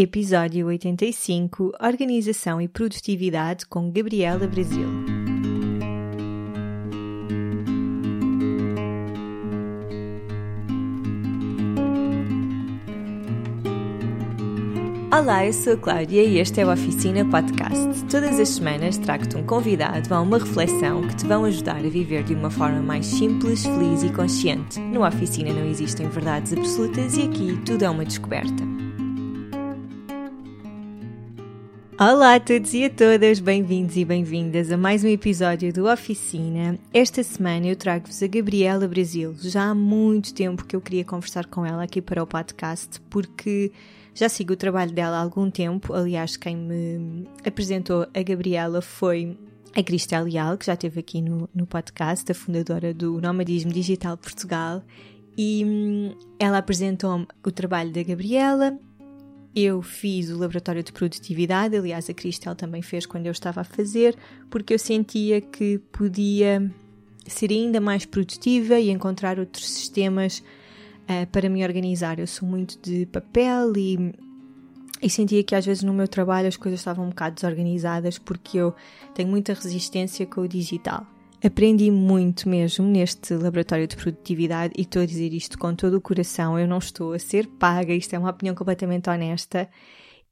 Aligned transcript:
Episódio 0.00 0.68
85 0.68 1.72
Organização 1.82 2.60
e 2.60 2.68
Produtividade 2.68 3.66
com 3.66 3.90
Gabriela 3.90 4.46
Brasil. 4.46 4.86
Olá, 15.12 15.44
eu 15.44 15.52
sou 15.52 15.72
a 15.72 15.76
Cláudia 15.76 16.22
e 16.22 16.38
este 16.38 16.60
é 16.60 16.64
o 16.64 16.70
Oficina 16.72 17.24
Podcast. 17.24 18.04
Todas 18.08 18.38
as 18.38 18.50
semanas 18.50 18.98
trago-te 18.98 19.36
um 19.36 19.44
convidado 19.44 20.14
a 20.14 20.20
uma 20.20 20.38
reflexão 20.38 21.08
que 21.08 21.16
te 21.16 21.26
vão 21.26 21.44
ajudar 21.44 21.78
a 21.78 21.88
viver 21.88 22.22
de 22.22 22.34
uma 22.34 22.50
forma 22.50 22.80
mais 22.80 23.04
simples, 23.04 23.66
feliz 23.66 24.04
e 24.04 24.12
consciente. 24.12 24.78
No 24.78 25.04
Oficina 25.04 25.52
não 25.52 25.68
existem 25.68 26.08
verdades 26.08 26.52
absolutas 26.52 27.16
e 27.16 27.22
aqui 27.22 27.60
tudo 27.66 27.84
é 27.84 27.90
uma 27.90 28.04
descoberta. 28.04 28.87
Olá 32.00 32.36
a 32.36 32.40
todos 32.40 32.74
e 32.74 32.84
a 32.84 32.90
todas, 32.90 33.40
bem-vindos 33.40 33.96
e 33.96 34.04
bem-vindas 34.04 34.70
a 34.70 34.76
mais 34.76 35.02
um 35.02 35.08
episódio 35.08 35.72
do 35.72 35.90
Oficina. 35.90 36.78
Esta 36.94 37.24
semana 37.24 37.66
eu 37.66 37.74
trago-vos 37.74 38.22
a 38.22 38.28
Gabriela 38.28 38.86
Brasil. 38.86 39.34
Já 39.40 39.70
há 39.70 39.74
muito 39.74 40.32
tempo 40.32 40.64
que 40.64 40.76
eu 40.76 40.80
queria 40.80 41.04
conversar 41.04 41.46
com 41.46 41.66
ela 41.66 41.82
aqui 41.82 42.00
para 42.00 42.22
o 42.22 42.26
podcast, 42.26 43.00
porque 43.10 43.72
já 44.14 44.28
sigo 44.28 44.52
o 44.52 44.56
trabalho 44.56 44.92
dela 44.92 45.16
há 45.16 45.20
algum 45.20 45.50
tempo. 45.50 45.92
Aliás, 45.92 46.36
quem 46.36 46.56
me 46.56 47.26
apresentou 47.44 48.06
a 48.14 48.22
Gabriela 48.22 48.80
foi 48.80 49.36
a 49.74 49.82
Cristel 49.82 50.22
Leal, 50.22 50.56
que 50.56 50.66
já 50.66 50.74
esteve 50.74 51.00
aqui 51.00 51.20
no, 51.20 51.48
no 51.52 51.66
podcast, 51.66 52.30
a 52.30 52.34
fundadora 52.34 52.94
do 52.94 53.20
Nomadismo 53.20 53.72
Digital 53.72 54.16
Portugal. 54.16 54.84
E 55.36 55.64
hum, 55.64 56.14
ela 56.38 56.58
apresentou-me 56.58 57.26
o 57.44 57.50
trabalho 57.50 57.90
da 57.90 58.04
Gabriela 58.04 58.78
eu 59.54 59.82
fiz 59.82 60.30
o 60.30 60.38
laboratório 60.38 60.82
de 60.82 60.92
produtividade, 60.92 61.76
aliás, 61.76 62.08
a 62.08 62.14
Cristel 62.14 62.54
também 62.54 62.82
fez 62.82 63.06
quando 63.06 63.26
eu 63.26 63.32
estava 63.32 63.62
a 63.62 63.64
fazer, 63.64 64.16
porque 64.50 64.74
eu 64.74 64.78
sentia 64.78 65.40
que 65.40 65.78
podia 65.90 66.70
ser 67.26 67.50
ainda 67.50 67.80
mais 67.80 68.04
produtiva 68.04 68.78
e 68.78 68.90
encontrar 68.90 69.38
outros 69.38 69.68
sistemas 69.68 70.38
uh, 70.38 71.26
para 71.30 71.48
me 71.48 71.64
organizar. 71.64 72.18
Eu 72.18 72.26
sou 72.26 72.48
muito 72.48 72.78
de 72.80 73.06
papel 73.06 73.72
e, 73.76 74.14
e 75.02 75.10
sentia 75.10 75.42
que 75.42 75.54
às 75.54 75.66
vezes 75.66 75.82
no 75.82 75.92
meu 75.92 76.08
trabalho 76.08 76.48
as 76.48 76.56
coisas 76.56 76.80
estavam 76.80 77.06
um 77.06 77.10
bocado 77.10 77.36
desorganizadas 77.36 78.18
porque 78.18 78.58
eu 78.58 78.74
tenho 79.14 79.28
muita 79.28 79.54
resistência 79.54 80.26
com 80.26 80.42
o 80.42 80.48
digital. 80.48 81.06
Aprendi 81.42 81.88
muito 81.88 82.48
mesmo 82.48 82.84
neste 82.84 83.32
laboratório 83.34 83.86
de 83.86 83.96
produtividade 83.96 84.74
e 84.76 84.82
estou 84.82 85.02
a 85.02 85.06
dizer 85.06 85.32
isto 85.32 85.56
com 85.56 85.72
todo 85.72 85.94
o 85.94 86.00
coração. 86.00 86.58
Eu 86.58 86.66
não 86.66 86.78
estou 86.78 87.12
a 87.12 87.18
ser 87.18 87.46
paga, 87.46 87.94
isto 87.94 88.14
é 88.14 88.18
uma 88.18 88.30
opinião 88.30 88.56
completamente 88.56 89.08
honesta. 89.08 89.68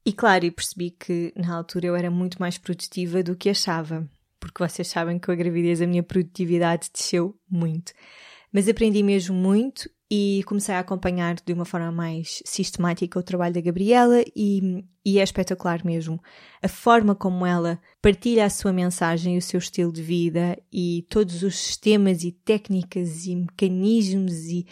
E 0.05 0.11
claro, 0.11 0.45
eu 0.45 0.51
percebi 0.51 0.91
que 0.91 1.33
na 1.35 1.55
altura 1.55 1.87
eu 1.87 1.95
era 1.95 2.11
muito 2.11 2.39
mais 2.41 2.57
produtiva 2.57 3.23
do 3.23 3.37
que 3.37 3.49
achava, 3.49 4.05
porque 4.37 4.61
vocês 4.61 4.87
sabem 4.89 5.17
que 5.17 5.25
com 5.25 5.31
a 5.31 5.35
gravidez 5.35 5.81
a 5.81 5.87
minha 5.87 6.03
produtividade 6.03 6.89
desceu 6.93 7.39
muito. 7.49 7.93
Mas 8.51 8.67
aprendi 8.67 9.01
mesmo 9.01 9.33
muito 9.35 9.89
e 10.09 10.41
comecei 10.45 10.73
a 10.73 10.79
acompanhar 10.79 11.35
de 11.35 11.51
uma 11.51 11.65
forma 11.65 11.91
mais 11.91 12.41
sistemática 12.45 13.19
o 13.19 13.23
trabalho 13.23 13.53
da 13.53 13.61
Gabriela 13.61 14.23
e, 14.33 14.85
e, 15.05 15.19
é 15.19 15.23
espetacular 15.23 15.83
mesmo. 15.83 16.21
A 16.61 16.67
forma 16.69 17.13
como 17.13 17.45
ela 17.45 17.79
partilha 18.01 18.45
a 18.45 18.49
sua 18.49 18.71
mensagem 18.71 19.35
e 19.35 19.37
o 19.37 19.41
seu 19.41 19.57
estilo 19.57 19.91
de 19.91 20.01
vida 20.01 20.57
e 20.71 21.05
todos 21.09 21.43
os 21.43 21.57
sistemas 21.57 22.23
e 22.23 22.31
técnicas 22.31 23.25
e 23.25 23.35
mecanismos 23.35 24.45
e, 24.45 24.65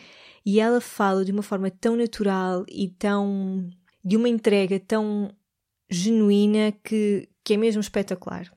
e 0.45 0.59
ela 0.59 0.79
fala 0.79 1.25
de 1.25 1.33
uma 1.33 1.43
forma 1.43 1.69
tão 1.69 1.97
natural 1.97 2.65
e 2.69 2.87
tão 2.87 3.67
de 4.03 4.15
uma 4.15 4.29
entrega 4.29 4.79
tão 4.79 5.29
genuína 5.89 6.71
que, 6.83 7.27
que 7.43 7.55
é 7.55 7.57
mesmo 7.57 7.81
espetacular. 7.81 8.49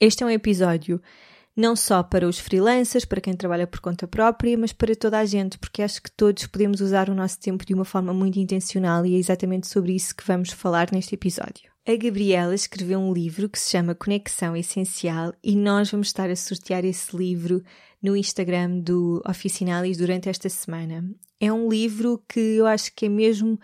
Este 0.00 0.22
é 0.22 0.26
um 0.26 0.30
episódio 0.30 1.00
não 1.56 1.76
só 1.76 2.02
para 2.02 2.26
os 2.26 2.38
freelancers, 2.38 3.04
para 3.04 3.20
quem 3.20 3.34
trabalha 3.34 3.66
por 3.66 3.80
conta 3.80 4.08
própria, 4.08 4.58
mas 4.58 4.72
para 4.72 4.96
toda 4.96 5.18
a 5.18 5.24
gente, 5.24 5.58
porque 5.58 5.82
acho 5.82 6.02
que 6.02 6.10
todos 6.10 6.46
podemos 6.46 6.80
usar 6.80 7.08
o 7.08 7.14
nosso 7.14 7.38
tempo 7.38 7.64
de 7.64 7.72
uma 7.72 7.84
forma 7.84 8.12
muito 8.12 8.38
intencional 8.38 9.06
e 9.06 9.14
é 9.14 9.18
exatamente 9.18 9.68
sobre 9.68 9.92
isso 9.94 10.16
que 10.16 10.26
vamos 10.26 10.50
falar 10.50 10.88
neste 10.92 11.14
episódio. 11.14 11.72
A 11.86 11.94
Gabriela 11.96 12.54
escreveu 12.54 12.98
um 12.98 13.12
livro 13.12 13.48
que 13.48 13.58
se 13.58 13.70
chama 13.70 13.94
Conexão 13.94 14.56
Essencial 14.56 15.34
e 15.44 15.54
nós 15.54 15.90
vamos 15.90 16.08
estar 16.08 16.30
a 16.30 16.36
sortear 16.36 16.84
esse 16.84 17.14
livro 17.14 17.62
no 18.02 18.16
Instagram 18.16 18.80
do 18.80 19.22
Oficinalis 19.28 19.98
durante 19.98 20.28
esta 20.28 20.48
semana. 20.48 21.04
É 21.38 21.52
um 21.52 21.68
livro 21.68 22.22
que 22.28 22.40
eu 22.40 22.66
acho 22.66 22.92
que 22.94 23.06
é 23.06 23.08
mesmo 23.08 23.60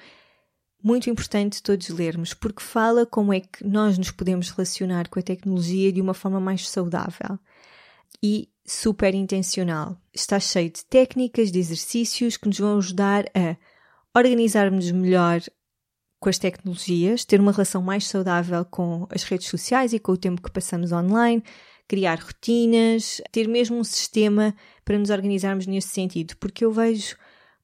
muito 0.83 1.11
importante 1.11 1.62
todos 1.62 1.89
lermos, 1.89 2.34
porque 2.34 2.62
fala 2.62 3.05
como 3.05 3.33
é 3.33 3.41
que 3.41 3.67
nós 3.67 3.99
nos 3.99 4.11
podemos 4.11 4.51
relacionar 4.51 5.09
com 5.09 5.19
a 5.19 5.22
tecnologia 5.22 5.93
de 5.93 6.01
uma 6.01 6.15
forma 6.15 6.41
mais 6.41 6.69
saudável 6.69 7.39
e 8.23 8.49
super 8.67 9.15
intencional. 9.15 9.97
Está 10.15 10.39
cheio 10.39 10.71
de 10.71 10.85
técnicas, 10.85 11.51
de 11.51 11.59
exercícios 11.59 12.37
que 12.37 12.49
nos 12.49 12.59
vão 12.59 12.79
ajudar 12.79 13.25
a 13.35 13.57
organizarmos 14.17 14.91
melhor 14.91 15.41
com 16.19 16.29
as 16.29 16.39
tecnologias, 16.39 17.25
ter 17.25 17.41
uma 17.41 17.53
relação 17.53 17.81
mais 17.81 18.07
saudável 18.07 18.65
com 18.65 19.07
as 19.11 19.23
redes 19.25 19.49
sociais 19.49 19.93
e 19.93 19.99
com 19.99 20.13
o 20.13 20.17
tempo 20.17 20.43
que 20.43 20.51
passamos 20.51 20.93
online, 20.93 21.43
criar 21.89 22.21
rotinas, 22.21 23.23
ter 23.33 23.49
mesmo 23.49 23.79
um 23.79 23.85
sistema 23.85 24.55
para 24.85 24.99
nos 24.99 25.11
organizarmos 25.11 25.67
nesse 25.67 25.89
sentido, 25.89 26.37
porque 26.37 26.65
eu 26.65 26.71
vejo 26.71 27.17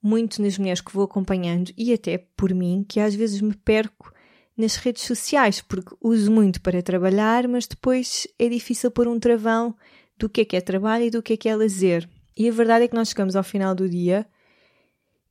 muito 0.03 0.41
nas 0.41 0.57
mulheres 0.57 0.81
que 0.81 0.93
vou 0.93 1.05
acompanhando 1.05 1.71
e 1.77 1.93
até 1.93 2.19
por 2.37 2.55
mim 2.55 2.85
que 2.89 2.99
às 2.99 3.15
vezes 3.15 3.41
me 3.41 3.55
perco 3.55 4.13
nas 4.57 4.77
redes 4.77 5.03
sociais, 5.03 5.61
porque 5.61 5.95
uso 6.01 6.33
muito 6.33 6.63
para 6.63 6.83
trabalhar, 6.83 7.47
mas 7.47 7.67
depois 7.67 8.27
é 8.39 8.49
difícil 8.49 8.91
pôr 8.91 9.07
um 9.07 9.21
travão 9.21 9.77
do 10.19 10.29
que 10.29 10.43
é 10.43 10.45
que 10.45 10.57
é 10.57 10.61
trabalho 10.61 11.05
e 11.05 11.11
do 11.11 11.23
que 11.23 11.35
é 11.35 11.37
que 11.37 11.49
é 11.49 11.57
lazer. 11.57 12.09
E 12.37 12.49
a 12.49 12.53
verdade 12.53 12.85
é 12.85 12.89
que 12.89 12.95
nós 12.95 13.09
chegamos 13.09 13.37
ao 13.37 13.43
final 13.43 13.75
do 13.75 13.89
dia 13.89 14.27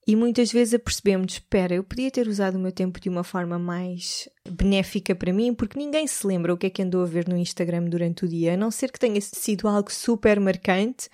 e 0.08 0.16
muitas 0.16 0.52
vezes 0.52 0.74
apercebemos: 0.74 1.34
espera, 1.34 1.74
eu 1.74 1.84
podia 1.84 2.12
ter 2.12 2.28
usado 2.28 2.56
o 2.56 2.60
meu 2.60 2.72
tempo 2.72 3.00
de 3.00 3.10
uma 3.10 3.24
forma 3.24 3.58
mais 3.58 4.30
benéfica 4.48 5.16
para 5.16 5.34
mim, 5.34 5.54
porque 5.54 5.80
ninguém 5.80 6.06
se 6.06 6.26
lembra 6.26 6.54
o 6.54 6.58
que 6.58 6.68
é 6.68 6.70
que 6.70 6.84
andou 6.84 7.02
a 7.02 7.08
ver 7.08 7.28
no 7.28 7.38
Instagram 7.38 7.86
durante 7.86 8.26
o 8.26 8.28
dia, 8.28 8.54
a 8.54 8.58
não 8.58 8.70
ser 8.70 8.92
que 8.92 9.00
tenha 9.00 9.20
sido 9.22 9.68
algo 9.68 9.92
super 9.92 10.40
marcante. 10.40 11.10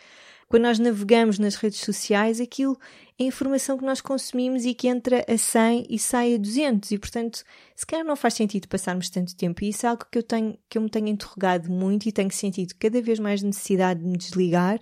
Quando 0.51 0.63
nós 0.63 0.79
navegamos 0.79 1.39
nas 1.39 1.55
redes 1.55 1.79
sociais, 1.79 2.41
aquilo 2.41 2.77
é 3.17 3.23
informação 3.23 3.77
que 3.77 3.85
nós 3.85 4.01
consumimos 4.01 4.65
e 4.65 4.73
que 4.73 4.89
entra 4.89 5.23
a 5.25 5.37
100 5.37 5.85
e 5.89 5.97
sai 5.97 6.35
a 6.35 6.37
200 6.37 6.91
e, 6.91 6.97
portanto, 6.97 7.41
se 7.73 7.85
calhar 7.85 8.05
não 8.05 8.17
faz 8.17 8.33
sentido 8.33 8.67
passarmos 8.67 9.09
tanto 9.09 9.33
tempo. 9.33 9.63
E 9.63 9.69
isso 9.69 9.85
é 9.85 9.89
algo 9.89 10.05
que 10.11 10.17
eu, 10.17 10.23
tenho, 10.23 10.57
que 10.69 10.77
eu 10.77 10.81
me 10.81 10.89
tenho 10.89 11.07
interrogado 11.07 11.71
muito 11.71 12.05
e 12.05 12.11
tenho 12.11 12.29
sentido 12.31 12.73
cada 12.77 13.01
vez 13.01 13.17
mais 13.17 13.41
necessidade 13.41 14.01
de 14.01 14.05
me 14.05 14.17
desligar 14.17 14.81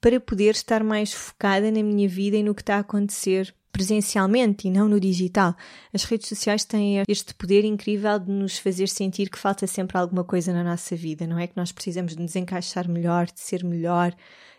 para 0.00 0.18
poder 0.18 0.50
estar 0.56 0.82
mais 0.82 1.12
focada 1.12 1.70
na 1.70 1.84
minha 1.84 2.08
vida 2.08 2.36
e 2.36 2.42
no 2.42 2.52
que 2.52 2.62
está 2.62 2.78
a 2.78 2.80
acontecer 2.80 3.54
presencialmente 3.70 4.66
e 4.66 4.70
não 4.70 4.88
no 4.88 4.98
digital. 4.98 5.54
As 5.92 6.02
redes 6.02 6.28
sociais 6.28 6.64
têm 6.64 7.04
este 7.06 7.32
poder 7.34 7.64
incrível 7.64 8.18
de 8.18 8.32
nos 8.32 8.58
fazer 8.58 8.88
sentir 8.88 9.30
que 9.30 9.38
falta 9.38 9.64
sempre 9.68 9.96
alguma 9.96 10.24
coisa 10.24 10.52
na 10.52 10.64
nossa 10.64 10.96
vida, 10.96 11.24
não 11.24 11.38
é? 11.38 11.46
Que 11.46 11.56
nós 11.56 11.70
precisamos 11.70 12.16
de 12.16 12.22
nos 12.22 12.34
encaixar 12.34 12.88
melhor, 12.88 13.26
de 13.26 13.38
ser 13.38 13.62
melhor, 13.62 14.12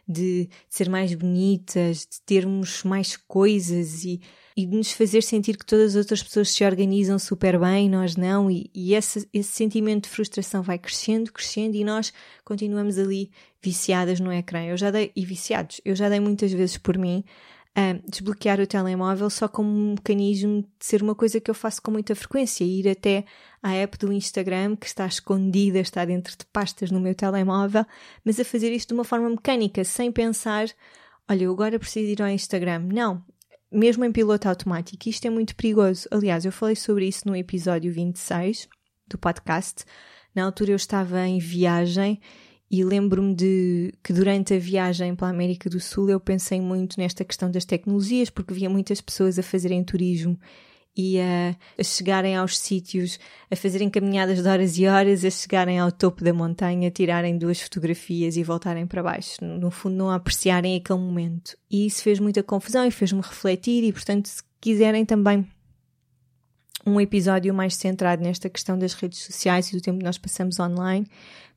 de, 0.08 0.50
ser 0.70 0.90
mais 0.90 1.14
bonitas, 1.14 2.00
de 2.00 2.22
termos 2.26 2.84
mais 2.84 3.18
coisas 3.18 4.04
e, 4.04 4.22
e 4.56 4.66
de 4.66 4.76
nos 4.76 4.92
fazer 4.92 5.24
sentir 5.24 5.58
que 5.58 5.66
todas 5.66 5.92
as 5.92 5.96
outras 5.96 6.22
pessoas 6.22 6.52
se 6.52 6.64
organizam 6.64 7.18
super 7.18 7.60
bem, 7.60 7.90
nós 7.90 8.16
não, 8.16 8.50
e, 8.50 8.70
e 8.74 8.94
esse, 8.94 9.28
esse 9.34 9.52
sentimento 9.52 10.04
de 10.04 10.10
frustração 10.10 10.62
vai 10.62 10.78
crescendo, 10.78 11.32
crescendo 11.32 11.76
e 11.76 11.84
nós 11.84 12.14
continuamos 12.44 12.98
ali 12.98 13.32
viciadas 13.62 14.20
no 14.20 14.32
ecrã. 14.32 14.64
Eu 14.64 14.78
já 14.78 14.92
dei, 14.92 15.12
e 15.16 15.26
viciados, 15.26 15.82
eu 15.84 15.96
já 15.96 16.08
dei 16.10 16.20
muitas 16.20 16.52
vezes 16.52 16.78
por 16.78 16.98
mim 16.98 17.24
a 17.76 17.94
desbloquear 18.10 18.62
o 18.62 18.66
telemóvel 18.66 19.30
só 19.30 19.50
como 19.50 19.70
um 19.70 19.92
mecanismo 19.92 20.62
de 20.80 20.86
ser 20.86 21.04
uma 21.04 21.14
coisa 21.14 21.42
que 21.42 21.52
eu 21.52 21.56
faço 21.56 21.82
com 21.82 21.92
muita 21.92 22.16
frequência, 22.16 22.64
ir 22.64 22.88
até 22.88 23.26
à 23.62 23.74
app 23.74 23.98
do 23.98 24.14
Instagram 24.14 24.78
que 24.78 24.88
está 24.88 25.06
escondida, 25.06 25.80
está 25.80 26.06
dentro 26.06 26.38
de 26.38 26.46
pastas 26.46 26.90
no 26.90 27.02
meu 27.02 27.14
telemóvel, 27.14 27.86
mas 28.24 28.40
a 28.40 28.46
fazer 28.46 28.72
isto 28.72 28.90
de 28.90 28.94
uma 28.94 29.04
forma 29.04 29.30
mecânica, 29.30 29.84
sem 29.84 30.10
pensar, 30.10 30.70
olha, 31.30 31.44
eu 31.44 31.52
agora 31.52 31.78
preciso 31.78 32.10
ir 32.10 32.22
ao 32.22 32.30
Instagram. 32.30 32.80
Não, 32.94 33.22
mesmo 33.70 34.06
em 34.06 34.12
piloto 34.12 34.48
automático, 34.48 35.10
isto 35.10 35.28
é 35.28 35.30
muito 35.30 35.54
perigoso. 35.54 36.08
Aliás, 36.10 36.46
eu 36.46 36.54
falei 36.54 36.78
sobre 36.78 37.08
isso 37.08 37.28
no 37.28 37.36
episódio 37.36 37.92
26 37.92 38.70
do 39.06 39.18
podcast. 39.18 39.84
Na 40.34 40.46
altura 40.46 40.72
eu 40.72 40.78
estava 40.78 41.28
em 41.28 41.40
viagem 41.40 42.22
e 42.80 42.84
lembro-me 42.84 43.34
de 43.34 43.94
que 44.04 44.12
durante 44.12 44.54
a 44.54 44.60
viagem 44.60 45.16
pela 45.16 45.30
América 45.30 45.70
do 45.70 45.80
Sul 45.80 46.10
eu 46.10 46.20
pensei 46.20 46.60
muito 46.60 47.00
nesta 47.00 47.24
questão 47.24 47.50
das 47.50 47.64
tecnologias, 47.64 48.30
porque 48.30 48.54
via 48.54 48.70
muitas 48.70 49.00
pessoas 49.00 49.40
a 49.40 49.44
fazerem 49.44 49.82
turismo 49.82 50.38
e 50.98 51.18
a, 51.20 51.56
a, 51.80 51.84
chegarem 51.84 52.36
aos 52.36 52.58
sítios, 52.58 53.18
a 53.50 53.56
fazerem 53.56 53.90
caminhadas 53.90 54.44
de 54.44 54.50
horas 54.50 54.78
e 54.78 54.88
horas, 54.88 55.24
a 55.24 55.30
chegarem 55.30 55.80
ao 55.80 55.90
topo 55.90 56.22
da 56.22 56.34
montanha, 56.34 56.92
tirarem 56.92 57.38
duas 57.38 57.62
fotografias 57.62 58.36
e 58.36 58.44
voltarem 58.44 58.86
para 58.86 59.02
baixo. 59.02 59.38
No 59.42 59.72
fundo, 59.72 59.96
não 59.96 60.12
apreciarem 60.12 60.76
aquele 60.76 61.00
momento. 61.00 61.56
E 61.72 61.86
isso 61.86 62.04
fez 62.04 62.20
muita 62.20 62.44
confusão 62.44 62.86
e 62.86 62.92
fez-me 62.92 63.22
refletir, 63.22 63.86
e 63.86 63.94
portanto, 63.94 64.28
se 64.28 64.44
quiserem 64.60 65.06
também 65.06 65.48
um 66.86 67.02
episódio 67.02 67.54
mais 67.54 67.76
centrado 67.76 68.24
nesta 68.24 68.50
questão 68.50 68.78
das 68.78 68.94
redes 68.94 69.20
sociais 69.20 69.70
e 69.70 69.76
do 69.76 69.82
tempo 69.82 70.00
que 70.00 70.06
nós 70.06 70.18
passamos 70.18 70.60
online, 70.60 71.08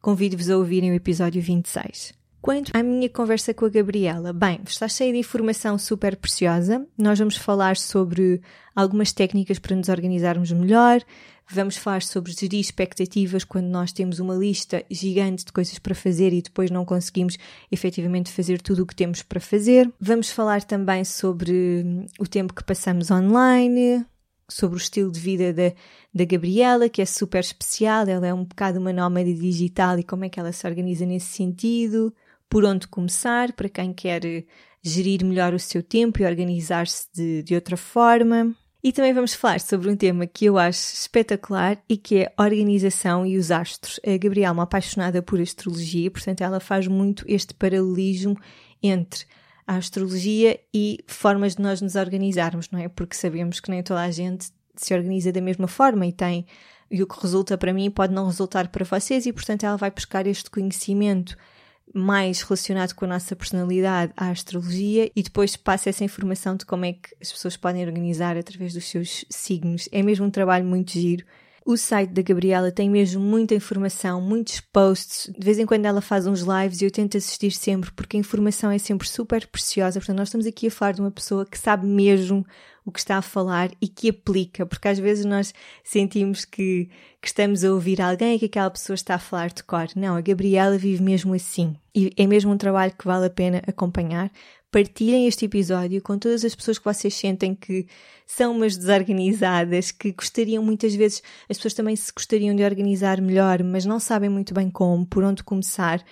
convido-vos 0.00 0.48
a 0.48 0.56
ouvirem 0.56 0.90
o 0.90 0.94
episódio 0.94 1.42
26. 1.42 2.16
Quanto 2.40 2.70
à 2.74 2.82
minha 2.82 3.08
conversa 3.08 3.52
com 3.52 3.64
a 3.66 3.68
Gabriela, 3.68 4.32
bem, 4.32 4.60
está 4.66 4.88
cheia 4.88 5.12
de 5.12 5.18
informação 5.18 5.76
super 5.76 6.16
preciosa. 6.16 6.86
Nós 6.96 7.18
vamos 7.18 7.36
falar 7.36 7.76
sobre 7.76 8.40
algumas 8.74 9.12
técnicas 9.12 9.58
para 9.58 9.74
nos 9.74 9.88
organizarmos 9.88 10.52
melhor, 10.52 11.02
vamos 11.50 11.76
falar 11.76 12.00
sobre 12.02 12.32
gerir 12.32 12.60
expectativas 12.60 13.42
quando 13.42 13.66
nós 13.66 13.92
temos 13.92 14.20
uma 14.20 14.34
lista 14.36 14.84
gigante 14.88 15.44
de 15.44 15.52
coisas 15.52 15.78
para 15.80 15.94
fazer 15.94 16.32
e 16.32 16.40
depois 16.40 16.70
não 16.70 16.84
conseguimos 16.84 17.36
efetivamente 17.72 18.30
fazer 18.30 18.62
tudo 18.62 18.84
o 18.84 18.86
que 18.86 18.94
temos 18.94 19.22
para 19.22 19.40
fazer. 19.40 19.92
Vamos 20.00 20.30
falar 20.30 20.62
também 20.62 21.04
sobre 21.04 22.06
o 22.20 22.26
tempo 22.26 22.54
que 22.54 22.62
passamos 22.62 23.10
online, 23.10 24.06
sobre 24.50 24.76
o 24.76 24.78
estilo 24.78 25.12
de 25.12 25.20
vida 25.20 25.52
da, 25.52 25.72
da 26.14 26.24
Gabriela, 26.24 26.88
que 26.88 27.02
é 27.02 27.06
super 27.06 27.40
especial. 27.40 28.06
Ela 28.08 28.26
é 28.26 28.34
um 28.34 28.44
bocado 28.44 28.78
uma 28.78 28.92
nómada 28.92 29.32
digital 29.32 29.98
e 29.98 30.04
como 30.04 30.24
é 30.24 30.28
que 30.28 30.40
ela 30.40 30.52
se 30.52 30.66
organiza 30.66 31.04
nesse 31.04 31.26
sentido 31.26 32.14
por 32.48 32.64
onde 32.64 32.88
começar, 32.88 33.52
para 33.52 33.68
quem 33.68 33.92
quer 33.92 34.24
eh, 34.24 34.44
gerir 34.82 35.24
melhor 35.24 35.52
o 35.52 35.58
seu 35.58 35.82
tempo 35.82 36.22
e 36.22 36.26
organizar-se 36.26 37.06
de, 37.14 37.42
de 37.42 37.54
outra 37.54 37.76
forma. 37.76 38.54
E 38.82 38.92
também 38.92 39.12
vamos 39.12 39.34
falar 39.34 39.60
sobre 39.60 39.90
um 39.90 39.96
tema 39.96 40.26
que 40.26 40.46
eu 40.46 40.56
acho 40.56 40.94
espetacular 40.94 41.82
e 41.88 41.96
que 41.96 42.18
é 42.18 42.32
organização 42.38 43.26
e 43.26 43.36
os 43.36 43.50
astros. 43.50 44.00
A 44.06 44.16
Gabriela 44.16 44.50
é 44.50 44.52
uma 44.52 44.62
apaixonada 44.62 45.20
por 45.20 45.40
astrologia, 45.40 46.10
portanto, 46.10 46.42
ela 46.42 46.60
faz 46.60 46.86
muito 46.86 47.24
este 47.26 47.52
paralelismo 47.52 48.36
entre 48.82 49.26
a 49.68 49.76
astrologia 49.76 50.58
e 50.72 51.04
formas 51.06 51.54
de 51.54 51.62
nós 51.62 51.82
nos 51.82 51.94
organizarmos, 51.94 52.70
não 52.70 52.80
é? 52.80 52.88
Porque 52.88 53.14
sabemos 53.14 53.60
que 53.60 53.70
nem 53.70 53.82
toda 53.82 54.00
a 54.00 54.10
gente 54.10 54.50
se 54.74 54.94
organiza 54.94 55.30
da 55.30 55.42
mesma 55.42 55.68
forma 55.68 56.06
e 56.06 56.12
tem. 56.12 56.46
E 56.90 57.02
o 57.02 57.06
que 57.06 57.20
resulta 57.20 57.58
para 57.58 57.74
mim 57.74 57.90
pode 57.90 58.14
não 58.14 58.24
resultar 58.24 58.68
para 58.68 58.82
vocês, 58.86 59.26
e 59.26 59.32
portanto 59.32 59.64
ela 59.64 59.76
vai 59.76 59.90
buscar 59.90 60.26
este 60.26 60.50
conhecimento 60.50 61.36
mais 61.94 62.40
relacionado 62.40 62.94
com 62.94 63.04
a 63.04 63.08
nossa 63.08 63.36
personalidade 63.36 64.12
à 64.16 64.30
astrologia 64.30 65.10
e 65.14 65.22
depois 65.22 65.54
passa 65.54 65.90
essa 65.90 66.04
informação 66.04 66.56
de 66.56 66.64
como 66.64 66.86
é 66.86 66.94
que 66.94 67.14
as 67.20 67.30
pessoas 67.30 67.56
podem 67.56 67.86
organizar 67.86 68.38
através 68.38 68.72
dos 68.72 68.86
seus 68.86 69.26
signos. 69.28 69.86
É 69.92 70.02
mesmo 70.02 70.24
um 70.24 70.30
trabalho 70.30 70.64
muito 70.64 70.92
giro. 70.92 71.26
O 71.70 71.76
site 71.76 72.14
da 72.14 72.22
Gabriela 72.22 72.72
tem 72.72 72.88
mesmo 72.88 73.20
muita 73.20 73.54
informação, 73.54 74.22
muitos 74.22 74.58
posts. 74.58 75.30
De 75.38 75.44
vez 75.44 75.58
em 75.58 75.66
quando 75.66 75.84
ela 75.84 76.00
faz 76.00 76.26
uns 76.26 76.40
lives 76.40 76.80
e 76.80 76.86
eu 76.86 76.90
tento 76.90 77.18
assistir 77.18 77.50
sempre 77.50 77.92
porque 77.92 78.16
a 78.16 78.20
informação 78.20 78.70
é 78.70 78.78
sempre 78.78 79.06
super 79.06 79.46
preciosa. 79.46 80.00
Portanto, 80.00 80.16
nós 80.16 80.28
estamos 80.28 80.46
aqui 80.46 80.68
a 80.68 80.70
falar 80.70 80.92
de 80.92 81.02
uma 81.02 81.10
pessoa 81.10 81.44
que 81.44 81.58
sabe 81.58 81.86
mesmo 81.86 82.42
o 82.86 82.90
que 82.90 83.00
está 83.00 83.18
a 83.18 83.22
falar 83.22 83.70
e 83.82 83.86
que 83.86 84.08
aplica, 84.08 84.64
porque 84.64 84.88
às 84.88 84.98
vezes 84.98 85.26
nós 85.26 85.52
sentimos 85.84 86.46
que, 86.46 86.88
que 87.20 87.28
estamos 87.28 87.62
a 87.62 87.70
ouvir 87.70 88.00
alguém 88.00 88.36
e 88.36 88.38
que 88.38 88.46
aquela 88.46 88.70
pessoa 88.70 88.94
está 88.94 89.16
a 89.16 89.18
falar 89.18 89.50
de 89.50 89.62
cor. 89.62 89.88
Não, 89.94 90.16
a 90.16 90.22
Gabriela 90.22 90.78
vive 90.78 91.02
mesmo 91.02 91.34
assim. 91.34 91.76
E 91.94 92.10
é 92.16 92.26
mesmo 92.26 92.50
um 92.50 92.56
trabalho 92.56 92.94
que 92.98 93.04
vale 93.04 93.26
a 93.26 93.30
pena 93.30 93.62
acompanhar. 93.66 94.30
Partilhem 94.70 95.26
este 95.26 95.46
episódio 95.46 96.02
com 96.02 96.18
todas 96.18 96.44
as 96.44 96.54
pessoas 96.54 96.78
que 96.78 96.84
vocês 96.84 97.14
sentem 97.14 97.54
que 97.54 97.86
são 98.26 98.54
umas 98.54 98.76
desorganizadas, 98.76 99.90
que 99.90 100.12
gostariam 100.12 100.62
muitas 100.62 100.94
vezes, 100.94 101.22
as 101.48 101.56
pessoas 101.56 101.72
também 101.72 101.96
se 101.96 102.12
gostariam 102.12 102.54
de 102.54 102.62
organizar 102.62 103.18
melhor, 103.20 103.62
mas 103.62 103.86
não 103.86 103.98
sabem 103.98 104.28
muito 104.28 104.52
bem 104.52 104.70
como, 104.70 105.06
por 105.06 105.24
onde 105.24 105.42
começar. 105.42 106.04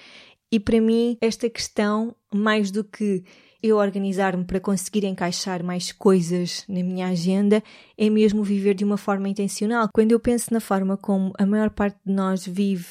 E 0.50 0.58
para 0.58 0.80
mim, 0.80 1.18
esta 1.20 1.50
questão, 1.50 2.16
mais 2.32 2.70
do 2.70 2.82
que 2.82 3.24
eu 3.62 3.76
organizar-me 3.76 4.44
para 4.44 4.60
conseguir 4.60 5.04
encaixar 5.04 5.62
mais 5.62 5.92
coisas 5.92 6.64
na 6.68 6.82
minha 6.82 7.08
agenda 7.08 7.62
é 7.98 8.08
mesmo 8.08 8.42
viver 8.42 8.74
de 8.74 8.84
uma 8.84 8.96
forma 8.96 9.28
intencional. 9.28 9.88
Quando 9.92 10.12
eu 10.12 10.20
penso 10.20 10.52
na 10.52 10.60
forma 10.60 10.96
como 10.96 11.32
a 11.38 11.44
maior 11.44 11.68
parte 11.70 11.98
de 12.06 12.12
nós 12.12 12.46
vive 12.46 12.86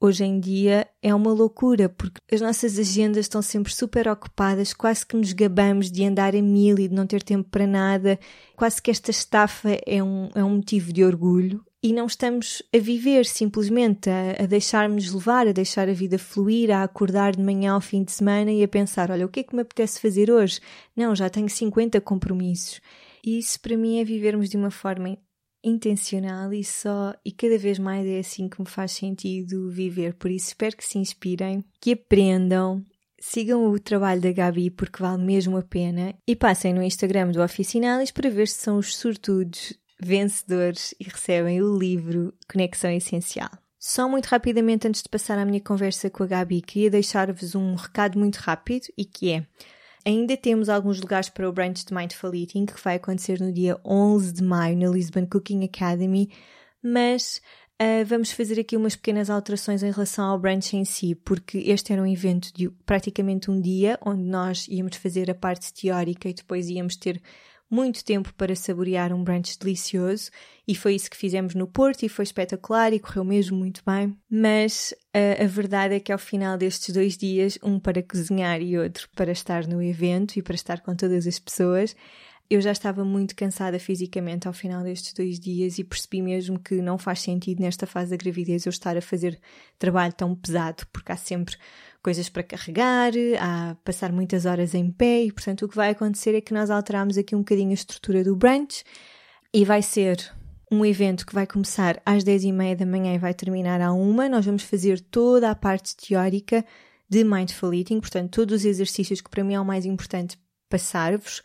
hoje 0.00 0.24
em 0.24 0.40
dia 0.40 0.88
é 1.02 1.14
uma 1.14 1.32
loucura, 1.32 1.88
porque 1.88 2.20
as 2.32 2.40
nossas 2.40 2.78
agendas 2.78 3.26
estão 3.26 3.42
sempre 3.42 3.72
super 3.72 4.08
ocupadas, 4.08 4.72
quase 4.72 5.06
que 5.06 5.16
nos 5.16 5.32
gabamos 5.32 5.90
de 5.90 6.04
andar 6.04 6.34
a 6.34 6.42
mil 6.42 6.78
e 6.78 6.88
de 6.88 6.94
não 6.94 7.06
ter 7.06 7.22
tempo 7.22 7.48
para 7.50 7.66
nada, 7.66 8.18
quase 8.56 8.80
que 8.80 8.90
esta 8.90 9.10
estafa 9.10 9.78
é 9.86 10.02
um, 10.02 10.30
é 10.34 10.42
um 10.42 10.56
motivo 10.56 10.92
de 10.92 11.04
orgulho 11.04 11.62
e 11.82 11.94
não 11.94 12.06
estamos 12.06 12.62
a 12.74 12.78
viver 12.78 13.24
simplesmente, 13.24 14.10
a, 14.10 14.42
a 14.42 14.46
deixar-nos 14.46 15.12
levar, 15.12 15.48
a 15.48 15.52
deixar 15.52 15.88
a 15.88 15.94
vida 15.94 16.18
fluir, 16.18 16.70
a 16.70 16.82
acordar 16.82 17.34
de 17.34 17.42
manhã 17.42 17.72
ao 17.72 17.80
fim 17.80 18.04
de 18.04 18.12
semana 18.12 18.52
e 18.52 18.62
a 18.62 18.68
pensar: 18.68 19.10
olha, 19.10 19.24
o 19.24 19.28
que 19.28 19.40
é 19.40 19.42
que 19.42 19.54
me 19.54 19.62
apetece 19.62 20.00
fazer 20.00 20.30
hoje? 20.30 20.60
Não, 20.94 21.14
já 21.14 21.30
tenho 21.30 21.48
50 21.48 22.00
compromissos. 22.02 22.80
E 23.24 23.38
isso 23.38 23.58
para 23.60 23.76
mim 23.76 23.98
é 23.98 24.04
vivermos 24.04 24.50
de 24.50 24.56
uma 24.56 24.70
forma 24.70 25.16
intencional 25.62 26.52
e 26.52 26.64
só 26.64 27.14
e 27.24 27.32
cada 27.32 27.58
vez 27.58 27.78
mais 27.78 28.06
é 28.06 28.18
assim 28.18 28.48
que 28.48 28.60
me 28.60 28.68
faz 28.68 28.92
sentido 28.92 29.70
viver. 29.70 30.14
Por 30.14 30.30
isso 30.30 30.48
espero 30.48 30.76
que 30.76 30.84
se 30.84 30.98
inspirem, 30.98 31.64
que 31.80 31.92
aprendam, 31.92 32.84
sigam 33.20 33.66
o 33.66 33.78
trabalho 33.78 34.20
da 34.20 34.32
Gabi 34.32 34.70
porque 34.70 35.02
vale 35.02 35.22
mesmo 35.22 35.56
a 35.56 35.62
pena 35.62 36.14
e 36.26 36.34
passem 36.34 36.72
no 36.72 36.82
Instagram 36.82 37.30
do 37.30 37.42
Oficinalis 37.42 38.10
para 38.10 38.30
ver 38.30 38.48
se 38.48 38.60
são 38.60 38.78
os 38.78 38.96
sortudos 38.96 39.74
vencedores 40.00 40.94
e 40.98 41.04
recebem 41.04 41.62
o 41.62 41.76
livro 41.76 42.32
Conexão 42.50 42.90
Essencial. 42.90 43.50
Só 43.78 44.08
muito 44.08 44.26
rapidamente 44.26 44.86
antes 44.86 45.02
de 45.02 45.08
passar 45.08 45.38
à 45.38 45.44
minha 45.44 45.60
conversa 45.60 46.10
com 46.10 46.22
a 46.22 46.26
Gabi, 46.26 46.60
queria 46.60 46.90
deixar-vos 46.90 47.54
um 47.54 47.74
recado 47.74 48.18
muito 48.18 48.36
rápido 48.36 48.86
e 48.96 49.04
que 49.04 49.30
é 49.30 49.46
Ainda 50.04 50.36
temos 50.36 50.68
alguns 50.68 51.00
lugares 51.00 51.28
para 51.28 51.48
o 51.48 51.52
brunch 51.52 51.84
de 51.84 51.94
Mindful 51.94 52.34
Eating, 52.34 52.66
que 52.66 52.82
vai 52.82 52.96
acontecer 52.96 53.40
no 53.40 53.52
dia 53.52 53.78
11 53.84 54.32
de 54.32 54.42
maio 54.42 54.76
na 54.76 54.88
Lisbon 54.88 55.26
Cooking 55.26 55.64
Academy, 55.64 56.30
mas 56.82 57.40
uh, 57.80 58.04
vamos 58.06 58.32
fazer 58.32 58.58
aqui 58.58 58.76
umas 58.76 58.96
pequenas 58.96 59.28
alterações 59.28 59.82
em 59.82 59.90
relação 59.90 60.24
ao 60.24 60.38
brunch 60.38 60.74
em 60.74 60.86
si, 60.86 61.14
porque 61.14 61.58
este 61.58 61.92
era 61.92 62.00
um 62.00 62.06
evento 62.06 62.50
de 62.54 62.70
praticamente 62.86 63.50
um 63.50 63.60
dia, 63.60 63.98
onde 64.04 64.22
nós 64.22 64.66
íamos 64.68 64.96
fazer 64.96 65.30
a 65.30 65.34
parte 65.34 65.72
teórica 65.72 66.28
e 66.28 66.34
depois 66.34 66.68
íamos 66.68 66.96
ter 66.96 67.20
muito 67.70 68.04
tempo 68.04 68.34
para 68.34 68.56
saborear 68.56 69.12
um 69.12 69.22
brunch 69.22 69.58
delicioso 69.58 70.30
e 70.66 70.74
foi 70.74 70.94
isso 70.96 71.10
que 71.10 71.16
fizemos 71.16 71.54
no 71.54 71.66
Porto 71.66 72.02
e 72.02 72.08
foi 72.08 72.24
espetacular 72.24 72.92
e 72.92 72.98
correu 72.98 73.24
mesmo 73.24 73.56
muito 73.56 73.82
bem. 73.86 74.16
Mas 74.28 74.92
a, 75.14 75.44
a, 75.44 75.46
verdade 75.46 75.94
é 75.94 76.00
que 76.00 76.12
ao 76.12 76.18
final 76.18 76.58
destes 76.58 76.94
dois 76.94 77.16
dias, 77.16 77.58
um 77.62 77.78
para 77.78 78.02
cozinhar 78.02 78.60
e 78.60 78.76
outro 78.76 79.08
para 79.14 79.30
estar 79.30 79.66
no 79.66 79.82
evento 79.82 80.36
e 80.36 80.42
para 80.42 80.54
estar 80.54 80.80
com 80.80 80.94
todas 80.94 81.26
as 81.26 81.38
pessoas, 81.38 81.94
eu 82.50 82.60
já 82.60 82.72
estava 82.72 83.04
muito 83.04 83.36
cansada 83.36 83.78
fisicamente 83.78 84.48
ao 84.48 84.52
final 84.52 84.82
destes 84.82 85.12
dois 85.12 85.38
dias 85.38 85.78
e 85.78 85.84
percebi 85.84 86.20
mesmo 86.20 86.58
que 86.58 86.82
não 86.82 86.98
faz 86.98 87.20
sentido 87.20 87.60
nesta 87.60 87.86
fase 87.86 88.10
da 88.10 88.16
gravidez 88.16 88.66
eu 88.66 88.70
estar 88.70 88.96
a 88.96 89.00
fazer 89.00 89.38
trabalho 89.78 90.12
tão 90.12 90.34
pesado, 90.34 90.84
porque 90.92 91.12
há 91.12 91.16
sempre 91.16 91.56
coisas 92.02 92.28
para 92.28 92.42
carregar, 92.42 93.12
a 93.40 93.76
passar 93.84 94.10
muitas 94.10 94.46
horas 94.46 94.74
em 94.74 94.90
pé 94.90 95.22
e, 95.22 95.32
portanto, 95.32 95.64
o 95.64 95.68
que 95.68 95.76
vai 95.76 95.90
acontecer 95.90 96.34
é 96.34 96.40
que 96.40 96.52
nós 96.52 96.70
alteramos 96.70 97.16
aqui 97.16 97.36
um 97.36 97.40
bocadinho 97.40 97.70
a 97.70 97.74
estrutura 97.74 98.24
do 98.24 98.34
brunch 98.34 98.82
e 99.54 99.64
vai 99.64 99.80
ser 99.80 100.18
um 100.72 100.84
evento 100.84 101.26
que 101.26 101.34
vai 101.34 101.46
começar 101.46 102.02
às 102.04 102.24
10 102.24 102.44
e 102.44 102.52
meia 102.52 102.74
da 102.74 102.86
manhã 102.86 103.14
e 103.14 103.18
vai 103.18 103.34
terminar 103.34 103.80
à 103.80 103.92
uma. 103.92 104.28
Nós 104.28 104.44
vamos 104.44 104.64
fazer 104.64 105.00
toda 105.00 105.50
a 105.50 105.54
parte 105.54 105.96
teórica 105.96 106.64
de 107.08 107.22
Mindful 107.22 107.74
Eating, 107.74 108.00
portanto, 108.00 108.30
todos 108.30 108.60
os 108.60 108.64
exercícios 108.64 109.20
que 109.20 109.30
para 109.30 109.44
mim 109.44 109.54
é 109.54 109.60
o 109.60 109.64
mais 109.64 109.84
importante 109.84 110.36
passar-vos, 110.68 111.42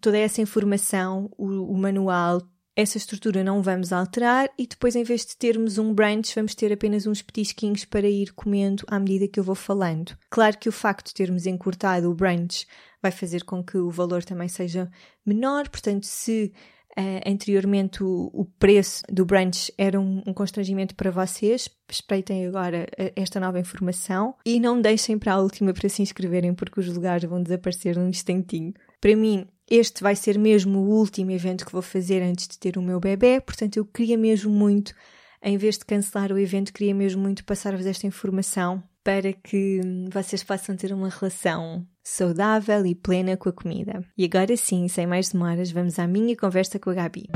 toda 0.00 0.18
essa 0.18 0.40
informação, 0.40 1.30
o, 1.36 1.46
o 1.46 1.76
manual, 1.76 2.42
essa 2.76 2.98
estrutura 2.98 3.44
não 3.44 3.62
vamos 3.62 3.92
alterar 3.92 4.50
e 4.58 4.66
depois, 4.66 4.96
em 4.96 5.04
vez 5.04 5.24
de 5.24 5.36
termos 5.36 5.78
um 5.78 5.94
brunch, 5.94 6.34
vamos 6.34 6.54
ter 6.54 6.72
apenas 6.72 7.06
uns 7.06 7.22
petisquinhos 7.22 7.84
para 7.84 8.08
ir 8.08 8.32
comendo 8.32 8.84
à 8.88 8.98
medida 8.98 9.28
que 9.28 9.38
eu 9.38 9.44
vou 9.44 9.54
falando. 9.54 10.16
Claro 10.28 10.58
que 10.58 10.68
o 10.68 10.72
facto 10.72 11.08
de 11.08 11.14
termos 11.14 11.46
encurtado 11.46 12.10
o 12.10 12.14
brunch 12.14 12.66
vai 13.00 13.12
fazer 13.12 13.44
com 13.44 13.62
que 13.62 13.76
o 13.76 13.90
valor 13.90 14.24
também 14.24 14.48
seja 14.48 14.90
menor, 15.24 15.68
portanto, 15.68 16.04
se 16.04 16.52
Uh, 16.96 17.18
anteriormente 17.28 18.04
o, 18.04 18.30
o, 18.32 18.44
preço 18.44 19.02
do 19.10 19.24
brunch 19.24 19.74
era 19.76 19.98
um, 19.98 20.22
um, 20.24 20.32
constrangimento 20.32 20.94
para 20.94 21.10
vocês. 21.10 21.68
Espreitem 21.90 22.46
agora 22.46 22.86
eh, 22.96 23.12
esta 23.16 23.40
nova 23.40 23.58
informação 23.58 24.36
e 24.46 24.60
não 24.60 24.80
deixem 24.80 25.18
para 25.18 25.32
a 25.32 25.40
última 25.40 25.72
para 25.72 25.88
se 25.88 26.02
inscreverem 26.02 26.54
porque 26.54 26.78
os 26.78 26.86
lugares 26.86 27.28
vão 27.28 27.42
desaparecer 27.42 27.98
num 27.98 28.08
instantinho. 28.08 28.72
Para 29.00 29.16
mim, 29.16 29.44
este 29.70 30.02
vai 30.02 30.14
ser 30.14 30.38
mesmo 30.38 30.80
o 30.80 30.88
último 30.88 31.30
evento 31.30 31.64
que 31.64 31.72
vou 31.72 31.82
fazer 31.82 32.22
antes 32.22 32.48
de 32.48 32.58
ter 32.58 32.76
o 32.76 32.82
meu 32.82 33.00
bebê, 33.00 33.40
portanto 33.40 33.76
eu 33.76 33.84
queria 33.84 34.18
mesmo 34.18 34.52
muito, 34.52 34.94
em 35.42 35.56
vez 35.56 35.78
de 35.78 35.84
cancelar 35.84 36.32
o 36.32 36.38
evento, 36.38 36.72
queria 36.72 36.94
mesmo 36.94 37.22
muito 37.22 37.44
passar-vos 37.44 37.86
esta 37.86 38.06
informação 38.06 38.82
para 39.02 39.32
que 39.32 39.80
vocês 40.10 40.42
possam 40.42 40.74
ter 40.74 40.92
uma 40.92 41.10
relação 41.10 41.86
saudável 42.02 42.86
e 42.86 42.94
plena 42.94 43.36
com 43.36 43.50
a 43.50 43.52
comida. 43.52 44.04
E 44.16 44.24
agora 44.24 44.56
sim, 44.56 44.88
sem 44.88 45.06
mais 45.06 45.28
demoras, 45.28 45.70
vamos 45.70 45.98
à 45.98 46.06
minha 46.06 46.36
conversa 46.36 46.78
com 46.78 46.90
a 46.90 46.94
Gabi. 46.94 47.28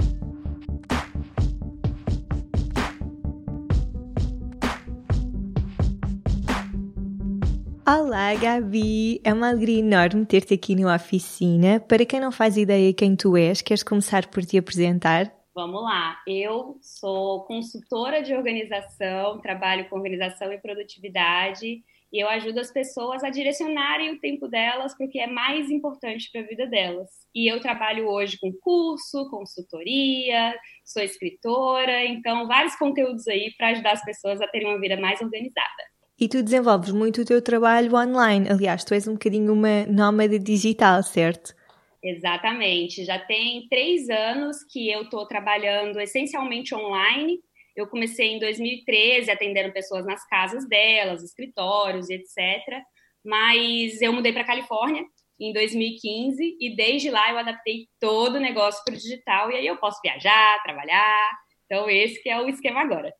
Olá, 7.90 8.34
Gabi! 8.34 9.18
É 9.24 9.32
uma 9.32 9.48
alegria 9.48 9.78
enorme 9.78 10.26
ter-te 10.26 10.52
aqui 10.52 10.76
na 10.76 10.94
oficina. 10.94 11.80
Para 11.80 12.04
quem 12.04 12.20
não 12.20 12.30
faz 12.30 12.58
ideia 12.58 12.92
quem 12.92 13.16
tu 13.16 13.34
és, 13.34 13.62
queres 13.62 13.82
começar 13.82 14.26
por 14.26 14.44
te 14.44 14.58
apresentar? 14.58 15.32
Vamos 15.54 15.82
lá. 15.82 16.20
Eu 16.26 16.76
sou 16.82 17.46
consultora 17.46 18.22
de 18.22 18.34
organização, 18.34 19.40
trabalho 19.40 19.88
com 19.88 19.96
organização 19.96 20.52
e 20.52 20.58
produtividade 20.58 21.82
e 22.12 22.22
eu 22.22 22.28
ajudo 22.28 22.60
as 22.60 22.70
pessoas 22.70 23.24
a 23.24 23.30
direcionarem 23.30 24.12
o 24.12 24.20
tempo 24.20 24.48
delas 24.48 24.94
para 24.94 25.06
o 25.06 25.08
que 25.08 25.18
é 25.18 25.26
mais 25.26 25.70
importante 25.70 26.30
para 26.30 26.42
a 26.42 26.46
vida 26.46 26.66
delas. 26.66 27.08
E 27.34 27.50
eu 27.50 27.58
trabalho 27.58 28.06
hoje 28.06 28.38
com 28.38 28.52
curso, 28.60 29.30
consultoria, 29.30 30.54
sou 30.84 31.02
escritora, 31.02 32.04
então 32.04 32.46
vários 32.46 32.76
conteúdos 32.76 33.26
aí 33.26 33.50
para 33.56 33.68
ajudar 33.68 33.92
as 33.92 34.04
pessoas 34.04 34.42
a 34.42 34.46
terem 34.46 34.68
uma 34.68 34.78
vida 34.78 35.00
mais 35.00 35.22
organizada. 35.22 35.97
E 36.20 36.28
tu 36.28 36.42
desenvolves 36.42 36.90
muito 36.90 37.20
o 37.20 37.24
teu 37.24 37.40
trabalho 37.40 37.94
online. 37.94 38.48
Aliás, 38.50 38.82
tu 38.82 38.92
és 38.92 39.06
um 39.06 39.12
bocadinho 39.12 39.52
uma 39.52 39.86
nómada 39.86 40.36
digital, 40.36 41.00
certo? 41.02 41.54
Exatamente. 42.02 43.04
Já 43.04 43.20
tem 43.20 43.68
três 43.68 44.08
anos 44.10 44.64
que 44.64 44.90
eu 44.90 45.02
estou 45.02 45.26
trabalhando 45.26 46.00
essencialmente 46.00 46.74
online. 46.74 47.38
Eu 47.76 47.86
comecei 47.86 48.32
em 48.32 48.40
2013 48.40 49.30
atendendo 49.30 49.72
pessoas 49.72 50.04
nas 50.04 50.26
casas 50.26 50.68
delas, 50.68 51.22
escritórios 51.22 52.10
etc. 52.10 52.82
Mas 53.24 54.02
eu 54.02 54.12
mudei 54.12 54.32
para 54.32 54.42
Califórnia 54.42 55.04
em 55.38 55.52
2015 55.52 56.56
e 56.58 56.74
desde 56.74 57.10
lá 57.10 57.30
eu 57.30 57.38
adaptei 57.38 57.86
todo 58.00 58.36
o 58.36 58.40
negócio 58.40 58.82
para 58.84 58.94
o 58.94 58.96
digital 58.96 59.52
e 59.52 59.54
aí 59.54 59.66
eu 59.68 59.76
posso 59.76 60.00
viajar, 60.02 60.60
trabalhar. 60.64 61.30
Então 61.66 61.88
esse 61.88 62.20
que 62.20 62.28
é 62.28 62.40
o 62.40 62.48
esquema 62.48 62.80
agora. 62.80 63.14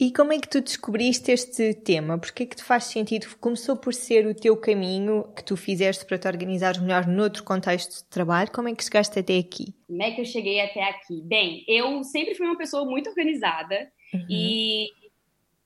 E 0.00 0.12
como 0.12 0.32
é 0.32 0.38
que 0.38 0.48
tu 0.48 0.60
descobriste 0.60 1.32
este 1.32 1.74
tema? 1.74 2.18
Porque 2.18 2.44
é 2.44 2.46
que 2.46 2.54
te 2.54 2.62
faz 2.62 2.84
sentido? 2.84 3.26
Começou 3.40 3.76
por 3.76 3.92
ser 3.92 4.28
o 4.28 4.34
teu 4.34 4.56
caminho 4.56 5.24
que 5.34 5.42
tu 5.42 5.56
fizeste 5.56 6.06
para 6.06 6.16
te 6.16 6.28
organizares 6.28 6.80
melhor 6.80 7.04
noutro 7.04 7.42
contexto 7.42 8.04
de 8.04 8.08
trabalho. 8.08 8.48
Como 8.52 8.68
é 8.68 8.74
que 8.76 8.84
chegaste 8.84 9.18
até 9.18 9.36
aqui? 9.36 9.74
Como 9.88 10.00
é 10.00 10.12
que 10.12 10.20
eu 10.20 10.24
cheguei 10.24 10.60
até 10.60 10.84
aqui? 10.84 11.20
Bem, 11.24 11.64
eu 11.66 12.04
sempre 12.04 12.36
fui 12.36 12.46
uma 12.46 12.56
pessoa 12.56 12.84
muito 12.84 13.10
organizada 13.10 13.90
uhum. 14.14 14.26
e 14.30 14.86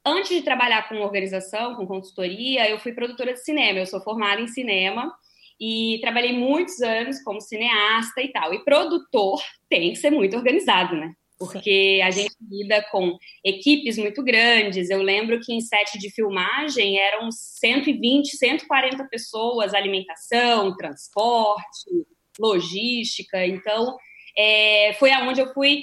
antes 0.02 0.30
de 0.30 0.40
trabalhar 0.40 0.88
com 0.88 0.94
organização, 1.02 1.74
com 1.74 1.86
consultoria, 1.86 2.70
eu 2.70 2.78
fui 2.78 2.92
produtora 2.94 3.34
de 3.34 3.44
cinema. 3.44 3.80
Eu 3.80 3.86
sou 3.86 4.00
formada 4.00 4.40
em 4.40 4.48
cinema 4.48 5.12
e 5.60 5.98
trabalhei 6.00 6.32
muitos 6.32 6.80
anos 6.80 7.22
como 7.22 7.38
cineasta 7.38 8.22
e 8.22 8.32
tal. 8.32 8.54
E 8.54 8.64
produtor 8.64 9.42
tem 9.68 9.90
que 9.90 9.96
ser 9.96 10.10
muito 10.10 10.34
organizado, 10.38 10.96
né? 10.96 11.12
Porque 11.46 12.00
a 12.04 12.10
gente 12.10 12.36
lida 12.40 12.80
com 12.90 13.18
equipes 13.44 13.98
muito 13.98 14.22
grandes. 14.22 14.90
Eu 14.90 15.02
lembro 15.02 15.40
que 15.40 15.52
em 15.52 15.60
set 15.60 15.98
de 15.98 16.08
filmagem 16.08 16.98
eram 16.98 17.32
120, 17.32 18.36
140 18.36 19.04
pessoas, 19.08 19.74
alimentação, 19.74 20.76
transporte, 20.76 21.90
logística. 22.38 23.44
Então, 23.44 23.96
é, 24.38 24.94
foi 25.00 25.10
aonde 25.10 25.40
eu 25.40 25.52
fui 25.52 25.82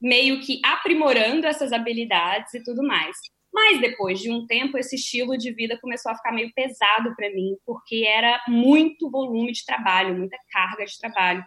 meio 0.00 0.40
que 0.40 0.60
aprimorando 0.62 1.46
essas 1.46 1.72
habilidades 1.72 2.52
e 2.52 2.62
tudo 2.62 2.82
mais. 2.82 3.16
Mas 3.50 3.80
depois 3.80 4.20
de 4.20 4.30
um 4.30 4.46
tempo, 4.46 4.76
esse 4.76 4.96
estilo 4.96 5.38
de 5.38 5.52
vida 5.52 5.78
começou 5.80 6.12
a 6.12 6.16
ficar 6.16 6.32
meio 6.32 6.52
pesado 6.54 7.16
para 7.16 7.30
mim, 7.30 7.56
porque 7.64 8.04
era 8.06 8.42
muito 8.46 9.10
volume 9.10 9.52
de 9.52 9.64
trabalho, 9.64 10.14
muita 10.14 10.36
carga 10.52 10.84
de 10.84 10.98
trabalho. 10.98 11.42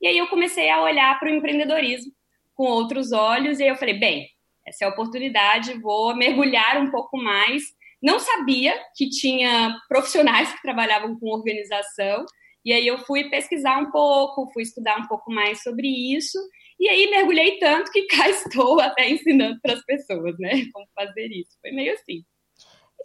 E 0.00 0.06
aí 0.06 0.18
eu 0.18 0.28
comecei 0.28 0.68
a 0.68 0.82
olhar 0.82 1.18
para 1.18 1.30
o 1.30 1.34
empreendedorismo 1.34 2.12
com 2.56 2.64
outros 2.64 3.12
olhos. 3.12 3.60
E 3.60 3.64
aí 3.64 3.68
eu 3.68 3.76
falei, 3.76 3.98
bem, 3.98 4.26
essa 4.66 4.84
é 4.84 4.88
a 4.88 4.90
oportunidade, 4.90 5.78
vou 5.78 6.16
mergulhar 6.16 6.80
um 6.82 6.90
pouco 6.90 7.16
mais. 7.16 7.62
Não 8.02 8.18
sabia 8.18 8.74
que 8.96 9.08
tinha 9.08 9.76
profissionais 9.88 10.52
que 10.52 10.62
trabalhavam 10.62 11.18
com 11.18 11.28
organização. 11.28 12.24
E 12.64 12.72
aí 12.72 12.86
eu 12.86 12.98
fui 12.98 13.30
pesquisar 13.30 13.78
um 13.78 13.90
pouco, 13.92 14.50
fui 14.52 14.62
estudar 14.62 14.98
um 14.98 15.06
pouco 15.06 15.30
mais 15.30 15.62
sobre 15.62 15.86
isso. 15.86 16.38
E 16.80 16.88
aí 16.88 17.08
mergulhei 17.08 17.58
tanto 17.58 17.90
que 17.92 18.06
cá 18.08 18.28
estou 18.28 18.80
até 18.80 19.08
ensinando 19.08 19.58
para 19.62 19.74
as 19.74 19.84
pessoas, 19.84 20.34
né? 20.38 20.66
Como 20.72 20.86
fazer 20.94 21.26
isso. 21.26 21.56
Foi 21.60 21.70
meio 21.70 21.94
assim. 21.94 22.24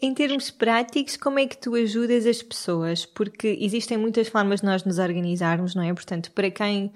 Em 0.04 0.16
termos 0.16 0.50
práticos, 0.50 1.16
como 1.16 1.38
é 1.38 1.46
que 1.46 1.58
tu 1.58 1.76
ajudas 1.76 2.26
as 2.26 2.42
pessoas? 2.42 3.06
Porque 3.06 3.56
existem 3.62 4.00
muitas 4.00 4.28
formas 4.28 4.62
de 4.62 4.66
nós 4.66 4.84
nos 4.84 4.98
organizarmos, 4.98 5.76
não 5.76 5.84
é? 5.84 5.94
Portanto, 5.94 6.32
para 6.32 6.50
quem 6.50 6.92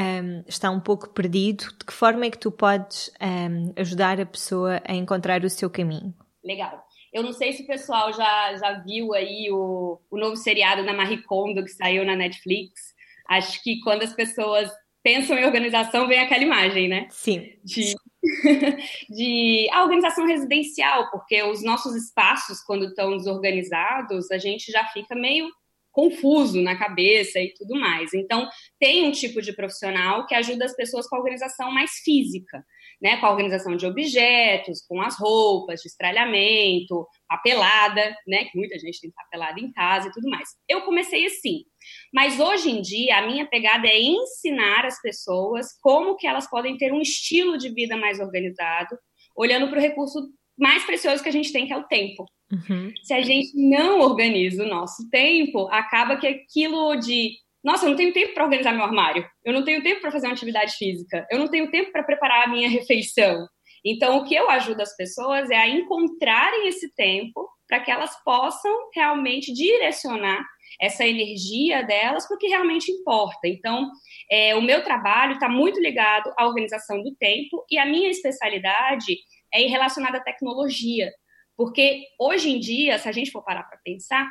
um, 0.00 0.42
está 0.46 0.70
um 0.70 0.80
pouco 0.80 1.08
perdido, 1.10 1.64
de 1.78 1.84
que 1.84 1.92
forma 1.92 2.24
é 2.24 2.30
que 2.30 2.38
tu 2.38 2.50
podes 2.50 3.10
um, 3.20 3.72
ajudar 3.76 4.20
a 4.20 4.26
pessoa 4.26 4.80
a 4.86 4.94
encontrar 4.94 5.44
o 5.44 5.50
seu 5.50 5.68
caminho? 5.68 6.14
Legal. 6.42 6.82
Eu 7.12 7.22
não 7.22 7.32
sei 7.32 7.52
se 7.52 7.62
o 7.62 7.66
pessoal 7.66 8.12
já, 8.12 8.56
já 8.56 8.72
viu 8.84 9.12
aí 9.12 9.50
o, 9.50 10.00
o 10.10 10.18
novo 10.18 10.36
seriado 10.36 10.84
da 10.86 10.92
Marie 10.92 11.22
Kondo 11.22 11.64
que 11.64 11.70
saiu 11.70 12.04
na 12.04 12.16
Netflix. 12.16 12.94
Acho 13.28 13.62
que 13.62 13.80
quando 13.80 14.02
as 14.02 14.14
pessoas 14.14 14.70
pensam 15.02 15.36
em 15.36 15.44
organização, 15.44 16.06
vem 16.06 16.20
aquela 16.20 16.44
imagem, 16.44 16.88
né? 16.88 17.06
Sim. 17.10 17.52
De, 17.64 17.94
de 19.10 19.68
a 19.72 19.82
organização 19.82 20.26
residencial, 20.26 21.10
porque 21.10 21.42
os 21.42 21.64
nossos 21.64 21.94
espaços, 21.96 22.60
quando 22.62 22.86
estão 22.86 23.16
desorganizados, 23.16 24.30
a 24.30 24.38
gente 24.38 24.70
já 24.70 24.84
fica 24.86 25.14
meio 25.14 25.48
confuso 25.92 26.60
na 26.62 26.78
cabeça 26.78 27.40
e 27.40 27.52
tudo 27.54 27.78
mais. 27.78 28.12
Então, 28.14 28.48
tem 28.78 29.06
um 29.06 29.12
tipo 29.12 29.42
de 29.42 29.52
profissional 29.52 30.26
que 30.26 30.34
ajuda 30.34 30.64
as 30.64 30.74
pessoas 30.74 31.08
com 31.08 31.16
a 31.16 31.18
organização 31.18 31.70
mais 31.70 31.90
física, 32.04 32.64
né? 33.00 33.16
Com 33.18 33.26
a 33.26 33.30
organização 33.30 33.76
de 33.76 33.86
objetos, 33.86 34.84
com 34.86 35.00
as 35.00 35.18
roupas, 35.18 35.80
de 35.80 35.88
estralhamento, 35.88 37.06
papelada, 37.28 38.16
né? 38.26 38.44
Que 38.44 38.58
muita 38.58 38.78
gente 38.78 39.00
tem 39.00 39.10
papelada 39.10 39.60
em 39.60 39.72
casa 39.72 40.08
e 40.08 40.12
tudo 40.12 40.28
mais. 40.28 40.48
Eu 40.68 40.82
comecei 40.82 41.26
assim. 41.26 41.64
Mas 42.12 42.38
hoje 42.38 42.70
em 42.70 42.82
dia, 42.82 43.18
a 43.18 43.26
minha 43.26 43.46
pegada 43.46 43.86
é 43.86 44.00
ensinar 44.00 44.84
as 44.84 45.00
pessoas 45.00 45.66
como 45.80 46.16
que 46.16 46.26
elas 46.26 46.48
podem 46.48 46.76
ter 46.76 46.92
um 46.92 47.00
estilo 47.00 47.56
de 47.56 47.70
vida 47.70 47.96
mais 47.96 48.20
organizado, 48.20 48.96
olhando 49.36 49.68
para 49.68 49.78
o 49.78 49.82
recurso 49.82 50.28
mais 50.60 50.84
precioso 50.84 51.22
que 51.22 51.28
a 51.28 51.32
gente 51.32 51.52
tem, 51.52 51.66
que 51.66 51.72
é 51.72 51.76
o 51.76 51.84
tempo. 51.84 52.26
Uhum. 52.52 52.92
Se 53.02 53.14
a 53.14 53.22
gente 53.22 53.56
não 53.56 54.00
organiza 54.00 54.64
o 54.64 54.68
nosso 54.68 55.08
tempo, 55.10 55.68
acaba 55.70 56.16
que 56.16 56.26
aquilo 56.26 56.96
de 56.96 57.32
nossa, 57.62 57.84
eu 57.84 57.90
não 57.90 57.96
tenho 57.96 58.12
tempo 58.12 58.32
para 58.32 58.44
organizar 58.44 58.72
meu 58.72 58.84
armário, 58.84 59.28
eu 59.44 59.52
não 59.52 59.62
tenho 59.62 59.82
tempo 59.82 60.00
para 60.00 60.10
fazer 60.10 60.26
uma 60.26 60.32
atividade 60.32 60.72
física, 60.76 61.26
eu 61.30 61.38
não 61.38 61.46
tenho 61.46 61.70
tempo 61.70 61.92
para 61.92 62.02
preparar 62.02 62.46
a 62.46 62.50
minha 62.50 62.68
refeição. 62.70 63.46
Então, 63.84 64.18
o 64.18 64.24
que 64.24 64.34
eu 64.34 64.50
ajudo 64.50 64.80
as 64.80 64.96
pessoas 64.96 65.50
é 65.50 65.56
a 65.56 65.68
encontrarem 65.68 66.68
esse 66.68 66.94
tempo 66.94 67.48
para 67.66 67.80
que 67.80 67.90
elas 67.90 68.14
possam 68.24 68.72
realmente 68.94 69.52
direcionar 69.52 70.44
essa 70.80 71.06
energia 71.06 71.82
delas 71.82 72.26
para 72.26 72.34
o 72.34 72.38
que 72.38 72.48
realmente 72.48 72.90
importa. 72.90 73.46
Então, 73.46 73.90
é, 74.30 74.54
o 74.54 74.62
meu 74.62 74.82
trabalho 74.82 75.34
está 75.34 75.48
muito 75.48 75.80
ligado 75.80 76.32
à 76.36 76.46
organização 76.46 77.02
do 77.02 77.14
tempo 77.16 77.64
e 77.70 77.78
a 77.78 77.86
minha 77.86 78.10
especialidade 78.10 79.16
é 79.52 79.66
relacionada 79.66 80.18
à 80.18 80.22
tecnologia. 80.22 81.12
Porque 81.56 82.06
hoje 82.18 82.50
em 82.50 82.58
dia, 82.58 82.98
se 82.98 83.08
a 83.08 83.12
gente 83.12 83.30
for 83.30 83.44
parar 83.44 83.64
para 83.64 83.78
pensar, 83.84 84.30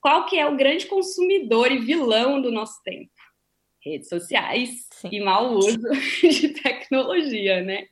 qual 0.00 0.26
que 0.26 0.38
é 0.38 0.46
o 0.46 0.56
grande 0.56 0.86
consumidor 0.86 1.70
e 1.70 1.78
vilão 1.78 2.40
do 2.40 2.50
nosso 2.50 2.82
tempo? 2.82 3.10
Redes 3.84 4.08
sociais 4.08 4.86
Sim. 4.92 5.08
e 5.12 5.20
mau 5.20 5.54
uso 5.54 5.78
de 6.20 6.48
tecnologia, 6.48 7.62
né? 7.62 7.86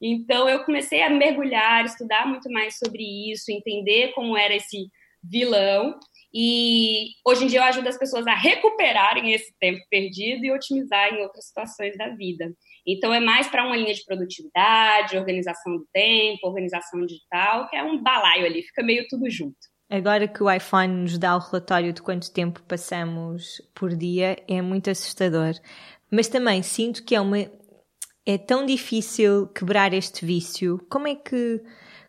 Então 0.00 0.48
eu 0.48 0.64
comecei 0.64 1.02
a 1.02 1.10
mergulhar, 1.10 1.84
estudar 1.84 2.26
muito 2.26 2.50
mais 2.50 2.78
sobre 2.78 3.02
isso, 3.30 3.50
entender 3.50 4.12
como 4.12 4.36
era 4.36 4.54
esse 4.54 4.88
vilão 5.22 5.98
e 6.36 7.10
hoje 7.24 7.44
em 7.44 7.46
dia 7.46 7.60
eu 7.60 7.64
ajudo 7.64 7.88
as 7.88 7.96
pessoas 7.96 8.26
a 8.26 8.34
recuperarem 8.34 9.32
esse 9.32 9.54
tempo 9.60 9.80
perdido 9.88 10.44
e 10.44 10.50
otimizar 10.50 11.14
em 11.14 11.22
outras 11.22 11.46
situações 11.46 11.96
da 11.96 12.08
vida. 12.08 12.52
Então, 12.86 13.12
é 13.12 13.20
mais 13.20 13.48
para 13.48 13.64
uma 13.64 13.76
linha 13.76 13.94
de 13.94 14.04
produtividade, 14.04 15.16
organização 15.16 15.76
do 15.76 15.86
tempo, 15.92 16.46
organização 16.46 17.00
digital, 17.06 17.68
que 17.68 17.76
é 17.76 17.82
um 17.82 18.02
balaio 18.02 18.46
ali, 18.46 18.62
fica 18.62 18.82
meio 18.82 19.06
tudo 19.08 19.28
junto. 19.30 19.56
Agora 19.88 20.26
que 20.26 20.42
o 20.42 20.50
iPhone 20.50 21.02
nos 21.02 21.18
dá 21.18 21.36
o 21.36 21.38
relatório 21.38 21.92
de 21.92 22.02
quanto 22.02 22.32
tempo 22.32 22.62
passamos 22.62 23.60
por 23.74 23.94
dia, 23.94 24.36
é 24.48 24.60
muito 24.62 24.90
assustador. 24.90 25.54
Mas 26.10 26.28
também 26.28 26.62
sinto 26.62 27.04
que 27.04 27.14
é 27.14 27.20
uma. 27.20 27.38
É 28.26 28.38
tão 28.38 28.64
difícil 28.64 29.46
quebrar 29.48 29.92
este 29.92 30.24
vício. 30.24 30.78
Como 30.88 31.06
é 31.06 31.14
que, 31.14 31.62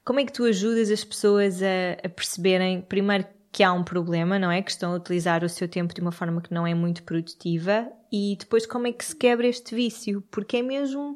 como 0.06 0.20
é 0.20 0.26
que 0.26 0.32
tu 0.32 0.46
ajudas 0.46 0.90
as 0.90 1.04
pessoas 1.04 1.62
a, 1.62 1.98
a 2.04 2.10
perceberem, 2.10 2.82
primeiro, 2.82 3.26
que 3.56 3.64
há 3.64 3.72
um 3.72 3.86
problema, 3.86 4.38
não 4.38 4.52
é? 4.52 4.62
Que 4.62 4.70
estão 4.70 4.92
a 4.92 4.98
utilizar 4.98 5.42
o 5.42 5.48
seu 5.48 5.66
tempo 5.66 5.94
de 5.94 6.02
uma 6.02 6.12
forma 6.12 6.42
que 6.42 6.54
não 6.54 6.68
é 6.68 6.74
muito 6.74 7.04
produtiva 7.04 7.90
e 8.12 8.36
depois 8.38 8.66
como 8.66 8.86
é 8.86 8.92
que 8.92 9.06
se 9.06 9.16
quebra 9.16 9.48
este 9.48 9.74
vício? 9.74 10.22
Porque 10.30 10.58
é 10.58 10.62
mesmo 10.62 11.16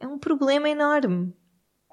é 0.00 0.06
um 0.06 0.18
problema 0.18 0.70
enorme. 0.70 1.34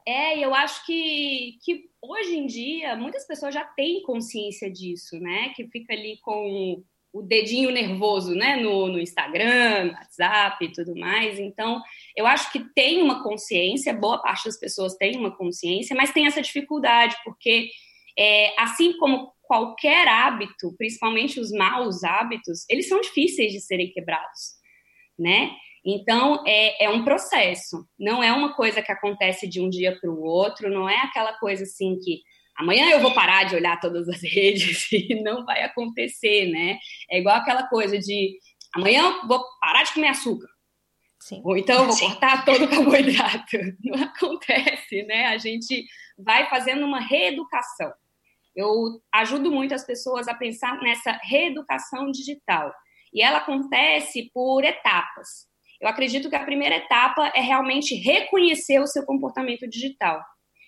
É, 0.07 0.39
eu 0.39 0.55
acho 0.55 0.85
que, 0.85 1.57
que 1.61 1.89
hoje 2.01 2.33
em 2.33 2.45
dia 2.45 2.95
muitas 2.95 3.27
pessoas 3.27 3.53
já 3.53 3.65
têm 3.65 4.01
consciência 4.03 4.71
disso, 4.71 5.19
né? 5.19 5.49
Que 5.53 5.67
fica 5.67 5.91
ali 5.91 6.17
com 6.21 6.81
o 7.11 7.21
dedinho 7.21 7.69
nervoso, 7.69 8.33
né? 8.33 8.55
No, 8.55 8.87
no 8.87 9.01
Instagram, 9.01 9.87
no 9.87 9.93
WhatsApp 9.95 10.63
e 10.63 10.71
tudo 10.71 10.95
mais. 10.95 11.37
Então, 11.37 11.81
eu 12.15 12.25
acho 12.25 12.49
que 12.53 12.59
tem 12.73 13.01
uma 13.01 13.21
consciência, 13.21 13.93
boa 13.93 14.21
parte 14.21 14.45
das 14.45 14.57
pessoas 14.57 14.95
tem 14.95 15.17
uma 15.17 15.35
consciência, 15.35 15.93
mas 15.93 16.13
tem 16.13 16.25
essa 16.25 16.41
dificuldade, 16.41 17.17
porque 17.25 17.69
é, 18.17 18.53
assim 18.57 18.97
como 18.97 19.32
qualquer 19.43 20.07
hábito, 20.07 20.73
principalmente 20.77 21.39
os 21.39 21.51
maus 21.51 22.03
hábitos, 22.03 22.65
eles 22.69 22.87
são 22.87 22.99
difíceis 23.01 23.51
de 23.51 23.59
serem 23.59 23.91
quebrados, 23.91 24.53
né? 25.17 25.51
Então, 25.85 26.43
é, 26.47 26.85
é 26.85 26.89
um 26.89 27.03
processo, 27.03 27.85
não 27.99 28.23
é 28.23 28.31
uma 28.31 28.55
coisa 28.55 28.81
que 28.81 28.91
acontece 28.91 29.47
de 29.47 29.59
um 29.59 29.69
dia 29.69 29.97
para 29.99 30.09
o 30.09 30.23
outro, 30.23 30.69
não 30.69 30.89
é 30.89 30.97
aquela 30.97 31.33
coisa 31.33 31.63
assim 31.63 31.99
que 31.99 32.21
amanhã 32.57 32.89
eu 32.89 33.01
vou 33.01 33.13
parar 33.13 33.43
de 33.43 33.55
olhar 33.55 33.79
todas 33.79 34.07
as 34.07 34.21
redes 34.23 34.89
e 34.91 35.21
não 35.21 35.45
vai 35.45 35.61
acontecer, 35.63 36.49
né? 36.49 36.77
É 37.11 37.19
igual 37.19 37.35
aquela 37.35 37.67
coisa 37.67 37.99
de 37.99 38.37
amanhã 38.73 39.03
eu 39.03 39.27
vou 39.27 39.43
parar 39.59 39.83
de 39.83 39.93
comer 39.93 40.07
açúcar. 40.07 40.47
Sim. 41.19 41.41
Ou 41.43 41.57
então 41.57 41.81
eu 41.81 41.85
vou 41.85 41.95
Sim. 41.95 42.07
cortar 42.07 42.43
todo 42.43 42.65
o 42.65 42.67
carboidrato. 42.67 43.57
Não 43.81 44.03
acontece, 44.03 45.03
né? 45.03 45.27
A 45.27 45.37
gente 45.37 45.85
vai 46.17 46.49
fazendo 46.49 46.85
uma 46.85 46.99
reeducação. 46.99 47.93
Eu 48.55 49.01
ajudo 49.13 49.51
muito 49.51 49.73
as 49.73 49.85
pessoas 49.85 50.27
a 50.27 50.33
pensar 50.33 50.79
nessa 50.81 51.17
reeducação 51.23 52.11
digital. 52.11 52.71
E 53.13 53.21
ela 53.21 53.39
acontece 53.39 54.29
por 54.33 54.63
etapas. 54.63 55.47
Eu 55.81 55.87
acredito 55.87 56.29
que 56.29 56.35
a 56.35 56.45
primeira 56.45 56.77
etapa 56.77 57.31
é 57.35 57.41
realmente 57.41 57.95
reconhecer 57.95 58.79
o 58.79 58.87
seu 58.87 59.05
comportamento 59.05 59.67
digital. 59.67 60.23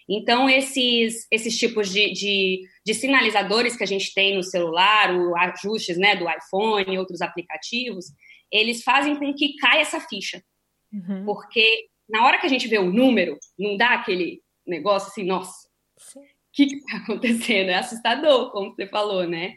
Então, 0.07 0.47
esses, 0.47 1.25
esses 1.31 1.57
tipos 1.57 1.89
de, 1.91 2.11
de, 2.11 2.61
de, 2.85 2.93
sinalizadores 2.93 3.75
que 3.75 3.83
a 3.83 3.87
gente 3.87 4.13
tem 4.13 4.35
no 4.35 4.43
celular, 4.43 5.15
os 5.15 5.33
ajustes 5.35 5.97
né, 5.97 6.15
do 6.15 6.29
iPhone 6.29 6.93
e 6.93 6.97
outros 6.97 7.21
aplicativos, 7.21 8.05
eles 8.51 8.83
fazem 8.83 9.15
com 9.17 9.33
que 9.33 9.55
caia 9.55 9.81
essa 9.81 9.99
ficha. 9.99 10.43
Uhum. 10.93 11.25
Porque 11.25 11.87
na 12.07 12.23
hora 12.25 12.37
que 12.37 12.45
a 12.45 12.49
gente 12.49 12.67
vê 12.67 12.77
o 12.77 12.91
número, 12.91 13.37
não 13.57 13.75
dá 13.75 13.95
aquele 13.95 14.41
negócio 14.65 15.09
assim, 15.09 15.23
nossa, 15.23 15.64
que 16.55 16.63
está 16.63 16.97
acontecendo? 17.03 17.69
É 17.69 17.75
assustador, 17.75 18.51
como 18.51 18.73
você 18.73 18.87
falou, 18.87 19.27
né? 19.27 19.55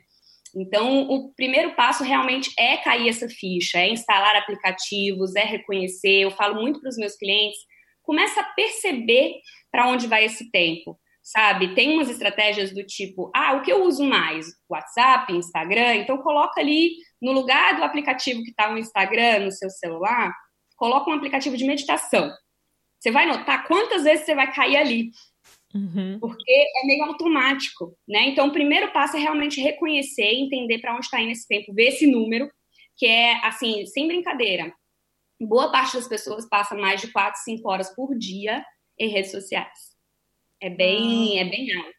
Então, 0.56 1.02
o 1.02 1.32
primeiro 1.34 1.74
passo 1.74 2.02
realmente 2.02 2.50
é 2.58 2.78
cair 2.78 3.08
essa 3.08 3.28
ficha, 3.28 3.78
é 3.78 3.90
instalar 3.90 4.34
aplicativos, 4.36 5.36
é 5.36 5.44
reconhecer. 5.44 6.20
Eu 6.20 6.30
falo 6.30 6.60
muito 6.60 6.80
para 6.80 6.88
os 6.88 6.96
meus 6.96 7.16
clientes, 7.16 7.58
começa 8.02 8.40
a 8.40 8.44
perceber 8.44 9.34
para 9.70 9.86
onde 9.86 10.06
vai 10.06 10.24
esse 10.24 10.50
tempo, 10.50 10.98
sabe? 11.22 11.74
Tem 11.74 11.92
umas 11.92 12.08
estratégias 12.08 12.72
do 12.72 12.82
tipo, 12.82 13.30
ah, 13.36 13.54
o 13.54 13.62
que 13.62 13.70
eu 13.70 13.84
uso 13.84 14.02
mais? 14.02 14.46
WhatsApp, 14.68 15.32
Instagram? 15.32 15.96
Então, 15.96 16.18
coloca 16.18 16.60
ali 16.60 16.92
no 17.20 17.32
lugar 17.32 17.76
do 17.76 17.84
aplicativo 17.84 18.42
que 18.42 18.50
está 18.50 18.70
no 18.70 18.78
Instagram, 18.78 19.40
no 19.40 19.52
seu 19.52 19.68
celular, 19.68 20.32
coloca 20.76 21.10
um 21.10 21.14
aplicativo 21.14 21.56
de 21.56 21.66
meditação. 21.66 22.32
Você 22.98 23.10
vai 23.10 23.26
notar 23.26 23.66
quantas 23.66 24.04
vezes 24.04 24.24
você 24.24 24.34
vai 24.34 24.52
cair 24.52 24.76
ali, 24.76 25.10
Uhum. 25.74 26.18
Porque 26.18 26.50
é 26.50 26.86
meio 26.86 27.04
automático, 27.04 27.96
né? 28.08 28.28
Então, 28.28 28.48
o 28.48 28.52
primeiro 28.52 28.90
passo 28.92 29.16
é 29.16 29.20
realmente 29.20 29.60
reconhecer, 29.60 30.34
entender 30.34 30.78
para 30.78 30.94
onde 30.94 31.04
está 31.04 31.20
indo 31.20 31.32
esse 31.32 31.46
tempo, 31.46 31.74
ver 31.74 31.88
esse 31.88 32.06
número, 32.06 32.50
que 32.96 33.06
é, 33.06 33.34
assim, 33.46 33.84
sem 33.86 34.06
brincadeira. 34.06 34.72
Boa 35.40 35.70
parte 35.70 35.94
das 35.96 36.08
pessoas 36.08 36.48
passa 36.48 36.74
mais 36.74 37.00
de 37.00 37.12
4, 37.12 37.40
5 37.44 37.70
horas 37.70 37.94
por 37.94 38.16
dia 38.16 38.64
em 38.98 39.08
redes 39.08 39.30
sociais. 39.30 39.96
É 40.60 40.70
bem, 40.70 41.38
ah. 41.38 41.42
é 41.42 41.44
bem 41.44 41.74
alto. 41.74 41.98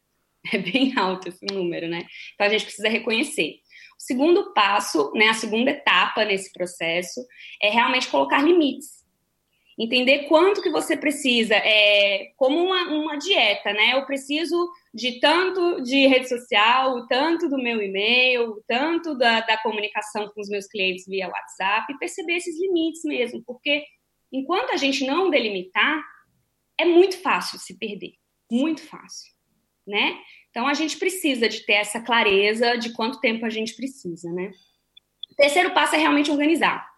É 0.54 0.56
bem 0.56 0.96
alto 0.96 1.28
esse 1.28 1.44
número, 1.52 1.86
né? 1.86 2.06
Então, 2.32 2.46
a 2.46 2.48
gente 2.48 2.64
precisa 2.64 2.88
reconhecer. 2.88 3.56
O 3.98 4.02
segundo 4.02 4.54
passo, 4.54 5.12
né, 5.14 5.28
a 5.28 5.34
segunda 5.34 5.70
etapa 5.70 6.24
nesse 6.24 6.50
processo, 6.50 7.20
é 7.62 7.68
realmente 7.68 8.08
colocar 8.08 8.42
limites 8.42 8.99
entender 9.82 10.26
quanto 10.28 10.60
que 10.60 10.68
você 10.68 10.94
precisa, 10.94 11.54
é, 11.54 12.32
como 12.36 12.62
uma, 12.62 12.82
uma 12.92 13.16
dieta, 13.16 13.72
né? 13.72 13.94
Eu 13.94 14.04
preciso 14.04 14.70
de 14.92 15.18
tanto 15.20 15.82
de 15.82 16.06
rede 16.06 16.28
social, 16.28 17.06
tanto 17.06 17.48
do 17.48 17.56
meu 17.56 17.80
e-mail, 17.80 18.62
tanto 18.68 19.16
da, 19.16 19.40
da 19.40 19.56
comunicação 19.56 20.28
com 20.28 20.40
os 20.42 20.50
meus 20.50 20.66
clientes 20.66 21.06
via 21.06 21.30
WhatsApp, 21.30 21.90
e 21.90 21.98
perceber 21.98 22.34
esses 22.34 22.60
limites 22.60 23.02
mesmo, 23.04 23.42
porque 23.46 23.82
enquanto 24.30 24.70
a 24.70 24.76
gente 24.76 25.06
não 25.06 25.30
delimitar, 25.30 26.02
é 26.78 26.84
muito 26.84 27.16
fácil 27.18 27.58
se 27.58 27.78
perder, 27.78 28.12
muito 28.52 28.82
fácil, 28.82 29.32
né? 29.86 30.18
Então 30.50 30.66
a 30.66 30.74
gente 30.74 30.98
precisa 30.98 31.48
de 31.48 31.64
ter 31.64 31.74
essa 31.74 32.02
clareza 32.02 32.76
de 32.76 32.92
quanto 32.92 33.20
tempo 33.20 33.46
a 33.46 33.50
gente 33.50 33.74
precisa, 33.74 34.30
né? 34.30 34.50
O 35.32 35.34
terceiro 35.36 35.72
passo 35.72 35.94
é 35.94 35.98
realmente 35.98 36.30
organizar 36.30 36.90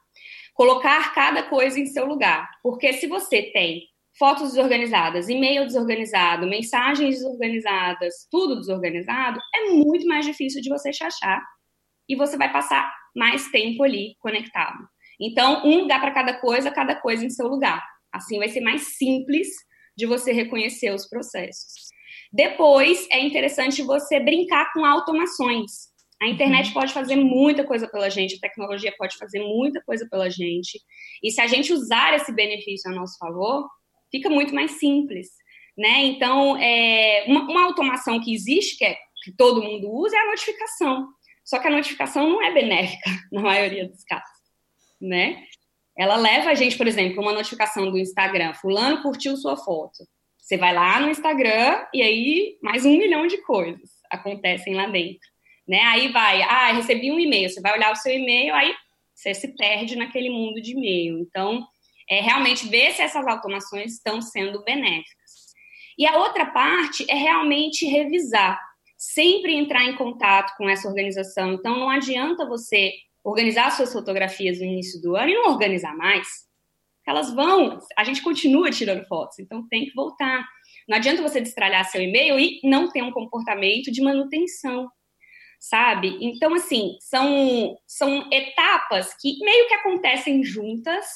colocar 0.53 1.15
cada 1.15 1.43
coisa 1.45 1.79
em 1.79 1.87
seu 1.87 2.07
lugar. 2.07 2.49
Porque 2.63 2.93
se 2.95 3.07
você 3.07 3.43
tem 3.53 3.83
fotos 4.19 4.51
desorganizadas, 4.51 5.29
e-mail 5.29 5.67
desorganizado, 5.67 6.47
mensagens 6.47 7.17
desorganizadas, 7.17 8.27
tudo 8.31 8.61
desorganizado, 8.61 9.41
é 9.55 9.71
muito 9.71 10.07
mais 10.07 10.27
difícil 10.27 10.61
de 10.61 10.69
você 10.69 10.91
achar 10.91 11.43
e 12.09 12.15
você 12.15 12.37
vai 12.37 12.53
passar 12.53 12.93
mais 13.17 13.51
tempo 13.51 13.83
ali 13.83 14.17
conectado. 14.19 14.87
Então, 15.21 15.65
um 15.65 15.81
lugar 15.81 16.01
para 16.01 16.11
cada 16.11 16.35
coisa, 16.35 16.71
cada 16.71 16.97
coisa 16.97 17.25
em 17.25 17.31
seu 17.31 17.47
lugar. 17.47 17.83
Assim 18.13 18.39
vai 18.39 18.49
ser 18.49 18.61
mais 18.61 18.97
simples 18.97 19.49
de 19.97 20.07
você 20.07 20.33
reconhecer 20.33 20.93
os 20.93 21.09
processos. 21.09 21.93
Depois, 22.33 23.07
é 23.11 23.21
interessante 23.21 23.83
você 23.83 24.19
brincar 24.19 24.73
com 24.73 24.85
automações. 24.85 25.92
A 26.23 26.29
internet 26.29 26.69
uhum. 26.69 26.75
pode 26.75 26.93
fazer 26.93 27.17
muita 27.17 27.65
coisa 27.65 27.89
pela 27.89 28.09
gente, 28.09 28.37
a 28.37 28.41
tecnologia 28.41 28.95
pode 28.97 29.17
fazer 29.19 29.41
muita 29.41 29.83
coisa 29.83 30.07
pela 30.09 30.31
gente. 30.31 30.81
E 31.21 31.33
se 31.33 31.41
a 31.41 31.49
gente 31.49 31.73
usar 31.73 32.15
esse 32.15 32.33
benefício 32.33 32.89
a 32.89 32.95
nosso 32.95 33.19
favor, 33.19 33.69
fica 34.09 34.31
muito 34.31 34.55
mais 34.55 34.79
simples. 34.79 35.31
Né? 35.77 36.05
Então, 36.05 36.57
é, 36.59 37.25
uma, 37.27 37.43
uma 37.51 37.65
automação 37.65 38.21
que 38.21 38.33
existe, 38.33 38.79
que, 38.79 38.85
é, 38.85 38.97
que 39.25 39.33
todo 39.37 39.65
mundo 39.65 39.91
usa, 39.91 40.17
é 40.17 40.21
a 40.21 40.31
notificação. 40.31 41.09
Só 41.45 41.59
que 41.59 41.67
a 41.67 41.73
notificação 41.73 42.29
não 42.29 42.41
é 42.41 42.53
benéfica 42.55 43.11
na 43.33 43.43
maioria 43.43 43.89
dos 43.89 44.05
casos. 44.05 44.31
Né? 45.01 45.43
Ela 45.99 46.15
leva 46.15 46.51
a 46.51 46.55
gente, 46.55 46.79
por 46.79 46.87
exemplo, 46.87 47.21
uma 47.21 47.33
notificação 47.33 47.91
do 47.91 47.99
Instagram, 47.99 48.55
fulano 48.55 49.03
curtiu 49.03 49.37
sua 49.37 49.57
foto. 49.57 50.07
Você 50.39 50.57
vai 50.57 50.73
lá 50.73 51.01
no 51.01 51.11
Instagram 51.11 51.85
e 51.93 52.01
aí 52.01 52.59
mais 52.63 52.85
um 52.85 52.97
milhão 52.97 53.27
de 53.27 53.39
coisas 53.39 53.91
acontecem 54.09 54.75
lá 54.75 54.87
dentro 54.87 55.32
né? 55.67 55.81
Aí 55.83 56.13
vai, 56.13 56.43
ah, 56.43 56.73
recebi 56.73 57.11
um 57.11 57.19
e-mail, 57.19 57.49
você 57.49 57.61
vai 57.61 57.75
olhar 57.77 57.93
o 57.93 57.97
seu 57.97 58.13
e-mail, 58.13 58.55
aí 58.55 58.75
você 59.15 59.35
se 59.35 59.55
perde 59.57 59.97
naquele 59.97 60.31
mundo 60.31 60.61
de 60.61 60.73
e-mail. 60.73 61.19
Então, 61.19 61.67
é 62.09 62.21
realmente 62.21 62.69
ver 62.69 62.93
se 62.93 63.03
essas 63.03 63.27
automações 63.27 63.95
estão 63.95 64.21
sendo 64.21 64.63
benéficas. 64.65 65.53
E 65.99 66.07
a 66.07 66.19
outra 66.19 66.47
parte 66.47 67.05
é 67.09 67.15
realmente 67.15 67.87
revisar, 67.87 68.59
sempre 68.97 69.55
entrar 69.55 69.85
em 69.85 69.95
contato 69.97 70.57
com 70.57 70.69
essa 70.69 70.89
organização. 70.89 71.53
Então, 71.53 71.79
não 71.79 71.89
adianta 71.89 72.47
você 72.47 72.93
organizar 73.23 73.71
suas 73.71 73.93
fotografias 73.93 74.59
no 74.59 74.65
início 74.65 75.01
do 75.01 75.17
ano 75.17 75.31
e 75.31 75.35
não 75.35 75.53
organizar 75.53 75.97
mais. 75.97 76.27
Elas 77.07 77.33
vão, 77.35 77.79
a 77.97 78.05
gente 78.05 78.23
continua 78.23 78.71
tirando 78.71 79.07
fotos, 79.07 79.39
então 79.39 79.67
tem 79.69 79.87
que 79.87 79.95
voltar. 79.95 80.45
Não 80.89 80.97
adianta 80.97 81.23
você 81.23 81.41
destralhar 81.41 81.85
seu 81.85 82.01
e-mail 82.01 82.39
e 82.39 82.61
não 82.65 82.91
ter 82.91 83.03
um 83.03 83.11
comportamento 83.11 83.91
de 83.91 84.01
manutenção 84.01 84.89
sabe? 85.63 86.19
Então, 86.21 86.53
assim, 86.55 86.97
são, 87.01 87.79
são 87.87 88.29
etapas 88.33 89.15
que 89.15 89.39
meio 89.45 89.69
que 89.69 89.75
acontecem 89.75 90.43
juntas, 90.43 91.07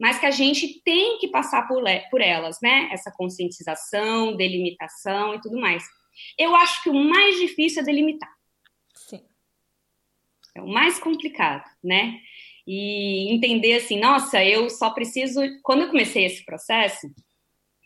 mas 0.00 0.18
que 0.18 0.24
a 0.24 0.30
gente 0.30 0.80
tem 0.82 1.18
que 1.18 1.28
passar 1.28 1.68
por, 1.68 1.84
por 2.10 2.22
elas, 2.22 2.58
né? 2.62 2.88
Essa 2.90 3.12
conscientização, 3.12 4.34
delimitação 4.34 5.34
e 5.34 5.40
tudo 5.42 5.60
mais. 5.60 5.84
Eu 6.38 6.56
acho 6.56 6.82
que 6.82 6.88
o 6.88 6.94
mais 6.94 7.38
difícil 7.38 7.82
é 7.82 7.84
delimitar. 7.84 8.32
Sim. 8.94 9.20
É 10.56 10.62
o 10.62 10.66
mais 10.66 10.98
complicado, 10.98 11.68
né? 11.84 12.18
E 12.66 13.30
entender 13.30 13.74
assim, 13.74 14.00
nossa, 14.00 14.42
eu 14.42 14.70
só 14.70 14.88
preciso. 14.88 15.42
Quando 15.62 15.82
eu 15.82 15.90
comecei 15.90 16.24
esse 16.24 16.42
processo, 16.46 17.12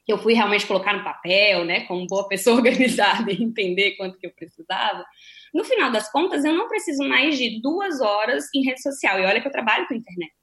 eu 0.07 0.19
fui 0.19 0.35
realmente 0.35 0.67
colocar 0.67 0.93
no 0.97 1.03
papel, 1.03 1.65
né, 1.65 1.81
como 1.87 2.07
boa 2.07 2.29
pessoa 2.29 2.57
organizada 2.57 3.33
e 3.33 3.43
entender 3.43 3.97
quanto 3.97 4.19
que 4.19 4.27
eu 4.27 4.33
precisava, 4.33 5.05
no 5.57 5.65
final 5.65 5.91
das 5.91 6.13
contas, 6.13 6.45
eu 6.45 6.53
não 6.53 6.69
preciso 6.69 7.03
mais 7.03 7.39
de 7.39 7.61
duas 7.63 8.03
horas 8.03 8.45
em 8.55 8.63
rede 8.63 8.83
social. 8.83 9.19
E 9.19 9.25
olha 9.25 9.41
que 9.41 9.49
eu 9.49 9.53
trabalho 9.53 9.89
com 9.89 9.95
internet. 9.95 10.35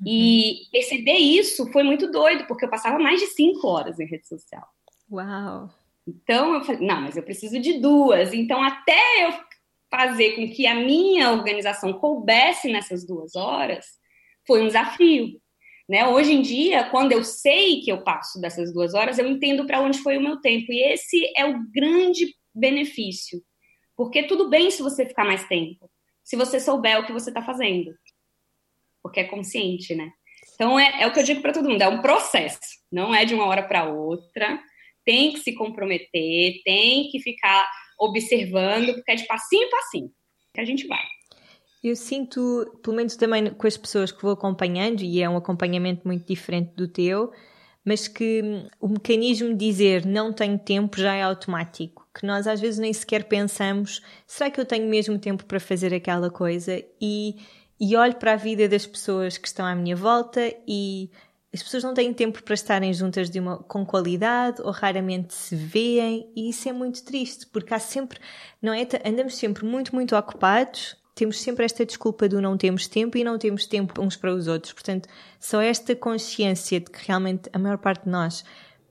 Uhum. 0.00 0.06
E 0.06 0.68
perceber 0.72 1.18
isso 1.18 1.70
foi 1.70 1.82
muito 1.82 2.10
doido, 2.10 2.46
porque 2.46 2.64
eu 2.64 2.70
passava 2.70 2.98
mais 2.98 3.20
de 3.20 3.26
cinco 3.26 3.68
horas 3.68 4.00
em 4.00 4.06
rede 4.06 4.26
social. 4.26 4.66
Uau! 5.10 5.70
Então 6.08 6.54
eu 6.54 6.64
falei, 6.64 6.86
não, 6.86 7.02
mas 7.02 7.14
eu 7.14 7.22
preciso 7.22 7.60
de 7.60 7.78
duas. 7.78 8.32
Então, 8.32 8.62
até 8.62 9.26
eu 9.26 9.32
fazer 9.90 10.34
com 10.36 10.48
que 10.48 10.66
a 10.66 10.74
minha 10.74 11.30
organização 11.30 11.92
coubesse 11.92 12.72
nessas 12.72 13.06
duas 13.06 13.36
horas, 13.36 13.84
foi 14.46 14.62
um 14.62 14.66
desafio. 14.66 15.38
Né? 15.86 16.08
Hoje 16.08 16.32
em 16.32 16.40
dia, 16.40 16.84
quando 16.84 17.12
eu 17.12 17.22
sei 17.22 17.82
que 17.82 17.92
eu 17.92 18.02
passo 18.02 18.40
dessas 18.40 18.72
duas 18.72 18.94
horas, 18.94 19.18
eu 19.18 19.26
entendo 19.26 19.66
para 19.66 19.82
onde 19.82 19.98
foi 19.98 20.16
o 20.16 20.22
meu 20.22 20.40
tempo. 20.40 20.72
E 20.72 20.82
esse 20.94 21.30
é 21.36 21.44
o 21.44 21.62
grande 21.70 22.34
benefício 22.54 23.42
porque 24.02 24.24
tudo 24.24 24.48
bem 24.48 24.68
se 24.68 24.82
você 24.82 25.06
ficar 25.06 25.24
mais 25.24 25.46
tempo, 25.46 25.88
se 26.24 26.34
você 26.34 26.58
souber 26.58 26.98
o 26.98 27.06
que 27.06 27.12
você 27.12 27.30
está 27.30 27.40
fazendo. 27.40 27.94
Porque 29.00 29.20
é 29.20 29.24
consciente, 29.24 29.94
né? 29.94 30.10
Então 30.56 30.76
é, 30.76 31.02
é 31.02 31.06
o 31.06 31.12
que 31.12 31.20
eu 31.20 31.22
digo 31.22 31.40
para 31.40 31.52
todo 31.52 31.68
mundo, 31.68 31.80
é 31.80 31.88
um 31.88 32.02
processo, 32.02 32.58
não 32.90 33.14
é 33.14 33.24
de 33.24 33.32
uma 33.32 33.46
hora 33.46 33.62
para 33.62 33.84
outra. 33.84 34.60
Tem 35.04 35.32
que 35.32 35.38
se 35.38 35.54
comprometer, 35.54 36.60
tem 36.64 37.10
que 37.10 37.20
ficar 37.20 37.64
observando, 37.96 38.92
porque 38.92 39.12
é 39.12 39.14
de 39.14 39.24
passinho 39.24 39.68
em 39.68 39.70
passinho 39.70 40.10
que 40.52 40.60
a 40.60 40.64
gente 40.64 40.84
vai. 40.88 41.04
Eu 41.82 41.94
sinto, 41.94 42.80
pelo 42.82 42.96
menos 42.96 43.14
também 43.14 43.54
com 43.54 43.66
as 43.68 43.76
pessoas 43.76 44.10
que 44.10 44.20
vou 44.20 44.32
acompanhando, 44.32 45.02
e 45.02 45.22
é 45.22 45.28
um 45.28 45.36
acompanhamento 45.36 46.08
muito 46.08 46.26
diferente 46.26 46.74
do 46.74 46.88
teu, 46.88 47.32
mas 47.84 48.08
que 48.08 48.42
o 48.80 48.88
mecanismo 48.88 49.50
de 49.50 49.64
dizer 49.64 50.04
não 50.04 50.32
tenho 50.32 50.58
tempo 50.58 50.98
já 50.98 51.14
é 51.14 51.22
automático. 51.22 52.01
Que 52.14 52.26
nós 52.26 52.46
às 52.46 52.60
vezes 52.60 52.78
nem 52.78 52.92
sequer 52.92 53.24
pensamos, 53.24 54.02
será 54.26 54.50
que 54.50 54.60
eu 54.60 54.66
tenho 54.66 54.88
mesmo 54.88 55.18
tempo 55.18 55.44
para 55.44 55.58
fazer 55.58 55.94
aquela 55.94 56.30
coisa? 56.30 56.82
E, 57.00 57.36
e 57.80 57.96
olho 57.96 58.16
para 58.16 58.34
a 58.34 58.36
vida 58.36 58.68
das 58.68 58.86
pessoas 58.86 59.38
que 59.38 59.48
estão 59.48 59.64
à 59.64 59.74
minha 59.74 59.96
volta 59.96 60.52
e 60.66 61.10
as 61.52 61.62
pessoas 61.62 61.82
não 61.82 61.94
têm 61.94 62.12
tempo 62.12 62.42
para 62.42 62.54
estarem 62.54 62.92
juntas 62.92 63.28
de 63.28 63.40
uma, 63.40 63.58
com 63.58 63.84
qualidade 63.84 64.62
ou 64.62 64.70
raramente 64.70 65.34
se 65.34 65.54
veem 65.54 66.30
e 66.34 66.50
isso 66.50 66.68
é 66.68 66.72
muito 66.72 67.02
triste 67.04 67.46
porque 67.46 67.74
há 67.74 67.78
sempre, 67.78 68.18
não 68.60 68.72
é? 68.72 68.86
Andamos 69.04 69.36
sempre 69.36 69.64
muito, 69.64 69.94
muito 69.94 70.16
ocupados 70.16 70.96
temos 71.14 71.40
sempre 71.40 71.64
esta 71.64 71.84
desculpa 71.84 72.28
do 72.28 72.40
não 72.40 72.56
temos 72.56 72.86
tempo 72.86 73.18
e 73.18 73.24
não 73.24 73.38
temos 73.38 73.66
tempo 73.66 74.00
uns 74.00 74.16
para 74.16 74.34
os 74.34 74.48
outros. 74.48 74.72
Portanto, 74.72 75.08
só 75.38 75.60
esta 75.60 75.94
consciência 75.94 76.80
de 76.80 76.90
que 76.90 77.06
realmente 77.06 77.50
a 77.52 77.58
maior 77.58 77.78
parte 77.78 78.04
de 78.04 78.10
nós 78.10 78.44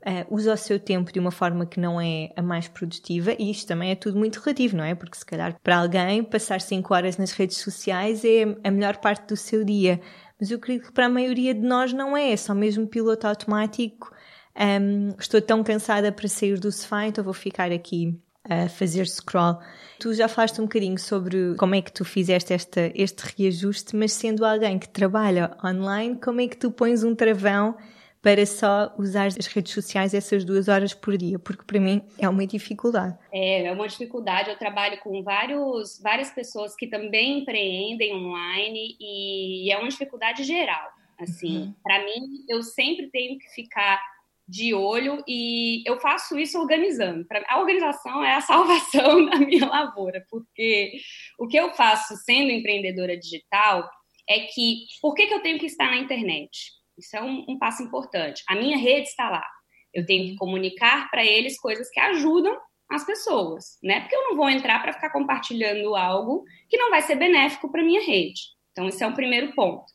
uh, 0.05 0.33
usa 0.33 0.53
o 0.53 0.57
seu 0.57 0.79
tempo 0.79 1.11
de 1.11 1.19
uma 1.19 1.31
forma 1.31 1.65
que 1.65 1.79
não 1.79 1.99
é 1.99 2.31
a 2.35 2.41
mais 2.41 2.67
produtiva, 2.67 3.33
e 3.37 3.51
isto 3.51 3.67
também 3.67 3.91
é 3.91 3.95
tudo 3.95 4.17
muito 4.17 4.37
relativo, 4.39 4.77
não 4.77 4.83
é? 4.83 4.95
Porque 4.95 5.17
se 5.17 5.25
calhar 5.25 5.59
para 5.63 5.77
alguém 5.77 6.23
passar 6.23 6.61
5 6.61 6.93
horas 6.93 7.17
nas 7.17 7.31
redes 7.31 7.57
sociais 7.57 8.23
é 8.25 8.43
a 8.63 8.71
melhor 8.71 8.97
parte 8.97 9.27
do 9.27 9.37
seu 9.37 9.63
dia. 9.63 10.01
Mas 10.39 10.49
eu 10.49 10.57
acredito 10.57 10.87
que 10.87 10.93
para 10.93 11.05
a 11.05 11.09
maioria 11.09 11.53
de 11.53 11.61
nós 11.61 11.93
não 11.93 12.17
é, 12.17 12.31
é 12.31 12.37
só 12.37 12.55
mesmo 12.55 12.87
piloto 12.87 13.27
automático. 13.27 14.11
Um, 14.57 15.09
estou 15.19 15.41
tão 15.41 15.63
cansada 15.63 16.11
para 16.11 16.27
sair 16.27 16.59
do 16.59 16.71
sofá, 16.71 17.05
então 17.05 17.23
vou 17.23 17.33
ficar 17.33 17.71
aqui 17.71 18.19
a 18.43 18.67
fazer 18.67 19.07
scroll. 19.07 19.59
Tu 19.99 20.13
já 20.13 20.27
falaste 20.27 20.59
um 20.59 20.63
bocadinho 20.63 20.97
sobre 20.97 21.55
como 21.55 21.75
é 21.75 21.81
que 21.81 21.91
tu 21.91 22.03
fizeste 22.03 22.53
esta, 22.53 22.91
este 22.95 23.21
reajuste, 23.37 23.95
mas 23.95 24.13
sendo 24.13 24.43
alguém 24.43 24.79
que 24.79 24.89
trabalha 24.89 25.55
online, 25.63 26.15
como 26.15 26.41
é 26.41 26.47
que 26.47 26.57
tu 26.57 26.71
pões 26.71 27.03
um 27.03 27.13
travão 27.13 27.77
para 28.21 28.45
só 28.45 28.93
usar 28.97 29.27
as 29.27 29.47
redes 29.47 29.73
sociais 29.73 30.13
essas 30.13 30.45
duas 30.45 30.67
horas 30.67 30.93
por 30.93 31.17
dia? 31.17 31.39
Porque 31.39 31.63
para 31.65 31.79
mim 31.79 32.03
é 32.19 32.29
uma 32.29 32.45
dificuldade. 32.45 33.17
É, 33.31 33.63
é 33.65 33.71
uma 33.71 33.87
dificuldade. 33.87 34.49
Eu 34.49 34.57
trabalho 34.57 34.99
com 34.99 35.23
vários, 35.23 35.99
várias 36.01 36.29
pessoas 36.29 36.75
que 36.75 36.87
também 36.87 37.39
empreendem 37.39 38.15
online 38.15 38.95
e 38.99 39.71
é 39.71 39.77
uma 39.77 39.89
dificuldade 39.89 40.43
geral. 40.43 40.89
Assim, 41.19 41.57
uhum. 41.57 41.75
para 41.83 42.03
mim, 42.03 42.45
eu 42.49 42.63
sempre 42.63 43.09
tenho 43.11 43.37
que 43.37 43.47
ficar 43.49 44.01
de 44.47 44.73
olho 44.73 45.23
e 45.27 45.81
eu 45.87 45.99
faço 45.99 46.37
isso 46.37 46.59
organizando. 46.59 47.25
A 47.47 47.59
organização 47.59 48.23
é 48.23 48.35
a 48.35 48.41
salvação 48.41 49.25
da 49.25 49.37
minha 49.37 49.65
lavoura, 49.65 50.25
porque 50.29 50.93
o 51.39 51.47
que 51.47 51.57
eu 51.57 51.73
faço 51.73 52.15
sendo 52.17 52.51
empreendedora 52.51 53.17
digital 53.17 53.89
é 54.29 54.41
que 54.41 54.85
por 55.01 55.13
que, 55.13 55.27
que 55.27 55.33
eu 55.33 55.41
tenho 55.41 55.57
que 55.59 55.65
estar 55.65 55.89
na 55.89 55.97
internet? 55.97 56.80
Isso 57.01 57.17
é 57.17 57.21
um, 57.21 57.45
um 57.47 57.59
passo 57.59 57.83
importante. 57.83 58.43
A 58.47 58.55
minha 58.55 58.77
rede 58.77 59.07
está 59.09 59.29
lá. 59.29 59.45
Eu 59.93 60.05
tenho 60.05 60.29
que 60.29 60.35
comunicar 60.37 61.09
para 61.09 61.25
eles 61.25 61.59
coisas 61.59 61.89
que 61.89 61.99
ajudam 61.99 62.57
as 62.89 63.05
pessoas, 63.05 63.77
né? 63.83 64.01
Porque 64.01 64.15
eu 64.15 64.29
não 64.29 64.37
vou 64.37 64.49
entrar 64.49 64.81
para 64.81 64.93
ficar 64.93 65.11
compartilhando 65.11 65.95
algo 65.95 66.43
que 66.69 66.77
não 66.77 66.89
vai 66.89 67.01
ser 67.01 67.15
benéfico 67.15 67.71
para 67.71 67.83
minha 67.83 68.01
rede. 68.01 68.41
Então, 68.71 68.87
esse 68.87 69.03
é 69.03 69.07
o 69.07 69.13
primeiro 69.13 69.53
ponto. 69.53 69.85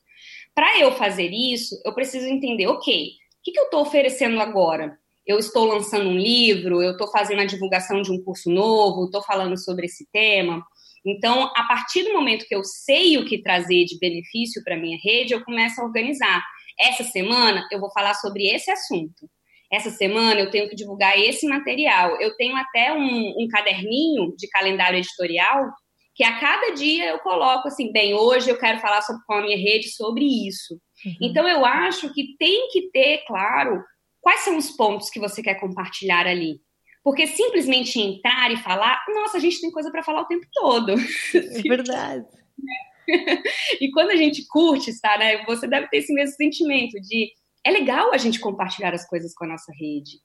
Para 0.54 0.78
eu 0.78 0.92
fazer 0.92 1.30
isso, 1.30 1.80
eu 1.84 1.94
preciso 1.94 2.26
entender, 2.26 2.66
ok, 2.66 3.10
que, 3.46 3.52
que 3.52 3.60
eu 3.60 3.64
estou 3.64 3.82
oferecendo 3.82 4.40
agora? 4.40 4.98
Eu 5.24 5.38
estou 5.38 5.64
lançando 5.66 6.08
um 6.08 6.18
livro, 6.18 6.82
eu 6.82 6.92
estou 6.92 7.08
fazendo 7.08 7.40
a 7.42 7.46
divulgação 7.46 8.02
de 8.02 8.10
um 8.10 8.22
curso 8.22 8.50
novo, 8.50 9.04
estou 9.04 9.22
falando 9.22 9.56
sobre 9.56 9.86
esse 9.86 10.04
tema. 10.10 10.64
Então, 11.04 11.44
a 11.54 11.62
partir 11.68 12.02
do 12.02 12.12
momento 12.12 12.46
que 12.48 12.54
eu 12.54 12.64
sei 12.64 13.16
o 13.16 13.24
que 13.24 13.42
trazer 13.42 13.84
de 13.84 13.98
benefício 14.00 14.62
para 14.64 14.76
minha 14.76 14.98
rede, 15.00 15.32
eu 15.32 15.44
começo 15.44 15.80
a 15.80 15.84
organizar. 15.84 16.44
Essa 16.78 17.04
semana 17.04 17.66
eu 17.70 17.80
vou 17.80 17.90
falar 17.90 18.14
sobre 18.14 18.46
esse 18.46 18.70
assunto. 18.70 19.28
Essa 19.72 19.90
semana 19.90 20.40
eu 20.40 20.50
tenho 20.50 20.68
que 20.68 20.76
divulgar 20.76 21.18
esse 21.18 21.46
material. 21.46 22.20
Eu 22.20 22.36
tenho 22.36 22.56
até 22.56 22.92
um, 22.92 23.34
um 23.38 23.48
caderninho 23.50 24.34
de 24.36 24.48
calendário 24.48 24.98
editorial 24.98 25.70
que 26.16 26.24
a 26.24 26.40
cada 26.40 26.72
dia 26.72 27.10
eu 27.10 27.18
coloco 27.18 27.68
assim, 27.68 27.92
bem, 27.92 28.14
hoje 28.14 28.48
eu 28.48 28.58
quero 28.58 28.80
falar 28.80 29.02
sobre, 29.02 29.22
com 29.26 29.34
a 29.34 29.42
minha 29.42 29.56
rede 29.56 29.90
sobre 29.90 30.24
isso. 30.48 30.74
Uhum. 31.04 31.14
Então, 31.20 31.46
eu 31.46 31.62
acho 31.62 32.12
que 32.14 32.34
tem 32.38 32.68
que 32.70 32.90
ter, 32.90 33.22
claro, 33.26 33.82
quais 34.18 34.40
são 34.40 34.56
os 34.56 34.70
pontos 34.70 35.10
que 35.10 35.20
você 35.20 35.42
quer 35.42 35.60
compartilhar 35.60 36.26
ali. 36.26 36.58
Porque 37.04 37.26
simplesmente 37.26 38.00
entrar 38.00 38.50
e 38.50 38.56
falar, 38.56 39.04
nossa, 39.14 39.36
a 39.36 39.40
gente 39.40 39.60
tem 39.60 39.70
coisa 39.70 39.90
para 39.90 40.02
falar 40.02 40.22
o 40.22 40.26
tempo 40.26 40.46
todo. 40.54 40.94
É 41.34 41.62
verdade. 41.62 42.26
e 43.80 43.90
quando 43.90 44.10
a 44.10 44.16
gente 44.16 44.46
curte, 44.48 44.90
tá, 45.00 45.18
né, 45.18 45.44
você 45.44 45.66
deve 45.66 45.88
ter 45.88 45.98
esse 45.98 46.12
mesmo 46.12 46.34
sentimento 46.36 47.00
de 47.00 47.32
é 47.64 47.70
legal 47.70 48.12
a 48.12 48.16
gente 48.16 48.38
compartilhar 48.38 48.94
as 48.94 49.06
coisas 49.08 49.34
com 49.34 49.44
a 49.44 49.48
nossa 49.48 49.72
rede. 49.72 50.20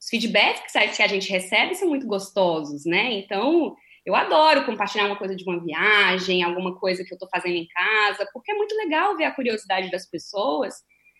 Os 0.00 0.08
feedbacks 0.10 0.72
que 0.94 1.02
a 1.02 1.06
gente 1.06 1.30
recebe 1.30 1.74
são 1.74 1.88
muito 1.88 2.06
gostosos, 2.06 2.84
né? 2.84 3.14
Então, 3.14 3.74
eu 4.04 4.14
adoro 4.14 4.66
compartilhar 4.66 5.06
uma 5.06 5.16
coisa 5.16 5.34
de 5.34 5.42
uma 5.44 5.64
viagem, 5.64 6.42
alguma 6.42 6.78
coisa 6.78 7.02
que 7.02 7.10
eu 7.10 7.16
estou 7.16 7.28
fazendo 7.30 7.56
em 7.56 7.66
casa, 7.68 8.28
porque 8.34 8.52
é 8.52 8.54
muito 8.54 8.76
legal 8.76 9.16
ver 9.16 9.24
a 9.24 9.34
curiosidade 9.34 9.90
das 9.90 10.08
pessoas. 10.08 10.74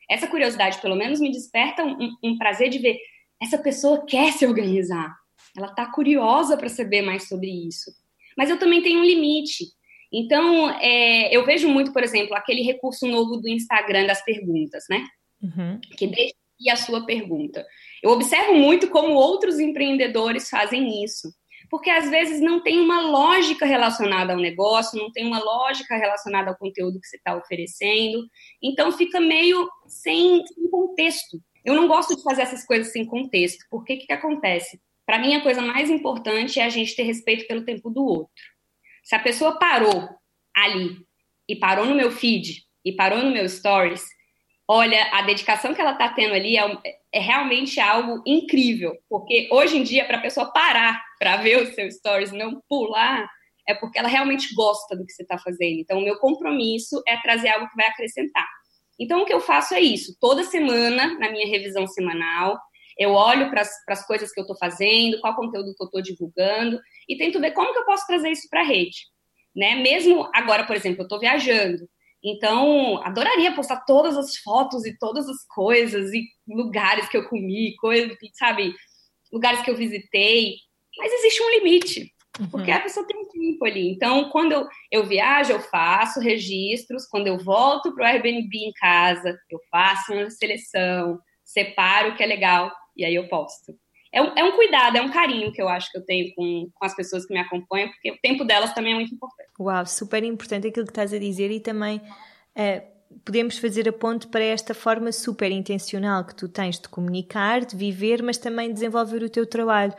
Essa 0.09 0.27
curiosidade, 0.27 0.83
pelo 0.83 0.97
menos, 0.97 1.19
me 1.19 1.33
desperta 1.33 1.83
um, 1.83 2.15
um 2.23 2.37
prazer 2.37 2.69
de 2.69 2.79
ver 2.79 2.99
essa 3.43 3.57
pessoa 3.57 4.05
quer 4.05 4.33
se 4.33 4.47
organizar. 4.47 5.15
Ela 5.57 5.69
está 5.69 5.91
curiosa 5.91 6.57
para 6.57 6.69
saber 6.69 7.01
mais 7.01 7.27
sobre 7.27 7.49
isso. 7.49 7.91
Mas 8.37 8.51
eu 8.51 8.59
também 8.59 8.83
tenho 8.83 9.01
um 9.01 9.05
limite. 9.05 9.65
Então, 10.15 10.71
é, 10.81 11.35
eu 11.35 11.45
vejo 11.45 11.69
muito, 11.69 11.93
por 11.93 12.03
exemplo, 12.03 12.37
aquele 12.37 12.63
recurso 12.63 13.07
novo 13.07 13.37
do 13.39 13.49
Instagram 13.49 14.07
das 14.07 14.25
perguntas, 14.25 14.85
né? 14.89 15.05
Uhum. 15.43 15.81
Que 15.97 16.07
deixa 16.07 16.35
a 16.71 16.77
sua 16.77 17.05
pergunta. 17.05 17.67
Eu 18.03 18.11
observo 18.11 18.55
muito 18.55 18.89
como 18.89 19.15
outros 19.15 19.59
empreendedores 19.59 20.49
fazem 20.49 21.03
isso 21.03 21.29
porque 21.75 21.91
às 21.91 22.09
vezes 22.09 22.41
não 22.41 22.63
tem 22.63 22.79
uma 22.79 23.01
lógica 23.01 23.67
relacionada 23.67 24.33
ao 24.33 24.39
negócio, 24.39 24.97
não 24.97 25.11
tem 25.11 25.27
uma 25.27 25.43
lógica 25.43 25.97
relacionada 25.97 26.51
ao 26.51 26.57
conteúdo 26.57 27.01
que 27.01 27.07
você 27.09 27.17
está 27.17 27.37
oferecendo, 27.37 28.25
então 28.63 28.93
fica 28.93 29.19
meio 29.21 29.69
sem, 29.87 30.47
sem, 30.47 30.71
contexto. 30.71 31.41
Eu 31.65 31.75
não 31.75 31.89
gosto 31.89 32.15
de 32.15 32.23
fazer 32.23 32.43
essas 32.43 32.65
coisas 32.65 32.93
sem 32.93 33.05
contexto, 33.05 33.65
porque 33.69 33.95
o 33.95 33.99
que, 33.99 34.07
que 34.07 34.13
acontece? 34.13 34.81
Para 35.05 35.19
mim, 35.19 35.35
a 35.35 35.43
coisa 35.43 35.61
mais 35.61 35.91
importante 35.91 36.61
é 36.61 36.65
a 36.65 36.69
gente 36.69 36.95
ter 36.95 37.03
respeito 37.03 37.47
pelo 37.49 37.65
tempo 37.65 37.91
do 37.91 38.05
outro. 38.05 38.33
Se 39.05 39.15
a 39.15 39.19
pessoa 39.19 39.59
parou 39.59 40.09
ali 40.57 40.97
e 41.49 41.55
parou 41.55 41.85
no 41.85 41.95
meu 41.95 42.11
feed 42.11 42.65
e 42.85 42.93
parou 42.93 43.19
no 43.19 43.31
meu 43.31 43.47
stories, 43.49 44.05
olha, 44.67 45.11
a 45.13 45.23
dedicação 45.23 45.75
que 45.75 45.81
ela 45.81 45.93
está 45.93 46.09
tendo 46.09 46.35
ali 46.35 46.57
é, 46.57 46.99
é, 47.13 47.21
realmente 47.21 47.79
algo 47.79 48.23
incrível, 48.27 48.97
porque 49.09 49.49
hoje 49.53 49.77
em 49.77 49.83
dia, 49.83 50.07
para 50.07 50.17
a 50.17 50.23
pessoa 50.23 50.53
parar 50.53 51.03
para 51.19 51.37
ver 51.37 51.63
os 51.63 51.75
seus 51.75 51.97
stories 51.97 52.33
não 52.33 52.63
pular, 52.67 53.29
é 53.69 53.75
porque 53.75 53.99
ela 53.99 54.09
realmente 54.09 54.55
gosta 54.55 54.97
do 54.97 55.05
que 55.05 55.13
você 55.13 55.23
está 55.23 55.39
fazendo. 55.39 55.81
Então, 55.81 55.99
o 55.99 56.05
meu 56.05 56.19
compromisso 56.19 57.03
é 57.07 57.17
trazer 57.19 57.49
algo 57.49 57.69
que 57.69 57.77
vai 57.77 57.87
acrescentar. 57.87 58.49
Então, 58.99 59.23
o 59.23 59.25
que 59.25 59.33
eu 59.33 59.41
faço 59.41 59.75
é 59.75 59.81
isso. 59.81 60.17
Toda 60.21 60.45
semana, 60.45 61.19
na 61.19 61.31
minha 61.31 61.47
revisão 61.47 61.87
semanal, 61.87 62.59
eu 62.99 63.11
olho 63.11 63.51
para 63.51 63.63
as 63.89 64.07
coisas 64.07 64.33
que 64.33 64.41
eu 64.41 64.43
estou 64.43 64.57
fazendo, 64.57 65.21
qual 65.21 65.35
conteúdo 65.35 65.75
que 65.75 65.83
eu 65.83 65.87
estou 65.87 66.03
divulgando, 66.03 66.81
e 67.09 67.17
tento 67.17 67.41
ver 67.41 67.53
como 67.53 67.73
que 67.73 67.79
eu 67.79 67.85
posso 67.85 68.07
trazer 68.07 68.31
isso 68.31 68.49
para 68.49 68.61
a 68.61 68.65
rede. 68.65 68.99
Né? 69.55 69.77
Mesmo 69.77 70.29
agora, 70.35 70.65
por 70.65 70.77
exemplo, 70.77 71.01
eu 71.01 71.05
estou 71.05 71.21
viajando. 71.21 71.89
Então, 72.23 73.03
adoraria 73.05 73.55
postar 73.55 73.85
todas 73.85 74.17
as 74.17 74.37
fotos 74.39 74.87
e 74.87 74.97
todas 74.99 75.29
as 75.29 75.45
coisas 75.47 76.13
e 76.13 76.27
lugares 76.49 77.09
que 77.09 77.17
eu 77.17 77.29
comi, 77.29 77.75
coisas, 77.77 78.17
sabe, 78.33 78.75
lugares 79.31 79.61
que 79.63 79.71
eu 79.71 79.77
visitei. 79.77 80.55
Mas 80.97 81.13
existe 81.13 81.43
um 81.43 81.51
limite, 81.51 82.13
uhum. 82.41 82.49
porque 82.49 82.71
a 82.71 82.81
pessoa 82.81 83.07
tem 83.07 83.21
um 83.21 83.29
tempo 83.29 83.67
ali. 83.67 83.91
Então, 83.91 84.31
quando 84.31 84.53
eu, 84.53 84.67
eu 84.91 85.05
viajo, 85.05 85.53
eu 85.53 85.61
faço 85.61 86.19
registros. 86.19 87.07
Quando 87.07 87.27
eu 87.27 87.37
volto 87.37 87.95
para 87.95 88.05
o 88.05 88.07
Airbnb 88.07 88.57
em 88.57 88.73
casa, 88.73 89.39
eu 89.51 89.59
faço 89.71 90.15
uma 90.15 90.31
seleção, 90.31 91.19
separo 91.45 92.13
o 92.13 92.17
que 92.17 92.23
é 92.23 92.27
legal 92.27 92.73
e 92.97 93.05
aí 93.05 93.15
eu 93.15 93.29
posto. 93.29 93.75
É 94.13 94.23
um, 94.23 94.33
é 94.37 94.45
um, 94.45 94.53
cuidado, 94.53 94.97
é 94.97 95.03
um 95.03 95.11
carinho 95.11 95.53
que 95.53 95.61
eu 95.61 95.69
acho 95.69 95.91
que 95.91 95.99
eu 95.99 96.05
tenho 96.05 96.33
com, 96.37 96.71
com 96.73 96.87
as 96.87 96.95
pessoas 96.95 97.27
que 97.27 97.35
me 97.35 97.41
acompanham, 97.41 97.89
porque 97.89 98.13
o 98.13 98.19
tempo 98.23 98.45
delas 98.45 98.73
também 98.73 98.93
é 98.93 98.95
muito 98.95 99.13
importante. 99.13 99.51
Uau, 99.59 99.85
super 99.87 100.23
importante 100.23 100.69
aquilo 100.69 100.87
que 100.87 100.93
estás 100.93 101.13
a 101.13 101.19
dizer 101.19 101.51
e 101.51 101.59
também 101.59 102.01
é, 102.55 102.85
podemos 103.25 103.59
fazer 103.59 103.89
a 103.89 103.93
ponte 103.93 104.29
para 104.29 104.45
esta 104.45 104.73
forma 104.73 105.11
super 105.11 105.51
intencional 105.51 106.25
que 106.25 106.35
tu 106.35 106.49
tens 106.49 106.79
de 106.79 106.89
comunicar, 106.89 107.65
de 107.65 107.77
viver, 107.77 108.23
mas 108.23 108.39
também 108.39 108.73
desenvolver 108.73 109.23
o 109.23 109.29
teu 109.29 109.45
trabalho. 109.47 109.93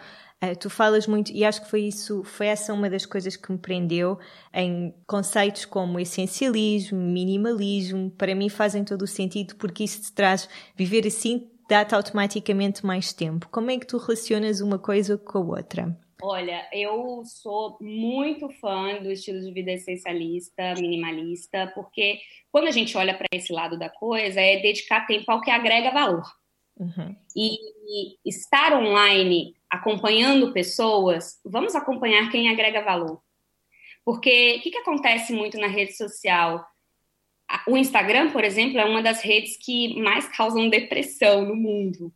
Uh, 0.43 0.55
tu 0.57 0.69
falas 0.69 1.07
muito, 1.07 1.31
e 1.31 1.45
acho 1.45 1.63
que 1.63 1.69
foi 1.69 1.81
isso, 1.81 2.23
foi 2.23 2.47
essa 2.47 2.73
uma 2.73 2.89
das 2.89 3.05
coisas 3.05 3.35
que 3.37 3.51
me 3.51 3.57
prendeu 3.57 4.19
em 4.53 4.93
conceitos 5.07 5.65
como 5.65 5.99
essencialismo, 5.99 6.99
minimalismo, 6.99 8.11
para 8.11 8.35
mim 8.35 8.49
fazem 8.49 8.83
todo 8.83 9.03
o 9.03 9.07
sentido 9.07 9.55
porque 9.55 9.83
isso 9.85 10.01
te 10.01 10.11
traz 10.13 10.49
viver 10.75 11.07
assim 11.07 11.49
dá-te 11.67 11.95
automaticamente 11.95 12.85
mais 12.85 13.13
tempo. 13.13 13.47
Como 13.49 13.71
é 13.71 13.77
que 13.77 13.87
tu 13.87 13.97
relacionas 13.97 14.61
uma 14.61 14.79
coisa 14.79 15.17
com 15.17 15.37
a 15.37 15.41
outra? 15.41 15.97
Olha, 16.21 16.67
eu 16.71 17.23
sou 17.25 17.77
muito 17.81 18.49
fã 18.49 19.01
do 19.01 19.11
estilo 19.11 19.41
de 19.41 19.51
vida 19.51 19.71
essencialista, 19.71 20.73
minimalista, 20.75 21.71
porque 21.75 22.19
quando 22.51 22.67
a 22.67 22.71
gente 22.71 22.97
olha 22.97 23.13
para 23.13 23.27
esse 23.33 23.51
lado 23.51 23.77
da 23.77 23.89
coisa, 23.89 24.39
é 24.39 24.61
dedicar 24.61 25.05
tempo 25.05 25.29
ao 25.31 25.41
que 25.41 25.51
agrega 25.51 25.91
valor. 25.91 26.23
Uhum. 26.77 27.15
E, 27.35 27.57
e 27.85 28.17
estar 28.25 28.73
online 28.73 29.55
acompanhando 29.69 30.53
pessoas, 30.53 31.39
vamos 31.45 31.75
acompanhar 31.75 32.31
quem 32.31 32.49
agrega 32.49 32.83
valor. 32.83 33.21
Porque 34.03 34.57
o 34.57 34.61
que, 34.61 34.71
que 34.71 34.77
acontece 34.77 35.33
muito 35.33 35.57
na 35.57 35.67
rede 35.67 35.93
social? 35.97 36.65
O 37.67 37.77
Instagram, 37.77 38.31
por 38.31 38.43
exemplo, 38.43 38.79
é 38.79 38.85
uma 38.85 39.01
das 39.01 39.21
redes 39.21 39.57
que 39.57 39.99
mais 40.01 40.27
causam 40.27 40.69
depressão 40.69 41.45
no 41.45 41.55
mundo. 41.55 42.11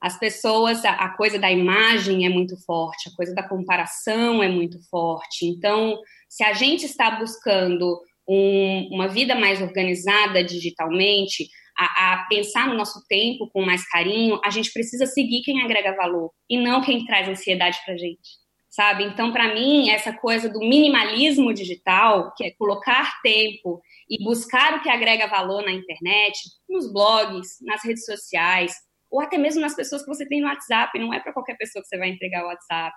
As 0.00 0.18
pessoas, 0.18 0.84
a, 0.84 1.10
coisa 1.10 1.38
da 1.38 1.50
imagem 1.50 2.26
é 2.26 2.28
muito 2.28 2.56
forte, 2.64 3.08
a 3.08 3.16
coisa 3.16 3.32
da 3.34 3.48
comparação 3.48 4.42
é 4.42 4.48
muito 4.48 4.76
forte. 4.88 5.46
Então, 5.46 5.96
se 6.28 6.42
a 6.42 6.52
gente 6.52 6.84
está 6.84 7.12
buscando 7.12 8.00
um, 8.28 8.88
uma 8.90 9.06
vida 9.06 9.36
mais 9.36 9.62
organizada 9.62 10.42
digitalmente, 10.42 11.48
a, 11.78 12.14
a, 12.14 12.26
pensar 12.28 12.66
no 12.68 12.74
nosso 12.74 13.06
tempo 13.06 13.48
com 13.52 13.64
mais 13.64 13.88
carinho, 13.88 14.40
a 14.44 14.50
gente 14.50 14.72
precisa 14.72 15.06
seguir 15.06 15.42
quem 15.42 15.62
agrega 15.62 15.94
valor 15.94 16.32
e 16.50 16.58
não 16.58 16.82
quem 16.82 17.04
traz 17.04 17.28
ansiedade 17.28 17.78
para 17.84 17.96
gente. 17.96 18.41
Sabe? 18.72 19.04
Então, 19.04 19.32
para 19.32 19.54
mim, 19.54 19.90
essa 19.90 20.14
coisa 20.14 20.48
do 20.48 20.60
minimalismo 20.60 21.52
digital, 21.52 22.32
que 22.34 22.42
é 22.42 22.52
colocar 22.52 23.20
tempo 23.22 23.82
e 24.08 24.24
buscar 24.24 24.78
o 24.78 24.82
que 24.82 24.88
agrega 24.88 25.26
valor 25.26 25.62
na 25.62 25.72
internet, 25.72 26.40
nos 26.66 26.90
blogs, 26.90 27.58
nas 27.60 27.84
redes 27.84 28.06
sociais, 28.06 28.72
ou 29.10 29.20
até 29.20 29.36
mesmo 29.36 29.60
nas 29.60 29.76
pessoas 29.76 30.02
que 30.02 30.08
você 30.08 30.26
tem 30.26 30.40
no 30.40 30.46
WhatsApp, 30.46 30.98
não 30.98 31.12
é 31.12 31.20
para 31.20 31.34
qualquer 31.34 31.58
pessoa 31.58 31.82
que 31.82 31.88
você 31.88 31.98
vai 31.98 32.08
entregar 32.08 32.44
o 32.44 32.46
WhatsApp, 32.46 32.96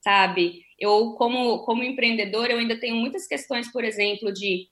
sabe? 0.00 0.62
Eu, 0.78 1.12
como, 1.18 1.62
como 1.66 1.84
empreendedor, 1.84 2.50
eu 2.50 2.58
ainda 2.58 2.80
tenho 2.80 2.96
muitas 2.96 3.26
questões, 3.26 3.70
por 3.70 3.84
exemplo, 3.84 4.32
de 4.32 4.66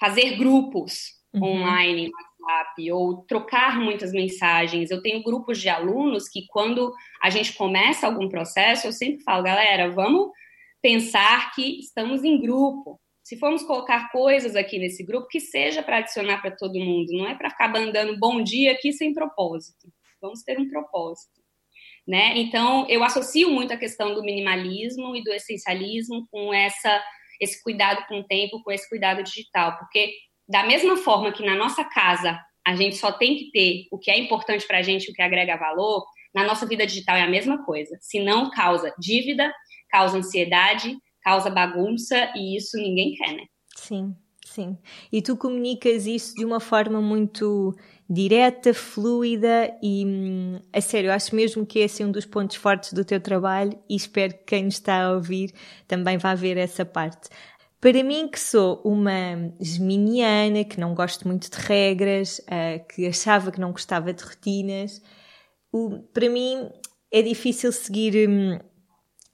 fazer 0.00 0.36
grupos 0.36 1.10
uhum. 1.32 1.44
online 1.44 2.06
no 2.08 2.16
WhatsApp 2.44 2.92
ou 2.92 3.22
trocar 3.22 3.80
muitas 3.80 4.12
mensagens. 4.12 4.90
Eu 4.90 5.02
tenho 5.02 5.22
grupos 5.22 5.60
de 5.60 5.68
alunos 5.68 6.28
que, 6.28 6.46
quando 6.48 6.92
a 7.22 7.30
gente 7.30 7.54
começa 7.54 8.06
algum 8.06 8.28
processo, 8.28 8.86
eu 8.86 8.92
sempre 8.92 9.22
falo, 9.22 9.42
galera, 9.42 9.90
vamos 9.90 10.30
pensar 10.82 11.52
que 11.54 11.80
estamos 11.80 12.22
em 12.24 12.40
grupo, 12.40 13.00
se 13.22 13.38
formos 13.38 13.62
colocar 13.62 14.10
coisas 14.10 14.54
aqui 14.54 14.78
nesse 14.78 15.02
grupo, 15.02 15.28
que 15.28 15.40
seja 15.40 15.82
para 15.82 15.98
adicionar 15.98 16.42
para 16.42 16.54
todo 16.54 16.78
mundo, 16.78 17.10
não 17.12 17.26
é 17.26 17.34
para 17.34 17.48
ficar 17.48 17.68
mandando 17.68 18.18
bom 18.18 18.42
dia 18.42 18.72
aqui 18.72 18.92
sem 18.92 19.14
propósito. 19.14 19.88
Vamos 20.20 20.42
ter 20.42 20.58
um 20.60 20.68
propósito. 20.68 21.42
Né? 22.06 22.36
Então, 22.36 22.86
eu 22.86 23.02
associo 23.02 23.50
muito 23.50 23.72
a 23.72 23.78
questão 23.78 24.14
do 24.14 24.22
minimalismo 24.22 25.16
e 25.16 25.24
do 25.24 25.32
essencialismo 25.32 26.28
com 26.30 26.52
essa, 26.52 27.02
esse 27.40 27.62
cuidado 27.62 28.06
com 28.06 28.20
o 28.20 28.24
tempo, 28.24 28.62
com 28.62 28.70
esse 28.70 28.86
cuidado 28.86 29.22
digital, 29.22 29.78
porque 29.78 30.12
da 30.48 30.64
mesma 30.64 30.96
forma 30.96 31.32
que 31.32 31.44
na 31.44 31.56
nossa 31.56 31.84
casa 31.84 32.38
a 32.66 32.74
gente 32.74 32.96
só 32.96 33.12
tem 33.12 33.36
que 33.36 33.50
ter 33.50 33.86
o 33.90 33.98
que 33.98 34.10
é 34.10 34.18
importante 34.18 34.66
para 34.66 34.78
a 34.78 34.82
gente, 34.82 35.10
o 35.10 35.14
que 35.14 35.22
agrega 35.22 35.56
valor, 35.56 36.04
na 36.34 36.44
nossa 36.44 36.66
vida 36.66 36.86
digital 36.86 37.16
é 37.16 37.22
a 37.22 37.28
mesma 37.28 37.64
coisa. 37.64 37.96
Se 38.00 38.22
não 38.22 38.50
causa 38.50 38.92
dívida, 38.98 39.52
causa 39.90 40.18
ansiedade, 40.18 40.96
causa 41.22 41.48
bagunça 41.48 42.32
e 42.34 42.56
isso 42.56 42.76
ninguém 42.76 43.14
quer, 43.14 43.32
né? 43.32 43.44
Sim, 43.76 44.16
sim. 44.44 44.76
E 45.12 45.22
tu 45.22 45.36
comunicas 45.36 46.06
isso 46.06 46.34
de 46.34 46.44
uma 46.44 46.58
forma 46.58 47.00
muito 47.00 47.74
direta, 48.08 48.74
fluida 48.74 49.74
e 49.82 50.04
a 50.72 50.80
sério, 50.80 51.12
acho 51.12 51.34
mesmo 51.34 51.64
que 51.64 51.78
esse 51.78 52.02
é 52.02 52.06
um 52.06 52.10
dos 52.10 52.26
pontos 52.26 52.56
fortes 52.56 52.92
do 52.92 53.04
teu 53.04 53.20
trabalho 53.20 53.78
e 53.88 53.96
espero 53.96 54.34
que 54.34 54.44
quem 54.44 54.64
nos 54.64 54.74
está 54.74 55.04
a 55.04 55.12
ouvir 55.12 55.52
também 55.88 56.18
vá 56.18 56.34
ver 56.34 56.56
essa 56.56 56.84
parte. 56.84 57.28
Para 57.84 58.02
mim, 58.02 58.28
que 58.28 58.40
sou 58.40 58.80
uma 58.82 59.52
geminiana, 59.60 60.64
que 60.64 60.80
não 60.80 60.94
gosto 60.94 61.28
muito 61.28 61.50
de 61.50 61.58
regras, 61.58 62.38
uh, 62.38 62.82
que 62.88 63.06
achava 63.06 63.52
que 63.52 63.60
não 63.60 63.72
gostava 63.72 64.10
de 64.10 64.24
rotinas, 64.24 65.02
o, 65.70 65.98
para 66.14 66.30
mim 66.30 66.70
é 67.12 67.20
difícil 67.20 67.70
seguir 67.70 68.26
um, 68.26 68.58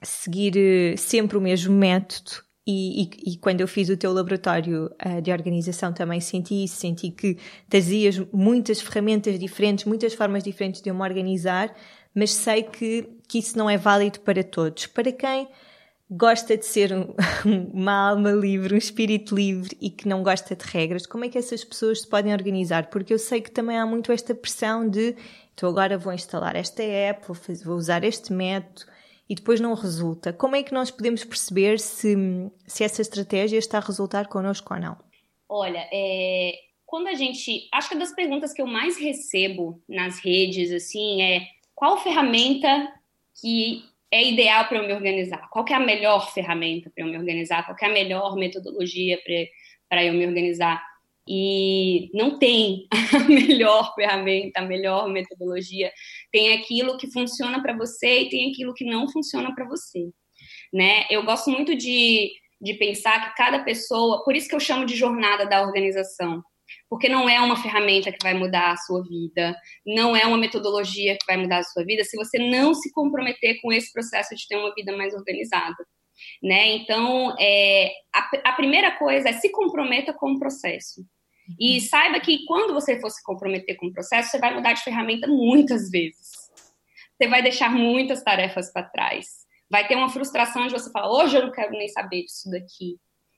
seguir 0.03 0.57
eh, 0.57 0.97
sempre 0.97 1.37
o 1.37 1.41
mesmo 1.41 1.73
método 1.73 2.43
e, 2.67 3.03
e, 3.03 3.31
e, 3.31 3.37
quando 3.37 3.61
eu 3.61 3.69
fiz 3.69 3.87
o 3.87 3.95
teu 3.95 4.11
laboratório 4.11 4.87
uh, 4.87 5.21
de 5.21 5.31
organização 5.31 5.93
também 5.93 6.19
senti 6.19 6.65
isso, 6.65 6.75
senti 6.75 7.09
que 7.09 7.37
trazias 7.69 8.19
muitas 8.33 8.81
ferramentas 8.81 9.39
diferentes, 9.39 9.85
muitas 9.85 10.13
formas 10.13 10.43
diferentes 10.43 10.81
de 10.81 10.89
eu 10.89 10.93
me 10.93 11.03
organizar, 11.03 11.73
mas 12.13 12.31
sei 12.31 12.63
que, 12.63 13.07
que 13.29 13.39
isso 13.39 13.57
não 13.57 13.69
é 13.69 13.77
válido 13.77 14.19
para 14.19 14.43
todos. 14.43 14.87
Para 14.87 15.09
quem 15.13 15.47
gosta 16.11 16.57
de 16.57 16.65
ser 16.65 16.91
um, 16.93 17.13
uma 17.73 18.09
alma 18.09 18.31
livre, 18.31 18.73
um 18.73 18.77
espírito 18.77 19.33
livre 19.33 19.77
e 19.79 19.89
que 19.89 20.07
não 20.07 20.21
gosta 20.21 20.55
de 20.55 20.65
regras, 20.65 21.05
como 21.05 21.25
é 21.25 21.29
que 21.29 21.37
essas 21.37 21.63
pessoas 21.63 22.01
se 22.01 22.07
podem 22.07 22.33
organizar? 22.33 22.89
Porque 22.89 23.13
eu 23.13 23.19
sei 23.19 23.39
que 23.41 23.49
também 23.49 23.77
há 23.77 23.85
muito 23.85 24.11
esta 24.11 24.35
pressão 24.35 24.87
de 24.87 25.15
então 25.53 25.69
agora 25.69 25.97
vou 25.97 26.13
instalar 26.13 26.55
esta 26.55 26.81
app, 26.81 27.27
vou, 27.27 27.35
fazer, 27.35 27.63
vou 27.65 27.75
usar 27.75 28.03
este 28.03 28.33
método, 28.33 28.83
e 29.29 29.35
depois 29.35 29.61
não 29.61 29.73
resulta, 29.73 30.33
como 30.33 30.55
é 30.55 30.63
que 30.63 30.73
nós 30.73 30.91
podemos 30.91 31.23
perceber 31.23 31.79
se, 31.79 32.15
se 32.67 32.83
essa 32.83 33.01
estratégia 33.01 33.57
está 33.57 33.77
a 33.77 33.81
resultar 33.81 34.27
connosco 34.27 34.73
ou 34.73 34.79
não? 34.79 34.97
Olha, 35.47 35.87
é, 35.91 36.53
quando 36.85 37.07
a 37.07 37.13
gente. 37.13 37.69
Acho 37.73 37.89
que 37.89 37.95
uma 37.95 38.01
das 38.01 38.13
perguntas 38.13 38.53
que 38.53 38.61
eu 38.61 38.67
mais 38.67 38.97
recebo 38.97 39.81
nas 39.87 40.19
redes, 40.19 40.71
assim, 40.71 41.21
é 41.21 41.43
qual 41.73 41.97
ferramenta 41.97 42.91
que 43.39 43.83
é 44.11 44.27
ideal 44.29 44.67
para 44.67 44.77
eu 44.77 44.87
me 44.87 44.93
organizar? 44.93 45.49
Qual 45.49 45.65
é 45.69 45.73
a 45.73 45.79
melhor 45.79 46.31
ferramenta 46.33 46.91
para 46.93 47.05
eu 47.05 47.09
me 47.09 47.17
organizar? 47.17 47.65
Qual 47.65 47.77
é 47.81 47.85
a 47.85 47.93
melhor 47.93 48.35
metodologia 48.35 49.19
para 49.89 50.03
eu 50.03 50.13
me 50.13 50.25
organizar? 50.25 50.81
e 51.27 52.09
não 52.13 52.39
tem 52.39 52.87
a 53.15 53.19
melhor 53.27 53.93
ferramenta, 53.95 54.59
a 54.59 54.65
melhor 54.65 55.07
metodologia. 55.09 55.91
Tem 56.31 56.53
aquilo 56.53 56.97
que 56.97 57.11
funciona 57.11 57.61
para 57.61 57.77
você 57.77 58.21
e 58.21 58.29
tem 58.29 58.51
aquilo 58.51 58.73
que 58.73 58.85
não 58.85 59.07
funciona 59.09 59.53
para 59.53 59.65
você, 59.65 60.09
né? 60.73 61.05
Eu 61.09 61.23
gosto 61.23 61.49
muito 61.49 61.75
de, 61.75 62.31
de 62.59 62.73
pensar 62.73 63.29
que 63.29 63.37
cada 63.37 63.63
pessoa, 63.63 64.23
por 64.23 64.35
isso 64.35 64.49
que 64.49 64.55
eu 64.55 64.59
chamo 64.59 64.85
de 64.85 64.95
jornada 64.95 65.45
da 65.45 65.61
organização, 65.61 66.43
porque 66.89 67.09
não 67.09 67.27
é 67.29 67.39
uma 67.39 67.55
ferramenta 67.55 68.11
que 68.11 68.23
vai 68.23 68.33
mudar 68.33 68.71
a 68.71 68.77
sua 68.77 69.03
vida, 69.03 69.55
não 69.85 70.15
é 70.15 70.25
uma 70.25 70.37
metodologia 70.37 71.17
que 71.17 71.25
vai 71.25 71.37
mudar 71.37 71.59
a 71.59 71.63
sua 71.63 71.83
vida 71.83 72.03
se 72.03 72.17
você 72.17 72.37
não 72.37 72.73
se 72.73 72.91
comprometer 72.91 73.59
com 73.61 73.71
esse 73.71 73.91
processo 73.91 74.35
de 74.35 74.47
ter 74.47 74.57
uma 74.57 74.73
vida 74.73 74.95
mais 74.95 75.13
organizada. 75.13 75.85
Né? 76.41 76.75
Então, 76.75 77.35
é, 77.39 77.91
a, 78.13 78.49
a 78.49 78.53
primeira 78.53 78.91
coisa 78.97 79.29
é 79.29 79.33
se 79.33 79.51
comprometa 79.51 80.13
com 80.13 80.33
o 80.33 80.39
processo. 80.39 81.01
E 81.59 81.81
saiba 81.81 82.19
que 82.19 82.45
quando 82.45 82.73
você 82.73 82.99
for 82.99 83.09
se 83.09 83.23
comprometer 83.23 83.75
com 83.75 83.87
o 83.87 83.93
processo, 83.93 84.29
você 84.29 84.39
vai 84.39 84.53
mudar 84.53 84.73
de 84.73 84.83
ferramenta 84.83 85.27
muitas 85.27 85.89
vezes. 85.89 86.29
Você 87.17 87.27
vai 87.27 87.41
deixar 87.41 87.69
muitas 87.71 88.23
tarefas 88.23 88.71
para 88.71 88.89
trás. 88.89 89.27
Vai 89.69 89.87
ter 89.87 89.95
uma 89.95 90.09
frustração 90.09 90.67
de 90.67 90.73
você 90.73 90.91
falar, 90.91 91.11
hoje 91.11 91.37
eu 91.37 91.45
não 91.45 91.51
quero 91.51 91.71
nem 91.71 91.87
saber 91.87 92.23
disso 92.23 92.49
daqui, 92.49 92.97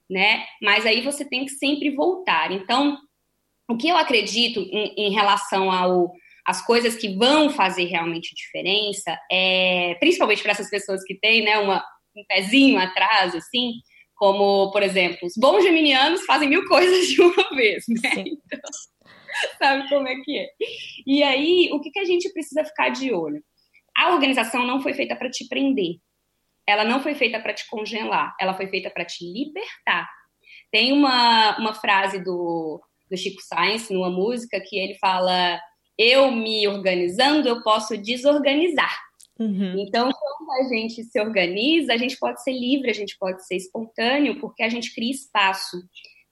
né? 0.10 0.46
Mas 0.62 0.86
aí 0.86 1.02
você 1.02 1.24
tem 1.26 1.46
que 1.46 1.52
sempre 1.52 1.92
voltar. 1.92 2.52
Então, 2.52 2.98
o 3.70 3.78
que 3.78 3.88
eu 3.88 3.98
acredito 3.98 4.60
em, 4.60 4.94
em 4.98 5.14
relação 5.14 5.72
ao 5.72 6.12
as 6.46 6.66
coisas 6.66 6.96
que 6.96 7.16
vão 7.16 7.50
fazer 7.50 7.86
realmente 7.86 8.36
diferença, 8.36 9.18
é, 9.32 9.96
principalmente 10.00 10.42
para 10.42 10.52
essas 10.52 10.70
pessoas 10.70 11.02
que 11.04 11.16
têm 11.16 11.42
né, 11.44 11.58
uma, 11.58 11.84
um 12.16 12.24
pezinho 12.28 12.78
atrás, 12.78 13.34
assim, 13.34 13.76
como, 14.16 14.72
por 14.72 14.84
exemplo, 14.84 15.20
os 15.24 15.36
bons 15.38 15.64
geminianos 15.64 16.26
fazem 16.26 16.50
mil 16.50 16.66
coisas 16.68 17.08
de 17.08 17.22
uma 17.22 17.50
vez, 17.56 17.86
né? 17.88 18.26
Então, 18.28 18.60
sabe 19.58 19.88
como 19.90 20.08
é 20.08 20.16
que 20.22 20.38
é? 20.38 20.48
E 21.08 21.24
aí, 21.24 21.70
o 21.72 21.80
que, 21.80 21.92
que 21.92 22.00
a 22.00 22.06
gente 22.06 22.32
precisa 22.34 22.64
ficar 22.66 22.90
de 22.90 23.14
olho? 23.14 23.42
A 23.98 24.14
organização 24.14 24.66
não 24.66 24.82
foi 24.82 24.94
feita 24.94 25.16
para 25.16 25.30
te 25.30 25.48
prender. 25.48 25.96
Ela 26.68 26.84
não 26.84 27.02
foi 27.02 27.16
feita 27.16 27.40
para 27.40 27.54
te 27.54 27.68
congelar. 27.70 28.36
Ela 28.40 28.54
foi 28.54 28.68
feita 28.68 28.90
para 28.90 29.06
te 29.06 29.26
libertar. 29.26 30.10
Tem 30.72 30.92
uma, 30.92 31.58
uma 31.58 31.74
frase 31.74 32.24
do, 32.24 32.82
do 33.14 33.18
Chico 33.18 33.42
Sainz, 33.42 33.90
numa 33.90 34.10
música, 34.10 34.60
que 34.60 34.78
ele 34.78 34.96
fala: 34.96 35.60
Eu 35.98 36.32
me 36.32 36.68
organizando, 36.68 37.48
eu 37.48 37.62
posso 37.64 37.96
desorganizar. 37.96 39.00
Uhum. 39.40 39.80
Então, 39.80 40.12
quando 40.12 40.52
a 40.60 40.70
gente 40.70 41.04
se 41.04 41.20
organiza, 41.20 41.94
a 41.94 41.98
gente 41.98 42.18
pode 42.18 42.44
ser 42.44 42.52
livre, 42.52 42.90
a 42.90 42.94
gente 42.94 43.18
pode 43.18 43.46
ser 43.46 43.56
espontâneo, 43.56 44.40
porque 44.40 44.64
a 44.64 44.70
gente 44.70 44.94
cria 44.94 45.12
espaço. 45.12 45.78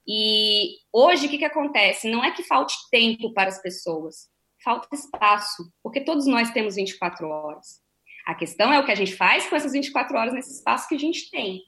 E 0.06 0.76
hoje, 0.92 1.26
o 1.26 1.30
que, 1.30 1.38
que 1.38 1.44
acontece? 1.44 2.10
Não 2.10 2.24
é 2.24 2.32
que 2.32 2.42
falte 2.42 2.74
tempo 2.90 3.32
para 3.32 3.48
as 3.48 3.62
pessoas, 3.62 4.28
falta 4.64 4.88
espaço, 4.92 5.70
porque 5.82 6.00
todos 6.00 6.26
nós 6.26 6.50
temos 6.50 6.74
24 6.74 7.28
horas. 7.28 7.80
A 8.26 8.34
questão 8.34 8.72
é 8.72 8.78
o 8.78 8.84
que 8.84 8.92
a 8.92 8.96
gente 8.96 9.14
faz 9.14 9.48
com 9.48 9.56
essas 9.56 9.72
24 9.72 10.16
horas 10.16 10.34
nesse 10.34 10.52
espaço 10.52 10.88
que 10.88 10.94
a 10.94 10.98
gente 10.98 11.30
tem, 11.30 11.60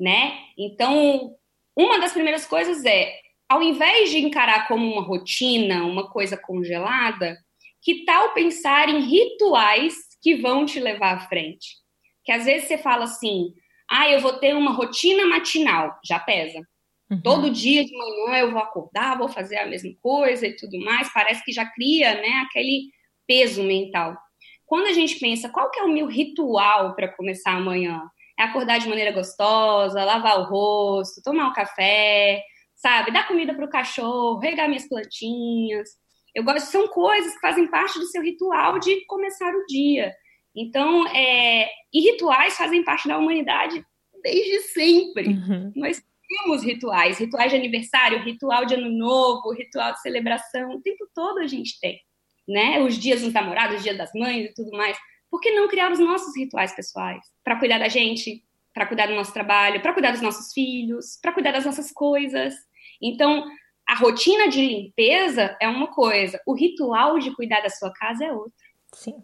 né? 0.00 0.32
Então, 0.58 1.36
uma 1.76 1.98
das 2.00 2.12
primeiras 2.12 2.44
coisas 2.44 2.84
é, 2.84 3.21
ao 3.52 3.62
invés 3.62 4.08
de 4.10 4.16
encarar 4.16 4.66
como 4.66 4.90
uma 4.90 5.02
rotina, 5.02 5.84
uma 5.84 6.08
coisa 6.08 6.38
congelada, 6.38 7.36
que 7.82 8.02
tal 8.06 8.32
pensar 8.32 8.88
em 8.88 9.00
rituais 9.00 9.94
que 10.22 10.36
vão 10.36 10.64
te 10.64 10.80
levar 10.80 11.16
à 11.16 11.20
frente. 11.28 11.76
Que 12.24 12.32
às 12.32 12.46
vezes 12.46 12.66
você 12.66 12.78
fala 12.78 13.04
assim, 13.04 13.52
ah, 13.90 14.08
eu 14.08 14.20
vou 14.20 14.38
ter 14.38 14.56
uma 14.56 14.72
rotina 14.72 15.26
matinal, 15.26 15.98
já 16.02 16.18
pesa. 16.18 16.66
Uhum. 17.10 17.20
Todo 17.20 17.50
dia 17.50 17.84
de 17.84 17.94
manhã 17.94 18.38
eu 18.38 18.52
vou 18.52 18.62
acordar, 18.62 19.18
vou 19.18 19.28
fazer 19.28 19.58
a 19.58 19.66
mesma 19.66 19.92
coisa 20.00 20.46
e 20.46 20.56
tudo 20.56 20.78
mais, 20.78 21.12
parece 21.12 21.44
que 21.44 21.52
já 21.52 21.66
cria, 21.66 22.14
né, 22.14 22.46
aquele 22.46 22.88
peso 23.26 23.62
mental. 23.62 24.16
Quando 24.64 24.86
a 24.86 24.94
gente 24.94 25.18
pensa, 25.20 25.50
qual 25.50 25.70
que 25.70 25.78
é 25.78 25.82
o 25.82 25.92
meu 25.92 26.06
ritual 26.06 26.94
para 26.94 27.14
começar 27.14 27.52
amanhã? 27.52 28.00
É 28.38 28.44
acordar 28.44 28.78
de 28.78 28.88
maneira 28.88 29.12
gostosa, 29.12 30.06
lavar 30.06 30.40
o 30.40 30.44
rosto, 30.44 31.20
tomar 31.22 31.48
um 31.48 31.52
café, 31.52 32.42
sabe? 32.82 33.12
Dar 33.12 33.28
comida 33.28 33.54
para 33.54 33.64
o 33.64 33.70
cachorro, 33.70 34.40
regar 34.40 34.68
minhas 34.68 34.88
plantinhas. 34.88 35.88
Eu 36.34 36.42
gosto, 36.42 36.66
são 36.66 36.88
coisas 36.88 37.32
que 37.34 37.40
fazem 37.40 37.68
parte 37.68 37.98
do 37.98 38.06
seu 38.06 38.22
ritual 38.22 38.78
de 38.80 39.06
começar 39.06 39.54
o 39.54 39.64
dia. 39.66 40.12
Então, 40.54 41.06
é, 41.08 41.68
e 41.92 42.00
rituais 42.00 42.56
fazem 42.56 42.84
parte 42.84 43.06
da 43.06 43.16
humanidade 43.16 43.84
desde 44.22 44.60
sempre. 44.68 45.28
Uhum. 45.28 45.72
Nós 45.76 46.02
temos 46.28 46.64
rituais, 46.64 47.18
rituais 47.18 47.50
de 47.50 47.56
aniversário, 47.56 48.22
ritual 48.22 48.64
de 48.64 48.74
ano 48.74 48.90
novo, 48.90 49.52
ritual 49.52 49.92
de 49.92 50.00
celebração, 50.00 50.70
o 50.70 50.80
tempo 50.80 51.06
todo 51.14 51.38
a 51.38 51.46
gente 51.46 51.78
tem, 51.80 52.00
né? 52.48 52.80
Os 52.80 52.98
dias 52.98 53.20
dos 53.20 53.32
namorados, 53.32 53.76
os 53.76 53.82
dias 53.82 53.96
das 53.96 54.10
mães 54.14 54.50
e 54.50 54.54
tudo 54.54 54.70
mais. 54.72 54.96
Por 55.30 55.40
que 55.40 55.52
não 55.52 55.68
criar 55.68 55.92
os 55.92 55.98
nossos 55.98 56.34
rituais 56.36 56.74
pessoais 56.74 57.22
para 57.44 57.58
cuidar 57.58 57.78
da 57.78 57.88
gente, 57.88 58.42
para 58.74 58.86
cuidar 58.86 59.06
do 59.06 59.14
nosso 59.14 59.32
trabalho, 59.32 59.82
para 59.82 59.92
cuidar 59.92 60.12
dos 60.12 60.22
nossos 60.22 60.52
filhos, 60.52 61.18
para 61.20 61.32
cuidar 61.32 61.52
das 61.52 61.66
nossas 61.66 61.90
coisas? 61.92 62.54
Então, 63.02 63.44
a 63.86 63.94
rotina 63.96 64.48
de 64.48 64.64
limpeza 64.64 65.56
é 65.60 65.68
uma 65.68 65.88
coisa, 65.88 66.40
o 66.46 66.54
ritual 66.54 67.18
de 67.18 67.34
cuidar 67.34 67.60
da 67.60 67.68
sua 67.68 67.92
casa 67.92 68.24
é 68.24 68.32
outra. 68.32 68.52
Sim, 68.94 69.22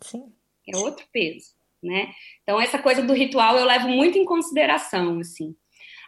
sim. 0.00 0.32
É 0.68 0.76
outro 0.76 1.06
peso, 1.12 1.54
né? 1.82 2.12
Então, 2.42 2.60
essa 2.60 2.78
coisa 2.78 3.02
do 3.02 3.12
ritual 3.12 3.56
eu 3.56 3.64
levo 3.64 3.88
muito 3.88 4.16
em 4.18 4.24
consideração, 4.24 5.18
assim. 5.20 5.54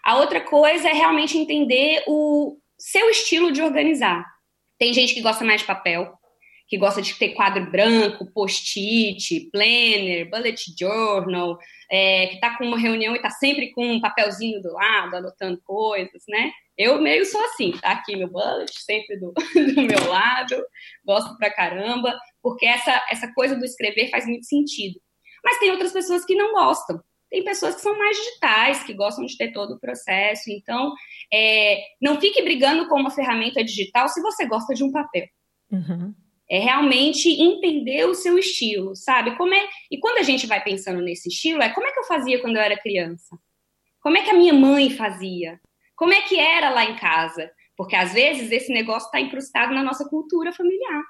A 0.02 0.16
outra 0.16 0.40
coisa 0.40 0.88
é 0.88 0.92
realmente 0.92 1.36
entender 1.36 2.02
o 2.06 2.58
seu 2.78 3.10
estilo 3.10 3.52
de 3.52 3.60
organizar. 3.60 4.24
Tem 4.78 4.92
gente 4.94 5.12
que 5.12 5.20
gosta 5.20 5.44
mais 5.44 5.60
de 5.60 5.66
papel, 5.66 6.18
que 6.68 6.76
gosta 6.78 7.00
de 7.02 7.14
ter 7.14 7.30
quadro 7.30 7.70
branco, 7.70 8.30
post-it, 8.32 9.50
planner, 9.50 10.30
bullet 10.30 10.74
journal, 10.78 11.58
é, 11.90 12.26
que 12.28 12.34
está 12.34 12.56
com 12.56 12.64
uma 12.64 12.78
reunião 12.78 13.14
e 13.14 13.16
está 13.16 13.30
sempre 13.30 13.72
com 13.72 13.84
um 13.84 14.00
papelzinho 14.00 14.60
do 14.62 14.72
lado, 14.72 15.16
anotando 15.16 15.60
coisas, 15.64 16.22
né? 16.28 16.52
Eu 16.78 17.02
meio 17.02 17.26
sou 17.26 17.44
assim, 17.46 17.72
tá 17.72 17.90
aqui 17.90 18.16
meu 18.16 18.28
bullet, 18.28 18.72
sempre 18.72 19.18
do, 19.18 19.32
do 19.74 19.82
meu 19.82 20.08
lado, 20.08 20.64
gosto 21.04 21.36
pra 21.36 21.52
caramba, 21.52 22.16
porque 22.40 22.64
essa, 22.64 23.04
essa 23.10 23.32
coisa 23.34 23.56
do 23.56 23.64
escrever 23.64 24.08
faz 24.10 24.24
muito 24.26 24.46
sentido. 24.46 25.00
Mas 25.44 25.58
tem 25.58 25.72
outras 25.72 25.92
pessoas 25.92 26.24
que 26.24 26.36
não 26.36 26.52
gostam. 26.52 27.02
Tem 27.30 27.44
pessoas 27.44 27.74
que 27.74 27.80
são 27.80 27.98
mais 27.98 28.16
digitais, 28.16 28.84
que 28.84 28.94
gostam 28.94 29.26
de 29.26 29.36
ter 29.36 29.52
todo 29.52 29.74
o 29.74 29.80
processo. 29.80 30.50
Então, 30.50 30.94
é, 31.32 31.80
não 32.00 32.20
fique 32.20 32.42
brigando 32.42 32.88
com 32.88 32.98
uma 32.98 33.10
ferramenta 33.10 33.62
digital 33.62 34.08
se 34.08 34.22
você 34.22 34.46
gosta 34.46 34.72
de 34.72 34.84
um 34.84 34.92
papel. 34.92 35.26
Uhum. 35.70 36.14
É 36.50 36.58
realmente 36.58 37.28
entender 37.28 38.06
o 38.06 38.14
seu 38.14 38.38
estilo, 38.38 38.96
sabe? 38.96 39.36
Como 39.36 39.52
é... 39.52 39.68
E 39.90 39.98
quando 39.98 40.18
a 40.18 40.22
gente 40.22 40.46
vai 40.46 40.62
pensando 40.62 41.02
nesse 41.02 41.28
estilo, 41.28 41.60
é 41.60 41.68
como 41.68 41.86
é 41.86 41.92
que 41.92 41.98
eu 41.98 42.04
fazia 42.04 42.40
quando 42.40 42.56
eu 42.56 42.62
era 42.62 42.80
criança? 42.80 43.36
Como 44.00 44.16
é 44.16 44.22
que 44.22 44.30
a 44.30 44.34
minha 44.34 44.54
mãe 44.54 44.88
fazia? 44.88 45.60
Como 45.98 46.12
é 46.12 46.22
que 46.22 46.38
era 46.38 46.70
lá 46.70 46.84
em 46.84 46.96
casa? 46.96 47.50
Porque 47.76 47.96
às 47.96 48.12
vezes 48.12 48.52
esse 48.52 48.72
negócio 48.72 49.06
está 49.06 49.20
incrustado 49.20 49.74
na 49.74 49.82
nossa 49.82 50.08
cultura 50.08 50.52
familiar. 50.52 51.02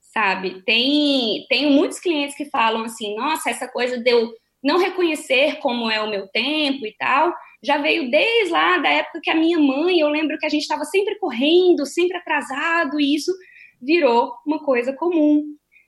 Sabe? 0.00 0.62
Tem, 0.64 1.46
tenho 1.48 1.70
muitos 1.70 2.00
clientes 2.00 2.34
que 2.34 2.46
falam 2.46 2.84
assim: 2.84 3.14
nossa, 3.14 3.50
essa 3.50 3.68
coisa 3.68 3.98
de 3.98 4.10
eu 4.10 4.32
não 4.62 4.78
reconhecer 4.78 5.58
como 5.60 5.90
é 5.90 6.00
o 6.00 6.08
meu 6.08 6.26
tempo 6.28 6.86
e 6.86 6.94
tal, 6.96 7.34
já 7.62 7.78
veio 7.78 8.10
desde 8.10 8.50
lá 8.50 8.78
da 8.78 8.88
época 8.88 9.20
que 9.22 9.30
a 9.30 9.34
minha 9.34 9.58
mãe, 9.58 10.00
eu 10.00 10.08
lembro 10.08 10.38
que 10.38 10.46
a 10.46 10.48
gente 10.48 10.62
estava 10.62 10.84
sempre 10.84 11.18
correndo, 11.18 11.84
sempre 11.84 12.16
atrasado, 12.16 13.00
e 13.00 13.14
isso 13.14 13.32
virou 13.80 14.32
uma 14.46 14.64
coisa 14.64 14.92
comum, 14.94 15.44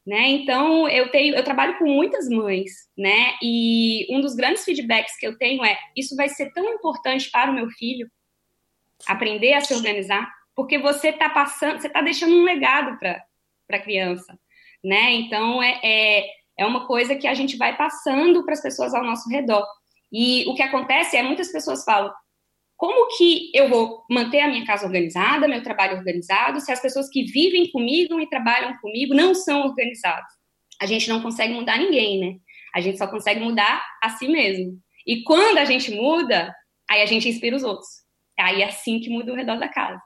né? 0.06 0.28
Então 0.28 0.88
eu 0.88 1.10
tenho, 1.10 1.34
eu 1.34 1.42
trabalho 1.42 1.78
com 1.78 1.84
muitas 1.84 2.28
mães, 2.28 2.70
né? 2.96 3.34
E 3.42 4.06
um 4.14 4.20
dos 4.20 4.34
grandes 4.34 4.64
feedbacks 4.64 5.16
que 5.18 5.26
eu 5.26 5.38
tenho 5.38 5.64
é 5.64 5.78
isso 5.96 6.14
vai 6.16 6.28
ser 6.28 6.52
tão 6.52 6.68
importante 6.74 7.30
para 7.30 7.50
o 7.50 7.54
meu 7.54 7.68
filho 7.70 8.10
aprender 9.06 9.54
a 9.54 9.60
se 9.60 9.74
organizar, 9.74 10.30
porque 10.54 10.78
você 10.78 11.08
está 11.08 11.28
passando, 11.28 11.80
você 11.80 11.88
está 11.88 12.00
deixando 12.00 12.36
um 12.36 12.44
legado 12.44 12.98
para 12.98 13.22
a 13.70 13.78
criança, 13.78 14.38
né? 14.82 15.12
Então 15.12 15.62
é, 15.62 15.80
é 15.82 16.26
é 16.56 16.64
uma 16.64 16.86
coisa 16.86 17.16
que 17.16 17.26
a 17.26 17.34
gente 17.34 17.56
vai 17.56 17.76
passando 17.76 18.44
para 18.44 18.54
as 18.54 18.62
pessoas 18.62 18.94
ao 18.94 19.04
nosso 19.04 19.28
redor. 19.28 19.66
E 20.12 20.44
o 20.48 20.54
que 20.54 20.62
acontece 20.62 21.16
é 21.16 21.22
muitas 21.22 21.50
pessoas 21.50 21.84
falam: 21.84 22.12
como 22.76 23.16
que 23.16 23.50
eu 23.54 23.68
vou 23.68 24.04
manter 24.10 24.40
a 24.40 24.48
minha 24.48 24.66
casa 24.66 24.86
organizada, 24.86 25.48
meu 25.48 25.62
trabalho 25.62 25.96
organizado, 25.96 26.60
se 26.60 26.72
as 26.72 26.82
pessoas 26.82 27.08
que 27.08 27.24
vivem 27.24 27.70
comigo 27.70 28.20
e 28.20 28.28
trabalham 28.28 28.76
comigo 28.78 29.14
não 29.14 29.34
são 29.34 29.62
organizadas? 29.62 30.32
A 30.80 30.86
gente 30.86 31.08
não 31.08 31.22
consegue 31.22 31.54
mudar 31.54 31.78
ninguém, 31.78 32.20
né? 32.20 32.36
A 32.74 32.80
gente 32.80 32.98
só 32.98 33.06
consegue 33.06 33.40
mudar 33.40 33.82
a 34.02 34.10
si 34.10 34.26
mesmo. 34.26 34.78
E 35.06 35.22
quando 35.22 35.58
a 35.58 35.64
gente 35.64 35.92
muda, 35.92 36.52
aí 36.90 37.02
a 37.02 37.06
gente 37.06 37.28
inspira 37.28 37.56
os 37.56 37.62
outros. 37.62 37.88
Aí 38.38 38.62
é 38.62 38.66
assim 38.66 38.98
que 38.98 39.08
muda 39.08 39.32
o 39.32 39.36
redor 39.36 39.58
da 39.58 39.68
casa. 39.68 40.00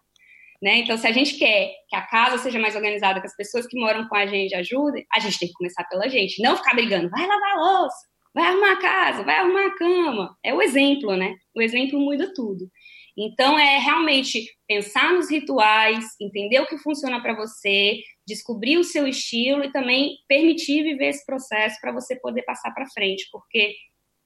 Né? 0.61 0.79
Então, 0.79 0.97
se 0.99 1.07
a 1.07 1.13
gente 1.13 1.37
quer 1.37 1.73
que 1.89 1.97
a 1.97 2.03
casa 2.03 2.37
seja 2.39 2.59
mais 2.59 2.75
organizada, 2.75 3.21
que 3.21 3.27
as 3.27 3.37
pessoas 3.37 3.67
que 3.67 3.79
moram 3.79 4.09
com 4.09 4.17
a 4.17 4.27
gente 4.27 4.55
ajudem, 4.55 5.07
a 5.13 5.21
gente 5.21 5.39
tem 5.39 5.49
que 5.49 5.55
começar 5.55 5.85
pela 5.85 6.09
gente. 6.09 6.43
Não 6.43 6.57
ficar 6.57 6.75
brigando, 6.75 7.09
vai 7.09 7.27
lavar 7.27 7.53
a 7.53 7.61
louça, 7.61 8.09
vai 8.39 8.47
arrumar 8.47 8.73
a 8.73 8.77
casa, 8.77 9.23
vai 9.25 9.37
arrumar 9.37 9.67
a 9.67 9.77
cama. 9.77 10.39
É 10.45 10.55
o 10.55 10.63
exemplo, 10.63 11.17
né? 11.17 11.35
O 11.55 11.61
exemplo 11.61 11.99
muda 11.99 12.33
tudo. 12.33 12.71
Então, 13.17 13.59
é 13.59 13.79
realmente 13.79 14.49
pensar 14.69 15.13
nos 15.13 15.29
rituais, 15.29 16.05
entender 16.21 16.61
o 16.61 16.67
que 16.67 16.79
funciona 16.79 17.21
para 17.21 17.35
você, 17.35 18.01
descobrir 18.25 18.79
o 18.79 18.85
seu 18.85 19.09
estilo 19.09 19.65
e 19.65 19.73
também 19.73 20.19
permitir 20.29 20.85
viver 20.85 21.09
esse 21.09 21.27
processo 21.27 21.81
para 21.81 21.91
você 21.91 22.15
poder 22.15 22.43
passar 22.43 22.71
para 22.73 22.89
frente, 22.91 23.27
porque 23.33 23.75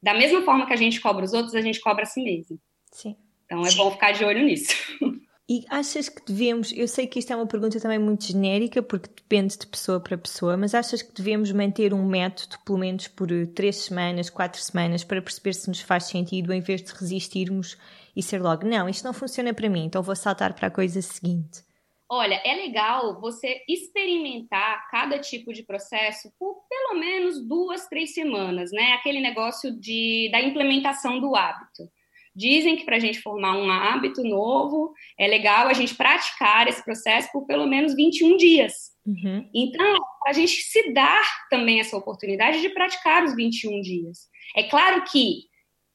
da 0.03 0.12
mesma 0.12 0.42
forma 0.42 0.66
que 0.66 0.75
a 0.75 0.77
gente 0.77 1.01
cobra 1.01 1.25
os 1.25 1.33
outros, 1.33 1.55
a 1.55 1.62
gente 1.62 1.81
cobra 1.81 2.03
a 2.03 2.07
si 2.07 2.22
mesmo. 2.22 2.59
Sim. 2.92 3.16
Então, 3.46 3.66
é 3.66 3.72
bom 3.72 3.90
ficar 3.92 4.12
de 4.12 4.25
olho 4.25 4.44
nisso. 4.44 4.75
E 5.48 5.64
achas 5.68 6.09
que 6.09 6.24
devemos, 6.24 6.72
eu 6.72 6.87
sei 6.87 7.07
que 7.07 7.18
isto 7.18 7.33
é 7.33 7.37
uma 7.37 7.46
pergunta 7.46 7.81
também 7.81 7.98
muito 7.98 8.24
genérica, 8.24 8.81
porque 8.81 9.09
depende 9.09 9.59
de 9.59 9.66
pessoa 9.66 10.00
para 10.00 10.16
pessoa, 10.16 10.57
mas 10.57 10.74
achas 10.74 11.02
que 11.02 11.12
devemos 11.12 11.50
manter 11.50 11.92
um 11.92 12.07
método, 12.07 12.57
pelo 12.64 12.78
menos 12.78 13.09
por 13.09 13.28
três 13.48 13.76
semanas, 13.76 14.31
quatro 14.31 14.61
semanas, 14.61 15.02
para 15.02 15.20
perceber 15.20 15.52
se 15.52 15.68
nos 15.68 15.81
faz 15.81 16.05
sentido, 16.05 16.52
em 16.52 16.61
vez 16.61 16.83
de 16.83 16.92
resistirmos 16.92 17.76
e 18.14 18.22
ser 18.22 18.40
logo, 18.40 18.66
não, 18.66 18.88
isto 18.88 19.05
não 19.05 19.12
funciona 19.12 19.52
para 19.52 19.68
mim, 19.68 19.85
então 19.85 20.02
vou 20.02 20.14
saltar 20.14 20.55
para 20.55 20.68
a 20.68 20.70
coisa 20.70 21.02
seguinte? 21.02 21.62
Olha, 22.09 22.40
é 22.44 22.55
legal 22.55 23.18
você 23.20 23.62
experimentar 23.66 24.87
cada 24.90 25.18
tipo 25.18 25.50
de 25.50 25.62
processo 25.62 26.31
por 26.38 26.62
pelo 26.68 27.00
menos 27.00 27.40
duas, 27.48 27.88
três 27.88 28.12
semanas, 28.12 28.70
né? 28.70 28.92
Aquele 28.92 29.18
negócio 29.18 29.74
de, 29.81 30.28
da 30.31 30.40
implementação 30.40 31.18
do 31.18 31.35
hábito. 31.35 31.85
Dizem 32.34 32.76
que 32.76 32.84
para 32.84 32.96
a 32.96 33.00
gente 33.00 33.20
formar 33.20 33.56
um 33.56 33.70
hábito 33.70 34.22
novo, 34.22 34.92
é 35.18 35.26
legal 35.26 35.68
a 35.68 35.72
gente 35.72 35.94
praticar 35.94 36.66
esse 36.66 36.82
processo 36.82 37.28
por 37.32 37.46
pelo 37.46 37.66
menos 37.66 37.94
21 37.94 38.36
dias. 38.36 38.72
Uhum. 39.06 39.48
Então, 39.54 39.98
a 40.26 40.32
gente 40.32 40.62
se 40.62 40.92
dar 40.92 41.22
também 41.50 41.80
essa 41.80 41.96
oportunidade 41.96 42.60
de 42.60 42.70
praticar 42.70 43.24
os 43.24 43.34
21 43.34 43.80
dias. 43.82 44.28
É 44.56 44.62
claro 44.62 45.04
que 45.04 45.42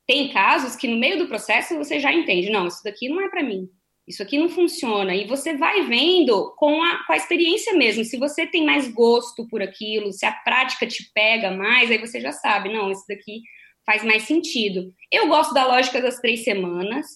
tem 0.05 0.29
casos 0.29 0.75
que 0.75 0.87
no 0.87 0.97
meio 0.97 1.17
do 1.17 1.27
processo 1.27 1.75
você 1.75 1.99
já 1.99 2.13
entende, 2.13 2.49
não, 2.49 2.67
isso 2.67 2.83
daqui 2.83 3.09
não 3.09 3.21
é 3.21 3.29
para 3.29 3.43
mim. 3.43 3.67
Isso 4.07 4.23
aqui 4.23 4.37
não 4.37 4.47
funciona. 4.47 5.13
E 5.13 5.27
você 5.27 5.57
vai 5.57 5.85
vendo 5.85 6.53
com 6.55 6.81
a, 6.81 7.03
com 7.03 7.11
a 7.11 7.17
experiência 7.17 7.73
mesmo. 7.73 8.05
Se 8.05 8.17
você 8.17 8.47
tem 8.47 8.65
mais 8.65 8.87
gosto 8.87 9.45
por 9.49 9.61
aquilo, 9.61 10.13
se 10.13 10.25
a 10.25 10.31
prática 10.31 10.87
te 10.87 11.11
pega 11.13 11.51
mais, 11.51 11.91
aí 11.91 11.97
você 11.97 12.21
já 12.21 12.31
sabe, 12.31 12.71
não, 12.71 12.89
isso 12.89 13.03
daqui 13.09 13.41
faz 13.87 14.03
mais 14.03 14.23
sentido. 14.23 14.93
Eu 15.09 15.27
gosto 15.27 15.53
da 15.53 15.65
lógica 15.65 16.01
das 16.01 16.19
três 16.19 16.43
semanas, 16.43 17.07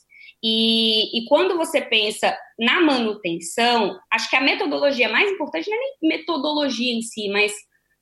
e, 0.44 1.20
e, 1.20 1.26
quando 1.28 1.56
você 1.56 1.80
pensa 1.82 2.36
na 2.58 2.82
manutenção, 2.82 3.96
acho 4.12 4.28
que 4.28 4.36
a 4.36 4.42
metodologia 4.42 5.08
mais 5.08 5.30
importante 5.30 5.70
não 5.70 5.78
é 5.78 5.80
nem 5.80 6.18
metodologia 6.18 6.92
em 6.92 7.02
si, 7.04 7.30
mas 7.30 7.54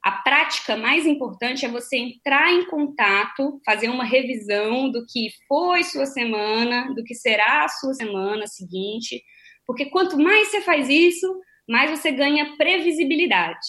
a 0.02 0.12
prática 0.12 0.78
mais 0.78 1.06
importante 1.06 1.66
é 1.66 1.70
você 1.70 1.98
entrar 1.98 2.54
em 2.54 2.66
contato, 2.68 3.60
fazer 3.66 3.90
uma 3.90 4.06
revisão 4.06 4.90
do 4.90 5.06
que 5.06 5.30
foi 5.50 5.84
sua 5.84 6.06
semana, 6.06 6.94
do 6.96 7.04
que 7.04 7.14
será 7.14 7.66
a 7.66 7.68
sua 7.68 7.94
semana 7.94 8.48
seguinte, 8.48 9.22
porque 9.68 9.88
quanto 9.88 10.18
mais 10.18 10.48
você 10.48 10.62
faz 10.62 10.88
isso, 10.88 11.28
mais 11.68 11.92
você 11.92 12.10
ganha 12.10 12.56
previsibilidade. 12.56 13.60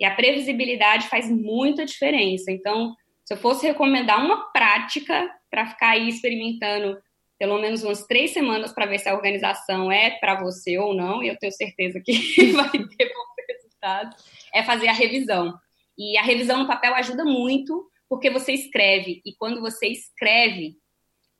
E 0.00 0.04
a 0.04 0.14
previsibilidade 0.14 1.08
faz 1.08 1.30
muita 1.30 1.86
diferença. 1.86 2.50
Então, 2.50 2.96
se 3.30 3.34
eu 3.34 3.38
fosse 3.38 3.64
recomendar 3.64 4.24
uma 4.24 4.50
prática 4.50 5.30
para 5.48 5.64
ficar 5.64 5.90
aí 5.90 6.08
experimentando 6.08 7.00
pelo 7.38 7.60
menos 7.60 7.84
umas 7.84 8.04
três 8.04 8.32
semanas 8.32 8.72
para 8.72 8.86
ver 8.86 8.98
se 8.98 9.08
a 9.08 9.14
organização 9.14 9.90
é 9.90 10.18
para 10.18 10.42
você 10.42 10.76
ou 10.78 10.92
não, 10.92 11.22
e 11.22 11.28
eu 11.28 11.38
tenho 11.38 11.52
certeza 11.52 12.02
que 12.04 12.12
vai 12.50 12.68
ter 12.72 13.12
bons 13.12 13.46
resultados, 13.48 14.24
é 14.52 14.64
fazer 14.64 14.88
a 14.88 14.92
revisão. 14.92 15.54
E 15.96 16.18
a 16.18 16.22
revisão 16.22 16.58
no 16.58 16.66
papel 16.66 16.92
ajuda 16.96 17.24
muito, 17.24 17.88
porque 18.08 18.30
você 18.30 18.52
escreve. 18.52 19.22
E 19.24 19.32
quando 19.36 19.60
você 19.60 19.86
escreve, 19.86 20.74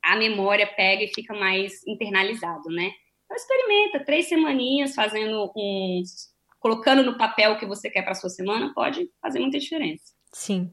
a 0.01 0.15
memória 0.15 0.65
pega 0.65 1.03
e 1.03 1.13
fica 1.13 1.33
mais 1.33 1.85
internalizado, 1.85 2.69
né? 2.69 2.89
Então 3.25 3.35
experimenta 3.35 4.05
três 4.05 4.29
semaninhas 4.29 4.95
fazendo 4.95 5.51
um, 5.57 6.03
colocando 6.57 7.03
no 7.03 7.17
papel 7.17 7.51
o 7.51 7.59
que 7.59 7.65
você 7.65 7.89
quer 7.89 8.03
para 8.03 8.15
sua 8.15 8.29
semana, 8.29 8.73
pode 8.73 9.09
fazer 9.21 9.41
muita 9.41 9.59
diferença. 9.59 10.20
Sim. 10.33 10.71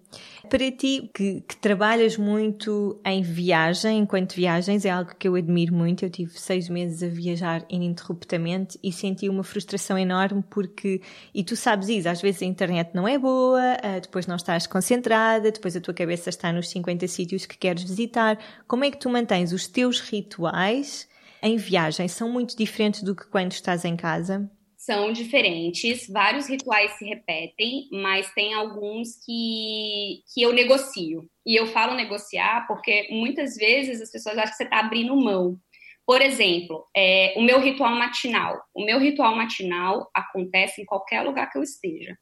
Para 0.48 0.70
ti, 0.70 1.10
que, 1.12 1.40
que, 1.40 1.56
trabalhas 1.56 2.16
muito 2.16 3.00
em 3.04 3.22
viagem, 3.22 3.98
enquanto 3.98 4.34
viagens, 4.34 4.84
é 4.84 4.90
algo 4.90 5.12
que 5.18 5.26
eu 5.26 5.34
admiro 5.34 5.74
muito. 5.74 6.04
Eu 6.04 6.10
tive 6.10 6.38
seis 6.38 6.68
meses 6.68 7.02
a 7.02 7.08
viajar 7.12 7.66
ininterruptamente 7.68 8.78
e 8.84 8.92
senti 8.92 9.28
uma 9.28 9.42
frustração 9.42 9.98
enorme 9.98 10.44
porque, 10.48 11.02
e 11.34 11.42
tu 11.42 11.56
sabes 11.56 11.88
isso, 11.88 12.08
às 12.08 12.22
vezes 12.22 12.40
a 12.42 12.46
internet 12.46 12.90
não 12.94 13.08
é 13.08 13.18
boa, 13.18 13.76
ah, 13.82 13.98
depois 13.98 14.28
não 14.28 14.36
estás 14.36 14.64
concentrada, 14.68 15.50
depois 15.50 15.74
a 15.76 15.80
tua 15.80 15.92
cabeça 15.92 16.30
está 16.30 16.52
nos 16.52 16.68
50 16.70 17.08
sítios 17.08 17.44
que 17.44 17.58
queres 17.58 17.82
visitar. 17.82 18.38
Como 18.68 18.84
é 18.84 18.92
que 18.92 18.98
tu 18.98 19.10
mantens 19.10 19.52
os 19.52 19.66
teus 19.66 19.98
rituais 19.98 21.08
em 21.42 21.56
viagem? 21.56 22.06
São 22.06 22.30
muito 22.30 22.56
diferentes 22.56 23.02
do 23.02 23.14
que 23.14 23.26
quando 23.26 23.50
estás 23.50 23.84
em 23.84 23.96
casa? 23.96 24.48
São 24.88 25.12
diferentes, 25.12 26.08
vários 26.08 26.48
rituais 26.48 26.92
se 26.92 27.04
repetem, 27.04 27.90
mas 27.92 28.32
tem 28.32 28.54
alguns 28.54 29.22
que, 29.22 30.22
que 30.32 30.40
eu 30.40 30.50
negocio. 30.50 31.28
E 31.44 31.54
eu 31.54 31.66
falo 31.66 31.94
negociar 31.94 32.66
porque 32.66 33.06
muitas 33.10 33.54
vezes 33.54 34.00
as 34.00 34.10
pessoas 34.10 34.38
acham 34.38 34.50
que 34.50 34.56
você 34.56 34.64
está 34.64 34.78
abrindo 34.78 35.14
mão. 35.14 35.58
Por 36.06 36.22
exemplo, 36.22 36.86
é, 36.96 37.34
o 37.36 37.42
meu 37.42 37.60
ritual 37.60 37.94
matinal. 37.96 38.62
O 38.74 38.82
meu 38.82 38.98
ritual 38.98 39.36
matinal 39.36 40.08
acontece 40.14 40.80
em 40.80 40.86
qualquer 40.86 41.20
lugar 41.20 41.50
que 41.50 41.58
eu 41.58 41.62
esteja. 41.62 42.16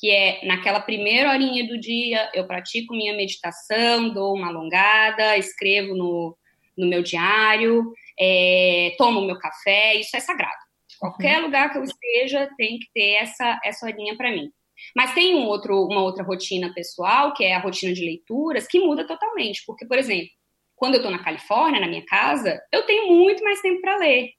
Que 0.00 0.10
é 0.10 0.46
naquela 0.46 0.80
primeira 0.80 1.30
horinha 1.30 1.68
do 1.68 1.78
dia, 1.78 2.30
eu 2.32 2.46
pratico 2.46 2.94
minha 2.94 3.14
meditação, 3.14 4.08
dou 4.14 4.34
uma 4.34 4.48
alongada, 4.48 5.36
escrevo 5.36 5.94
no, 5.94 6.38
no 6.74 6.86
meu 6.86 7.02
diário, 7.02 7.92
é, 8.18 8.94
tomo 8.96 9.26
meu 9.26 9.38
café, 9.38 9.96
isso 9.96 10.16
é 10.16 10.20
sagrado. 10.20 10.67
Qualquer 10.98 11.38
uhum. 11.38 11.46
lugar 11.46 11.70
que 11.70 11.78
eu 11.78 11.84
esteja 11.84 12.48
tem 12.56 12.78
que 12.78 12.86
ter 12.92 13.14
essa, 13.14 13.60
essa 13.64 13.86
horinha 13.86 14.16
para 14.16 14.30
mim. 14.30 14.50
Mas 14.94 15.14
tem 15.14 15.34
um 15.34 15.46
outro, 15.46 15.86
uma 15.86 16.02
outra 16.02 16.24
rotina 16.24 16.72
pessoal, 16.72 17.32
que 17.34 17.44
é 17.44 17.54
a 17.54 17.60
rotina 17.60 17.92
de 17.92 18.04
leituras, 18.04 18.66
que 18.66 18.80
muda 18.80 19.06
totalmente. 19.06 19.62
Porque, 19.66 19.86
por 19.86 19.98
exemplo, 19.98 20.28
quando 20.76 20.94
eu 20.94 20.98
estou 20.98 21.10
na 21.10 21.22
Califórnia, 21.22 21.80
na 21.80 21.88
minha 21.88 22.04
casa, 22.04 22.60
eu 22.72 22.86
tenho 22.86 23.12
muito 23.12 23.42
mais 23.42 23.60
tempo 23.60 23.80
para 23.80 23.98
ler. 23.98 24.30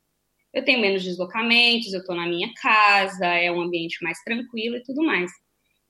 Eu 0.53 0.63
tenho 0.63 0.79
menos 0.79 1.03
deslocamentos, 1.03 1.93
eu 1.93 1.99
estou 1.99 2.15
na 2.15 2.25
minha 2.25 2.51
casa, 2.59 3.25
é 3.25 3.51
um 3.51 3.61
ambiente 3.61 3.97
mais 4.01 4.19
tranquilo 4.23 4.77
e 4.77 4.83
tudo 4.83 5.03
mais. 5.03 5.31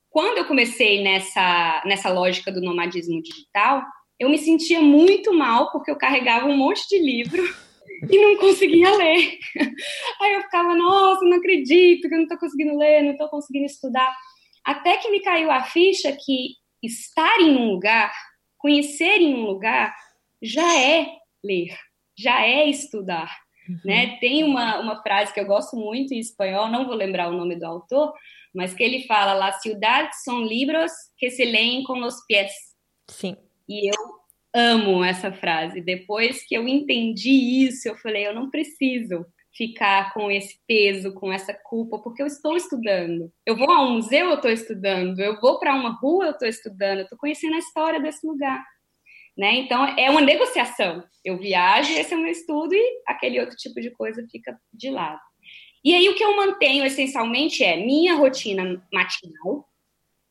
Quando 0.09 0.39
eu 0.39 0.45
comecei 0.45 1.03
nessa, 1.03 1.83
nessa 1.85 2.09
lógica 2.09 2.51
do 2.51 2.61
nomadismo 2.61 3.21
digital, 3.21 3.83
eu 4.19 4.27
me 4.27 4.37
sentia 4.37 4.81
muito 4.81 5.33
mal 5.33 5.71
porque 5.71 5.89
eu 5.89 5.95
carregava 5.95 6.47
um 6.47 6.57
monte 6.57 6.87
de 6.89 6.99
livro 6.99 7.41
e 8.09 8.17
não 8.17 8.37
conseguia 8.37 8.95
ler. 8.95 9.39
Aí 10.21 10.33
eu 10.33 10.41
ficava, 10.43 10.75
nossa, 10.75 11.25
não 11.25 11.37
acredito 11.37 12.07
que 12.07 12.13
eu 12.13 12.17
não 12.17 12.23
estou 12.23 12.37
conseguindo 12.37 12.77
ler, 12.77 13.03
não 13.03 13.11
estou 13.11 13.27
conseguindo 13.29 13.65
estudar. 13.65 14.15
Até 14.65 14.97
que 14.97 15.09
me 15.09 15.21
caiu 15.21 15.51
a 15.51 15.63
ficha 15.63 16.11
que 16.11 16.55
estar 16.81 17.39
em 17.39 17.55
um 17.55 17.71
lugar, 17.71 18.13
conhecer 18.57 19.21
em 19.21 19.35
um 19.35 19.45
lugar, 19.45 19.95
já 20.41 20.77
é 20.77 21.07
ler, 21.43 21.77
já 22.17 22.45
é 22.45 22.69
estudar. 22.69 23.35
Uhum. 23.67 23.79
Né? 23.85 24.17
Tem 24.19 24.43
uma, 24.43 24.79
uma 24.79 25.01
frase 25.01 25.33
que 25.33 25.39
eu 25.39 25.45
gosto 25.45 25.75
muito 25.75 26.13
em 26.13 26.19
espanhol, 26.19 26.69
não 26.69 26.85
vou 26.85 26.95
lembrar 26.95 27.29
o 27.29 27.37
nome 27.37 27.55
do 27.55 27.65
autor, 27.65 28.13
mas 28.53 28.73
que 28.73 28.83
ele 28.83 29.05
fala: 29.05 29.33
Las 29.33 29.61
ciudades 29.61 30.23
son 30.23 30.41
libros 30.41 30.91
que 31.17 31.29
se 31.29 31.45
leem 31.45 31.83
com 31.83 32.01
os 32.03 32.25
pés. 32.25 32.51
Sim. 33.09 33.37
E 33.67 33.89
eu 33.89 34.18
amo 34.53 35.03
essa 35.03 35.31
frase. 35.31 35.81
Depois 35.81 36.45
que 36.45 36.55
eu 36.55 36.67
entendi 36.67 37.65
isso, 37.67 37.87
eu 37.87 37.95
falei, 37.95 38.27
eu 38.27 38.33
não 38.33 38.49
preciso 38.49 39.25
ficar 39.55 40.13
com 40.13 40.31
esse 40.31 40.59
peso, 40.67 41.13
com 41.13 41.31
essa 41.33 41.53
culpa, 41.53 41.99
porque 41.99 42.21
eu 42.21 42.27
estou 42.27 42.55
estudando. 42.55 43.31
Eu 43.45 43.55
vou 43.55 43.69
a 43.69 43.83
um 43.83 43.95
museu, 43.95 44.29
eu 44.29 44.35
estou 44.35 44.51
estudando. 44.51 45.19
Eu 45.19 45.39
vou 45.39 45.59
para 45.59 45.75
uma 45.75 45.91
rua, 45.99 46.25
eu 46.25 46.31
estou 46.31 46.47
estudando. 46.47 46.99
Eu 46.99 47.03
estou 47.03 47.17
conhecendo 47.17 47.55
a 47.55 47.59
história 47.59 47.99
desse 47.99 48.25
lugar. 48.25 48.63
Né? 49.37 49.55
Então, 49.55 49.85
é 49.97 50.09
uma 50.09 50.21
negociação. 50.21 51.03
Eu 51.23 51.37
viajo, 51.37 51.91
esse 51.91 52.13
é 52.13 52.17
o 52.17 52.19
meu 52.19 52.31
estudo, 52.31 52.73
e 52.73 53.01
aquele 53.07 53.39
outro 53.39 53.55
tipo 53.55 53.79
de 53.79 53.89
coisa 53.91 54.25
fica 54.29 54.59
de 54.73 54.89
lado. 54.89 55.19
E 55.83 55.93
aí, 55.95 56.09
o 56.09 56.15
que 56.15 56.23
eu 56.23 56.35
mantenho 56.35 56.85
essencialmente 56.85 57.63
é 57.63 57.77
minha 57.77 58.15
rotina 58.15 58.85
matinal, 58.91 59.68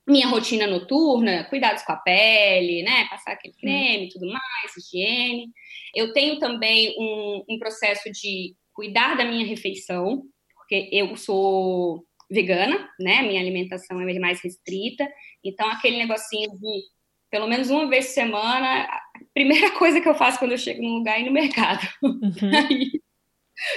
minha 0.09 0.27
rotina 0.27 0.67
noturna, 0.67 1.45
cuidados 1.45 1.83
com 1.83 1.93
a 1.93 1.97
pele, 1.97 2.83
né? 2.83 3.07
Passar 3.11 3.33
aquele 3.33 3.55
creme 3.55 4.07
e 4.07 4.09
tudo 4.09 4.27
mais, 4.27 4.77
higiene. 4.77 5.51
Eu 5.95 6.13
tenho 6.13 6.39
também 6.39 6.95
um, 6.99 7.45
um 7.49 7.59
processo 7.59 8.11
de 8.11 8.55
cuidar 8.73 9.17
da 9.17 9.25
minha 9.25 9.47
refeição, 9.47 10.23
porque 10.55 10.89
eu 10.93 11.17
sou 11.17 12.05
vegana, 12.31 12.89
né? 12.99 13.23
Minha 13.23 13.41
alimentação 13.41 14.01
é 14.01 14.19
mais 14.19 14.41
restrita. 14.41 15.09
Então, 15.45 15.69
aquele 15.69 15.99
negocinho 15.99 16.51
de 16.51 16.83
pelo 17.31 17.47
menos 17.47 17.69
uma 17.69 17.87
vez 17.89 18.07
por 18.07 18.13
semana, 18.13 18.85
a 18.85 19.01
primeira 19.35 19.71
coisa 19.77 20.01
que 20.01 20.09
eu 20.09 20.15
faço 20.15 20.39
quando 20.39 20.53
eu 20.53 20.59
chego 20.59 20.83
num 20.83 20.99
lugar 20.99 21.19
é 21.19 21.23
ir 21.23 21.27
no 21.27 21.33
mercado. 21.33 21.87
Uhum. 22.03 22.33
Aí, 22.69 22.91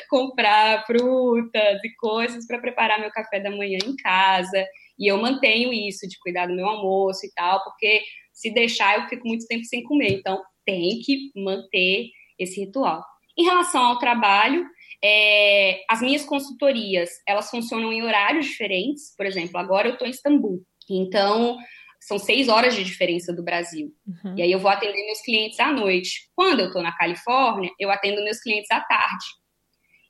comprar 0.10 0.86
frutas 0.86 1.84
e 1.84 1.96
coisas 1.96 2.46
para 2.46 2.60
preparar 2.60 3.00
meu 3.00 3.12
café 3.12 3.40
da 3.40 3.50
manhã 3.50 3.80
em 3.86 3.96
casa. 3.96 4.66
E 5.02 5.12
eu 5.12 5.18
mantenho 5.20 5.74
isso 5.74 6.08
de 6.08 6.20
cuidar 6.20 6.46
do 6.46 6.56
meu 6.56 6.68
almoço 6.68 7.26
e 7.26 7.32
tal, 7.34 7.64
porque 7.64 8.04
se 8.32 8.54
deixar 8.54 9.00
eu 9.00 9.08
fico 9.10 9.28
muito 9.28 9.48
tempo 9.48 9.66
sem 9.66 9.82
comer. 9.82 10.20
Então 10.20 10.40
tem 10.64 11.00
que 11.00 11.32
manter 11.36 12.10
esse 12.38 12.60
ritual. 12.60 13.04
Em 13.36 13.44
relação 13.44 13.84
ao 13.84 13.98
trabalho, 13.98 14.64
é, 15.04 15.82
as 15.90 16.02
minhas 16.02 16.24
consultorias 16.24 17.10
elas 17.28 17.50
funcionam 17.50 17.92
em 17.92 18.04
horários 18.04 18.46
diferentes. 18.46 19.16
Por 19.18 19.26
exemplo, 19.26 19.58
agora 19.58 19.88
eu 19.88 19.94
estou 19.94 20.08
em 20.08 20.12
Istambul, 20.12 20.62
então 20.88 21.58
são 22.00 22.20
seis 22.20 22.48
horas 22.48 22.76
de 22.76 22.84
diferença 22.84 23.34
do 23.34 23.44
Brasil. 23.44 23.92
Uhum. 24.08 24.36
E 24.38 24.42
aí 24.44 24.52
eu 24.52 24.60
vou 24.60 24.70
atender 24.70 25.06
meus 25.06 25.22
clientes 25.22 25.60
à 25.60 25.72
noite. 25.72 26.30
Quando 26.36 26.60
eu 26.60 26.68
estou 26.68 26.82
na 26.84 26.96
Califórnia, 26.96 27.72
eu 27.80 27.90
atendo 27.90 28.24
meus 28.24 28.40
clientes 28.40 28.70
à 28.70 28.82
tarde. 28.82 29.26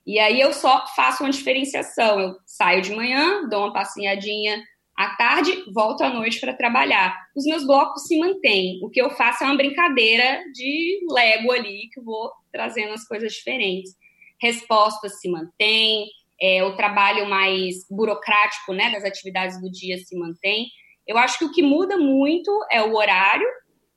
E 0.06 0.18
aí 0.18 0.40
eu 0.40 0.52
só 0.52 0.86
faço 0.96 1.22
uma 1.22 1.30
diferenciação. 1.30 2.18
Eu 2.18 2.34
saio 2.46 2.82
de 2.82 2.92
manhã, 2.92 3.46
dou 3.48 3.60
uma 3.60 3.72
passeadinha 3.72 4.62
à 4.96 5.16
tarde, 5.16 5.64
volto 5.72 6.02
à 6.02 6.10
noite 6.10 6.40
para 6.40 6.54
trabalhar. 6.54 7.16
Os 7.34 7.44
meus 7.44 7.66
blocos 7.66 8.06
se 8.06 8.18
mantêm. 8.18 8.78
O 8.82 8.90
que 8.90 9.00
eu 9.00 9.10
faço 9.10 9.42
é 9.42 9.46
uma 9.46 9.56
brincadeira 9.56 10.42
de 10.52 11.00
Lego 11.10 11.52
ali, 11.52 11.88
que 11.92 12.00
eu 12.00 12.04
vou 12.04 12.30
trazendo 12.52 12.92
as 12.92 13.06
coisas 13.06 13.32
diferentes. 13.32 13.92
Respostas 14.40 15.20
se 15.20 15.30
mantêm, 15.30 16.06
é, 16.40 16.64
o 16.64 16.76
trabalho 16.76 17.28
mais 17.28 17.86
burocrático 17.88 18.72
né, 18.72 18.90
das 18.90 19.04
atividades 19.04 19.60
do 19.60 19.70
dia 19.70 19.96
se 19.98 20.16
mantém. 20.18 20.66
Eu 21.06 21.16
acho 21.16 21.38
que 21.38 21.44
o 21.44 21.52
que 21.52 21.62
muda 21.62 21.96
muito 21.96 22.50
é 22.70 22.82
o 22.82 22.94
horário, 22.94 23.46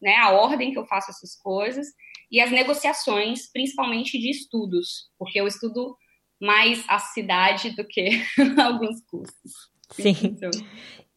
né, 0.01 0.15
a 0.15 0.31
ordem 0.31 0.71
que 0.71 0.79
eu 0.79 0.85
faço 0.85 1.11
essas 1.11 1.35
coisas, 1.35 1.87
e 2.31 2.39
as 2.39 2.51
negociações, 2.51 3.51
principalmente 3.51 4.17
de 4.19 4.29
estudos, 4.29 5.09
porque 5.17 5.39
eu 5.39 5.47
estudo 5.47 5.95
mais 6.41 6.83
a 6.87 6.99
cidade 6.99 7.75
do 7.75 7.85
que 7.85 8.09
alguns 8.61 9.03
cursos. 9.05 9.74
Sim. 9.91 10.37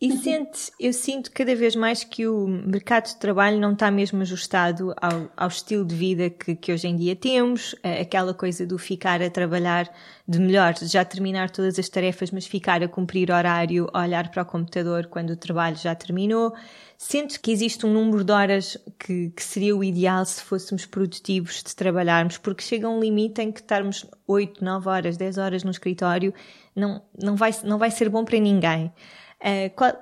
E 0.01 0.17
sente, 0.19 0.71
eu 0.79 0.93
sinto 0.93 1.33
cada 1.33 1.57
vez 1.57 1.75
mais 1.75 2.05
que 2.05 2.25
o 2.25 2.47
mercado 2.47 3.09
de 3.09 3.17
trabalho 3.17 3.59
não 3.59 3.73
está 3.73 3.91
mesmo 3.91 4.23
ajustado 4.23 4.95
ao, 4.97 5.29
ao 5.37 5.49
estilo 5.49 5.85
de 5.85 5.93
vida 5.93 6.31
que, 6.31 6.55
que, 6.55 6.73
hoje 6.73 6.87
em 6.87 6.95
dia 6.95 7.17
temos, 7.17 7.75
aquela 8.01 8.33
coisa 8.33 8.65
do 8.65 8.79
ficar 8.79 9.21
a 9.21 9.29
trabalhar 9.29 9.93
de 10.27 10.39
melhor, 10.39 10.75
já 10.83 11.05
terminar 11.05 11.51
todas 11.51 11.81
as 11.81 11.89
tarefas, 11.89 12.31
mas 12.31 12.47
ficar 12.47 12.81
a 12.81 12.87
cumprir 12.87 13.33
horário, 13.33 13.89
a 13.93 14.03
olhar 14.03 14.31
para 14.31 14.45
o 14.45 14.47
computador 14.47 15.07
quando 15.07 15.31
o 15.31 15.37
trabalho 15.37 15.75
já 15.75 15.97
terminou. 15.97 16.55
Sentes 16.97 17.37
que 17.37 17.51
existe 17.51 17.85
um 17.85 17.93
número 17.93 18.23
de 18.23 18.33
horas 18.33 18.79
que, 19.01 19.31
que 19.31 19.43
seria 19.43 19.75
o 19.75 19.83
ideal 19.83 20.25
se 20.25 20.43
fôssemos 20.43 20.87
produtivos 20.87 21.61
de 21.63 21.75
trabalharmos, 21.75 22.39
porque 22.39 22.63
chega 22.63 22.89
um 22.89 23.01
limite 23.01 23.41
em 23.41 23.51
que 23.51 23.61
estarmos 23.61 24.07
8, 24.29 24.65
9 24.65 24.89
horas, 24.89 25.17
10 25.17 25.39
horas 25.39 25.65
no 25.65 25.73
escritório 25.73 26.33
não, 26.79 27.03
não, 27.21 27.37
vai, 27.37 27.51
não 27.65 27.79
vai 27.79 27.91
ser 27.91 28.09
bom 28.09 28.25
para 28.25 28.39
ninguém. 28.39 28.93
Uh, 29.41 29.75
qual, 29.77 29.93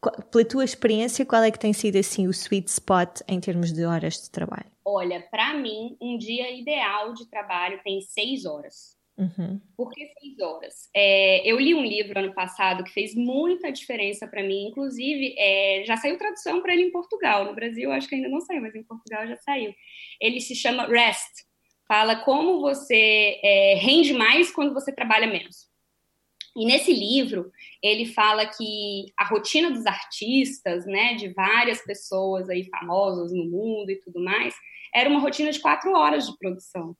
qual, 0.00 0.14
pela 0.30 0.44
tua 0.44 0.64
experiência, 0.64 1.26
qual 1.26 1.42
é 1.42 1.50
que 1.50 1.58
tem 1.58 1.72
sido 1.72 1.96
assim 1.96 2.26
o 2.26 2.30
sweet 2.30 2.70
spot 2.70 3.20
em 3.28 3.40
termos 3.40 3.72
de 3.72 3.84
horas 3.84 4.22
de 4.22 4.30
trabalho? 4.30 4.70
Olha, 4.84 5.20
para 5.30 5.54
mim, 5.54 5.96
um 6.00 6.16
dia 6.16 6.50
ideal 6.50 7.12
de 7.12 7.28
trabalho 7.28 7.80
tem 7.84 8.00
seis 8.00 8.44
horas. 8.44 8.98
Uhum. 9.18 9.60
Por 9.76 9.90
que 9.90 10.06
seis 10.18 10.40
horas? 10.40 10.88
É, 10.96 11.46
eu 11.46 11.60
li 11.60 11.74
um 11.74 11.84
livro 11.84 12.18
ano 12.18 12.32
passado 12.32 12.82
que 12.82 12.90
fez 12.90 13.14
muita 13.14 13.70
diferença 13.70 14.26
para 14.26 14.42
mim, 14.42 14.68
inclusive 14.68 15.34
é, 15.36 15.84
já 15.86 15.96
saiu 15.98 16.16
tradução 16.16 16.62
para 16.62 16.72
ele 16.72 16.84
em 16.84 16.90
Portugal. 16.90 17.44
No 17.44 17.54
Brasil, 17.54 17.92
acho 17.92 18.08
que 18.08 18.14
ainda 18.14 18.30
não 18.30 18.40
saiu, 18.40 18.62
mas 18.62 18.74
em 18.74 18.82
Portugal 18.82 19.26
já 19.26 19.36
saiu. 19.36 19.74
Ele 20.18 20.40
se 20.40 20.54
chama 20.54 20.86
Rest. 20.86 21.44
Fala 21.86 22.16
como 22.24 22.60
você 22.60 23.38
é, 23.44 23.74
rende 23.74 24.14
mais 24.14 24.50
quando 24.50 24.72
você 24.72 24.90
trabalha 24.90 25.26
menos. 25.26 25.69
E 26.56 26.66
nesse 26.66 26.92
livro, 26.92 27.50
ele 27.82 28.06
fala 28.06 28.46
que 28.46 29.06
a 29.16 29.24
rotina 29.24 29.70
dos 29.70 29.86
artistas, 29.86 30.84
né, 30.84 31.14
de 31.14 31.28
várias 31.32 31.82
pessoas 31.84 32.48
aí 32.48 32.64
famosas 32.64 33.32
no 33.32 33.44
mundo 33.44 33.90
e 33.90 34.00
tudo 34.00 34.22
mais, 34.22 34.54
era 34.94 35.08
uma 35.08 35.20
rotina 35.20 35.52
de 35.52 35.60
quatro 35.60 35.92
horas 35.92 36.26
de 36.26 36.36
produção. 36.38 36.96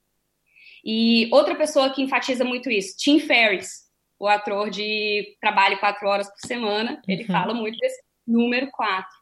E 0.83 1.29
outra 1.31 1.55
pessoa 1.55 1.89
que 1.91 2.01
enfatiza 2.01 2.43
muito 2.43 2.69
isso, 2.69 2.97
Tim 2.97 3.19
Ferriss, 3.19 3.89
o 4.19 4.27
ator 4.27 4.69
de 4.69 5.35
Trabalho 5.41 5.79
Quatro 5.79 6.07
Horas 6.07 6.29
por 6.29 6.47
Semana, 6.47 7.01
ele 7.07 7.23
uhum. 7.23 7.27
fala 7.27 7.53
muito 7.53 7.77
desse 7.77 8.01
número 8.25 8.69
quatro. 8.71 9.21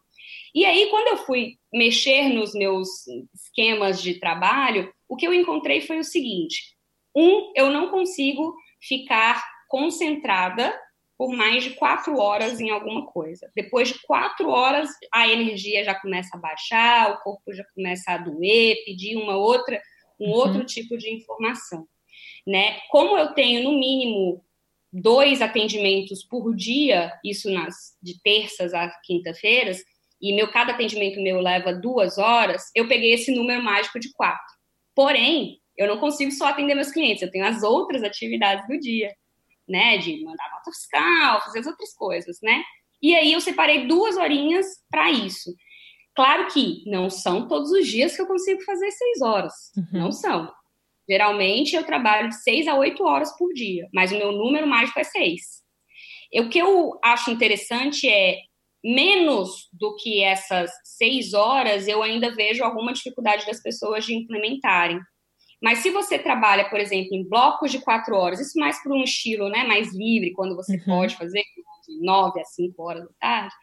E 0.54 0.66
aí, 0.66 0.88
quando 0.90 1.08
eu 1.08 1.18
fui 1.26 1.58
mexer 1.72 2.30
nos 2.30 2.54
meus 2.54 2.90
esquemas 3.34 4.02
de 4.02 4.20
trabalho, 4.20 4.92
o 5.08 5.16
que 5.16 5.28
eu 5.28 5.34
encontrei 5.34 5.82
foi 5.82 6.00
o 6.00 6.04
seguinte: 6.04 6.76
um, 7.16 7.52
eu 7.56 7.70
não 7.70 7.90
consigo 7.90 8.56
ficar 8.82 9.44
concentrada 9.70 10.78
por 11.18 11.34
mais 11.34 11.64
de 11.64 11.72
quatro 11.72 12.18
horas 12.18 12.62
em 12.62 12.70
alguma 12.70 13.06
coisa. 13.06 13.52
Depois 13.54 13.90
de 13.90 14.02
quatro 14.04 14.50
horas, 14.50 14.90
a 15.14 15.28
energia 15.28 15.84
já 15.84 15.94
começa 15.94 16.36
a 16.36 16.40
baixar, 16.40 17.12
o 17.12 17.18
corpo 17.22 17.54
já 17.54 17.66
começa 17.76 18.12
a 18.12 18.18
doer, 18.18 18.84
pedir 18.86 19.18
uma 19.18 19.36
outra, 19.36 19.82
um 20.20 20.28
uhum. 20.28 20.32
outro 20.32 20.66
tipo 20.66 20.98
de 20.98 21.14
informação. 21.14 21.86
Né? 22.48 22.80
Como 22.90 23.18
eu 23.18 23.34
tenho, 23.34 23.64
no 23.64 23.78
mínimo, 23.78 24.42
dois 24.94 25.42
atendimentos 25.42 26.24
por 26.24 26.56
dia, 26.56 27.12
isso 27.24 27.52
nas 27.52 27.98
de 28.02 28.22
terças 28.22 28.74
a 28.74 28.90
quinta-feiras, 29.04 29.84
e 30.22 30.34
meu 30.34 30.50
cada 30.52 30.72
atendimento 30.72 31.22
meu 31.22 31.42
leva 31.42 31.74
duas 31.74 32.18
horas, 32.18 32.72
eu 32.74 32.88
peguei 32.88 33.14
esse 33.14 33.34
número 33.36 33.62
mágico 33.62 34.00
de 34.00 34.12
quatro. 34.14 34.54
Porém, 34.96 35.60
eu 35.78 35.86
não 35.86 35.98
consigo 35.98 36.32
só 36.32 36.48
atender 36.48 36.76
meus 36.76 36.92
clientes, 36.92 37.22
eu 37.22 37.32
tenho 37.32 37.46
as 37.46 37.62
outras 37.62 38.04
atividades 38.04 38.66
do 38.68 38.80
dia, 38.80 39.14
né? 39.70 39.98
De 39.98 40.24
mandar 40.24 40.50
nota 40.52 40.72
fiscal, 40.72 41.42
fazer 41.42 41.60
as 41.60 41.68
outras 41.68 41.94
coisas, 41.96 42.38
né? 42.42 42.64
E 43.02 43.16
aí 43.16 43.32
eu 43.32 43.42
separei 43.42 43.88
duas 43.88 44.18
horinhas 44.18 44.66
para 44.90 45.10
isso. 45.10 45.54
Claro 46.16 46.48
que 46.48 46.84
não 46.86 47.10
são 47.10 47.48
todos 47.48 47.72
os 47.72 47.88
dias 47.88 48.16
que 48.16 48.22
eu 48.22 48.28
consigo 48.28 48.62
fazer 48.64 48.92
seis 48.92 49.22
horas, 49.22 49.54
uhum. 49.78 50.00
não 50.02 50.12
são. 50.12 50.52
Geralmente 51.10 51.76
eu 51.76 51.84
trabalho 51.84 52.30
de 52.30 52.36
seis 52.44 52.68
a 52.68 52.76
oito 52.76 53.04
horas 53.04 53.36
por 53.38 53.54
dia, 53.54 53.88
mas 53.94 54.12
o 54.12 54.18
meu 54.18 54.32
número 54.32 54.68
mágico 54.68 55.00
é 55.00 55.04
seis. 55.04 55.64
O 56.36 56.50
que 56.50 56.60
eu 56.60 57.00
acho 57.04 57.32
interessante 57.32 58.08
é 58.08 58.38
menos 58.84 59.70
do 59.74 59.96
que 59.96 60.22
essas 60.22 60.72
seis 60.84 61.34
horas, 61.34 61.88
eu 61.88 62.04
ainda 62.04 62.34
vejo 62.36 62.64
alguma 62.64 62.94
dificuldade 62.94 63.46
das 63.46 63.62
pessoas 63.62 64.06
de 64.06 64.14
implementarem. 64.14 65.00
Mas 65.62 65.80
se 65.80 65.90
você 65.92 66.18
trabalha, 66.18 66.70
por 66.70 66.80
exemplo, 66.80 67.14
em 67.14 67.28
blocos 67.28 67.72
de 67.72 67.80
quatro 67.80 68.16
horas, 68.16 68.40
isso 68.40 68.58
mais 68.58 68.82
por 68.82 68.94
um 68.94 69.04
estilo 69.04 69.50
né, 69.50 69.64
mais 69.66 69.94
livre, 69.94 70.32
quando 70.32 70.56
você 70.56 70.78
uhum. 70.78 70.86
pode 70.86 71.16
fazer 71.16 71.44
de 71.88 72.02
nove 72.02 72.40
a 72.40 72.46
cinco 72.46 72.84
horas 72.84 73.04
da 73.04 73.12
tarde, 73.20 73.56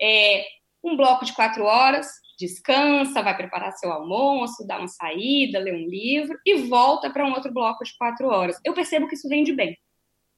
é 0.00 0.44
um 0.82 0.96
bloco 0.96 1.24
de 1.24 1.32
quatro 1.32 1.64
horas, 1.64 2.08
descansa, 2.38 3.22
vai 3.22 3.36
preparar 3.36 3.72
seu 3.72 3.92
almoço, 3.92 4.66
dá 4.66 4.78
uma 4.78 4.88
saída, 4.88 5.58
lê 5.58 5.72
um 5.72 5.88
livro 5.88 6.38
e 6.44 6.56
volta 6.62 7.10
para 7.10 7.24
um 7.24 7.32
outro 7.32 7.52
bloco 7.52 7.84
de 7.84 7.96
quatro 7.96 8.28
horas. 8.28 8.58
Eu 8.64 8.74
percebo 8.74 9.06
que 9.08 9.14
isso 9.14 9.28
rende 9.28 9.52
bem. 9.52 9.76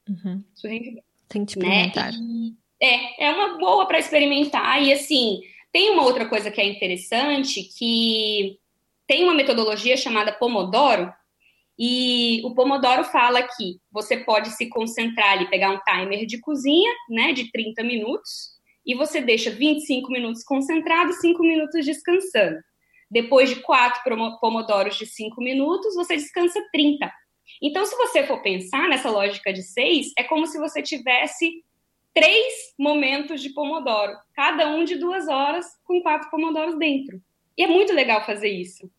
Uhum. 0.09 0.45
Isso 0.55 0.69
rende 0.69 0.91
bem. 0.93 1.05
Tem 1.29 1.45
que 1.45 1.53
experimentar. 1.53 2.13
Né? 2.13 2.53
É, 2.81 3.27
é 3.27 3.33
uma 3.33 3.59
boa 3.59 3.87
para 3.87 3.99
experimentar. 3.99 4.83
E 4.83 4.93
assim, 4.93 5.41
tem 5.73 5.91
uma 5.91 6.05
outra 6.05 6.29
coisa 6.29 6.51
que 6.51 6.61
é 6.61 6.69
interessante, 6.69 7.63
que 7.77 8.59
tem 9.07 9.25
uma 9.25 9.35
metodologia 9.35 9.97
chamada 9.97 10.33
Pomodoro, 10.33 11.13
e 11.79 12.41
o 12.45 12.55
Pomodoro 12.55 13.05
fala 13.05 13.43
que 13.43 13.79
você 13.93 14.17
pode 14.19 14.51
se 14.51 14.69
concentrar 14.69 15.33
ali, 15.33 15.51
pegar 15.51 15.71
um 15.71 15.81
timer 15.81 16.25
de 16.25 16.41
cozinha, 16.41 16.91
né, 17.11 17.33
de 17.33 17.51
30 17.51 17.83
minutos, 17.83 18.57
e 18.85 18.95
você 18.95 19.21
deixa 19.21 19.51
25 19.51 20.11
minutos 20.11 20.43
concentrado, 20.43 21.13
5 21.13 21.43
minutos 21.43 21.85
descansando. 21.85 22.59
Depois 23.11 23.51
de 23.51 23.57
quatro 23.57 24.03
pomodoros 24.41 24.97
de 24.97 25.07
5 25.07 25.41
minutos, 25.41 25.95
você 25.95 26.17
descansa 26.17 26.61
30. 26.73 27.13
Então, 27.63 27.85
se 27.85 27.95
você 27.97 28.27
for 28.27 28.43
pensar 28.43 28.89
nessa 28.89 29.11
lógica 29.11 29.53
de 29.53 29.63
6, 29.63 30.13
é 30.19 30.25
como 30.25 30.47
se 30.47 30.59
você 30.59 30.83
tivesse 30.83 31.63
três 32.15 32.75
momentos 32.79 33.43
de 33.43 33.51
Pomodoro, 33.51 34.17
cada 34.35 34.69
um 34.69 34.85
de 34.85 34.97
duas 34.97 35.29
horas, 35.29 35.67
com 35.85 36.01
quatro 36.01 36.31
Pomodoros 36.31 36.79
dentro. 36.79 37.21
E 37.57 37.63
é 37.63 37.67
muito 37.67 37.93
legal 37.93 38.25
fazer 38.25 38.49
isso, 38.49 38.91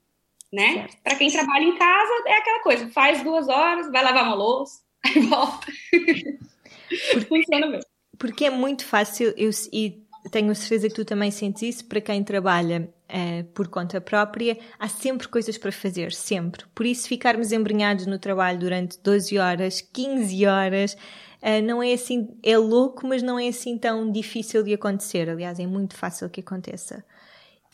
né? 0.51 0.87
Para 1.03 1.15
quem 1.15 1.31
trabalha 1.31 1.63
em 1.63 1.77
casa, 1.77 2.13
é 2.25 2.37
aquela 2.37 2.61
coisa, 2.61 2.89
faz 2.89 3.23
duas 3.23 3.47
horas, 3.47 3.91
vai 3.91 4.03
lavar 4.03 4.23
uma 4.23 4.35
louça, 4.35 4.81
aí 5.05 5.21
volta. 5.21 5.67
Funciona 7.27 7.67
bem. 7.67 7.79
Porque 8.17 8.45
é 8.45 8.49
muito 8.49 8.85
fácil, 8.85 9.33
eu, 9.37 9.51
e 9.71 10.03
tenho 10.31 10.53
certeza 10.55 10.89
que 10.89 10.95
tu 10.95 11.05
também 11.05 11.31
sentes 11.31 11.61
isso, 11.61 11.85
para 11.85 12.01
quem 12.01 12.23
trabalha 12.23 12.89
uh, 13.09 13.43
por 13.53 13.67
conta 13.67 14.01
própria, 14.01 14.57
há 14.79 14.87
sempre 14.87 15.27
coisas 15.27 15.57
para 15.57 15.71
fazer, 15.71 16.11
sempre. 16.11 16.65
Por 16.73 16.85
isso, 16.85 17.07
ficarmos 17.07 17.51
embrenhados 17.51 18.05
no 18.05 18.17
trabalho 18.17 18.59
durante 18.59 18.99
12 18.99 19.37
horas, 19.37 19.81
15 19.81 20.45
horas, 20.45 20.93
uh, 21.41 21.61
não 21.63 21.81
é 21.81 21.93
assim, 21.93 22.29
é 22.43 22.57
louco, 22.57 23.07
mas 23.07 23.21
não 23.21 23.37
é 23.37 23.47
assim 23.47 23.77
tão 23.77 24.11
difícil 24.11 24.63
de 24.63 24.73
acontecer. 24.73 25.29
Aliás, 25.29 25.59
é 25.59 25.67
muito 25.67 25.95
fácil 25.95 26.29
que 26.29 26.41
aconteça. 26.41 27.03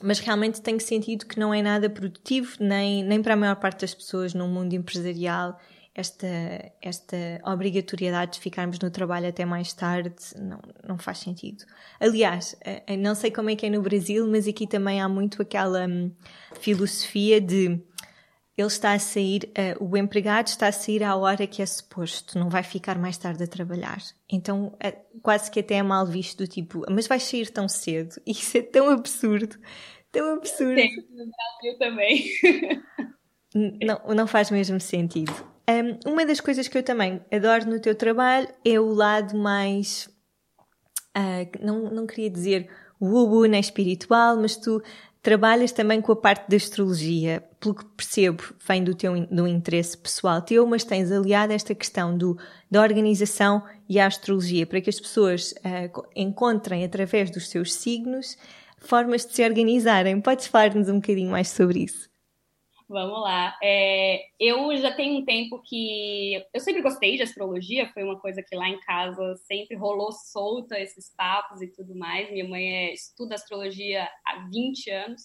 Mas 0.04 0.20
realmente 0.20 0.62
tenho 0.62 0.82
sentido 0.82 1.26
que 1.26 1.40
não 1.40 1.54
é 1.54 1.62
nada 1.62 1.90
produtivo, 1.90 2.58
nem, 2.60 3.04
nem 3.04 3.22
para 3.22 3.36
a 3.36 3.38
maior 3.38 3.56
parte 3.56 3.82
das 3.82 3.94
pessoas 3.94 4.34
no 4.34 4.48
mundo 4.48 4.74
empresarial, 4.74 5.58
esta, 5.96 6.28
esta 6.82 7.16
obrigatoriedade 7.46 8.34
de 8.34 8.40
ficarmos 8.40 8.80
no 8.80 8.90
trabalho 8.90 9.28
até 9.28 9.46
mais 9.46 9.72
tarde 9.74 10.16
não, 10.40 10.60
não 10.88 10.98
faz 10.98 11.20
sentido. 11.20 11.64
Aliás, 12.00 12.56
eh, 12.66 12.98
não 12.98 13.14
sei 13.14 13.30
como 13.30 13.50
é 13.52 13.56
que 13.56 13.68
é 13.68 13.70
no 13.70 13.82
Brasil, 13.82 14.28
mas 14.28 14.48
aqui 14.48 14.66
também 14.66 15.00
há 15.00 15.08
muito 15.08 15.42
aquela 15.42 15.88
hum, 15.88 16.12
filosofia 16.60 17.40
de 17.40 17.80
ele 18.56 18.68
está 18.68 18.94
a 18.94 19.00
sair, 19.00 19.52
uh, 19.80 19.84
o 19.84 19.98
empregado 19.98 20.48
está 20.48 20.68
a 20.68 20.72
sair 20.72 21.04
à 21.04 21.16
hora 21.16 21.48
que 21.48 21.62
é 21.62 21.66
suposto, 21.66 22.38
não 22.38 22.50
vai 22.50 22.62
ficar 22.62 23.00
mais 23.00 23.18
tarde 23.18 23.44
a 23.44 23.48
trabalhar. 23.48 23.98
Então, 24.32 24.76
é, 24.80 24.92
quase 25.24 25.50
que 25.50 25.60
até 25.60 25.76
é 25.76 25.84
mal 25.84 26.06
visto 26.06 26.38
do 26.38 26.48
tipo, 26.48 26.84
mas 26.90 27.08
vais 27.08 27.24
sair 27.24 27.50
tão 27.50 27.68
cedo? 27.68 28.16
Isso 28.26 28.58
é 28.58 28.62
tão 28.62 28.90
absurdo, 28.90 29.58
tão 30.12 30.36
absurdo. 30.36 30.80
Sim, 30.80 30.90
Brasil 31.10 31.80
também. 31.80 32.26
não, 33.82 34.16
não 34.16 34.28
faz 34.28 34.52
mesmo 34.52 34.80
sentido. 34.80 35.34
Um, 35.68 36.12
uma 36.12 36.26
das 36.26 36.40
coisas 36.40 36.68
que 36.68 36.78
eu 36.78 36.84
também 36.84 37.22
adoro 37.32 37.68
no 37.68 37.80
teu 37.80 37.96
trabalho 37.96 38.50
é 38.64 38.80
o 38.80 38.94
lado 38.94 39.36
mais, 39.36 40.08
uh, 41.18 41.66
não, 41.66 41.90
não 41.90 42.06
queria 42.06 42.30
dizer 42.30 42.70
woo-woo 43.02 43.46
nem 43.46 43.60
espiritual, 43.60 44.38
mas 44.38 44.56
tu 44.56 44.82
Trabalhas 45.24 45.72
também 45.72 46.02
com 46.02 46.12
a 46.12 46.18
parte 46.18 46.50
da 46.50 46.58
astrologia, 46.58 47.42
pelo 47.58 47.74
que 47.74 47.86
percebo, 47.86 48.44
vem 48.68 48.84
do 48.84 48.94
teu 48.94 49.26
do 49.28 49.48
interesse 49.48 49.98
pessoal 49.98 50.42
teu, 50.42 50.68
mas 50.68 50.84
tens 50.84 51.14
aliado 51.14 51.54
esta 51.54 51.74
questão 51.74 52.18
do, 52.18 52.38
da 52.70 52.82
organização 52.82 53.64
e 53.88 54.02
a 54.02 54.06
astrologia, 54.06 54.68
para 54.68 54.82
que 54.82 54.90
as 54.90 55.00
pessoas 55.00 55.54
uh, 55.54 56.04
encontrem, 56.14 56.84
através 56.84 57.32
dos 57.32 57.50
seus 57.50 57.74
signos, 57.74 58.38
formas 58.78 59.26
de 59.26 59.34
se 59.34 59.46
organizarem. 59.46 60.20
Podes 60.20 60.48
falar-nos 60.48 60.90
um 60.90 60.96
bocadinho 60.96 61.32
mais 61.32 61.48
sobre 61.48 61.86
isso? 61.86 62.13
Vamos 62.94 63.22
lá. 63.22 63.58
É, 63.60 64.24
eu 64.40 64.78
já 64.78 64.92
tenho 64.92 65.18
um 65.18 65.26
tempo 65.26 65.60
que. 65.64 66.36
Eu 66.54 66.60
sempre 66.60 66.84
gostei 66.84 67.18
de 67.18 67.24
astrologia, 67.24 67.90
foi 67.92 68.04
uma 68.04 68.20
coisa 68.20 68.44
que 68.44 68.56
lá 68.56 68.70
em 68.70 68.80
casa 68.82 69.36
sempre 69.48 69.76
rolou 69.76 70.12
solta 70.12 70.80
esses 70.80 71.12
papos 71.18 71.60
e 71.64 71.68
tudo 71.68 71.96
mais. 71.96 72.30
Minha 72.30 72.48
mãe 72.48 72.72
é, 72.72 72.94
estuda 72.94 73.34
astrologia 73.34 74.08
há 74.24 74.48
20 74.48 74.92
anos. 74.92 75.24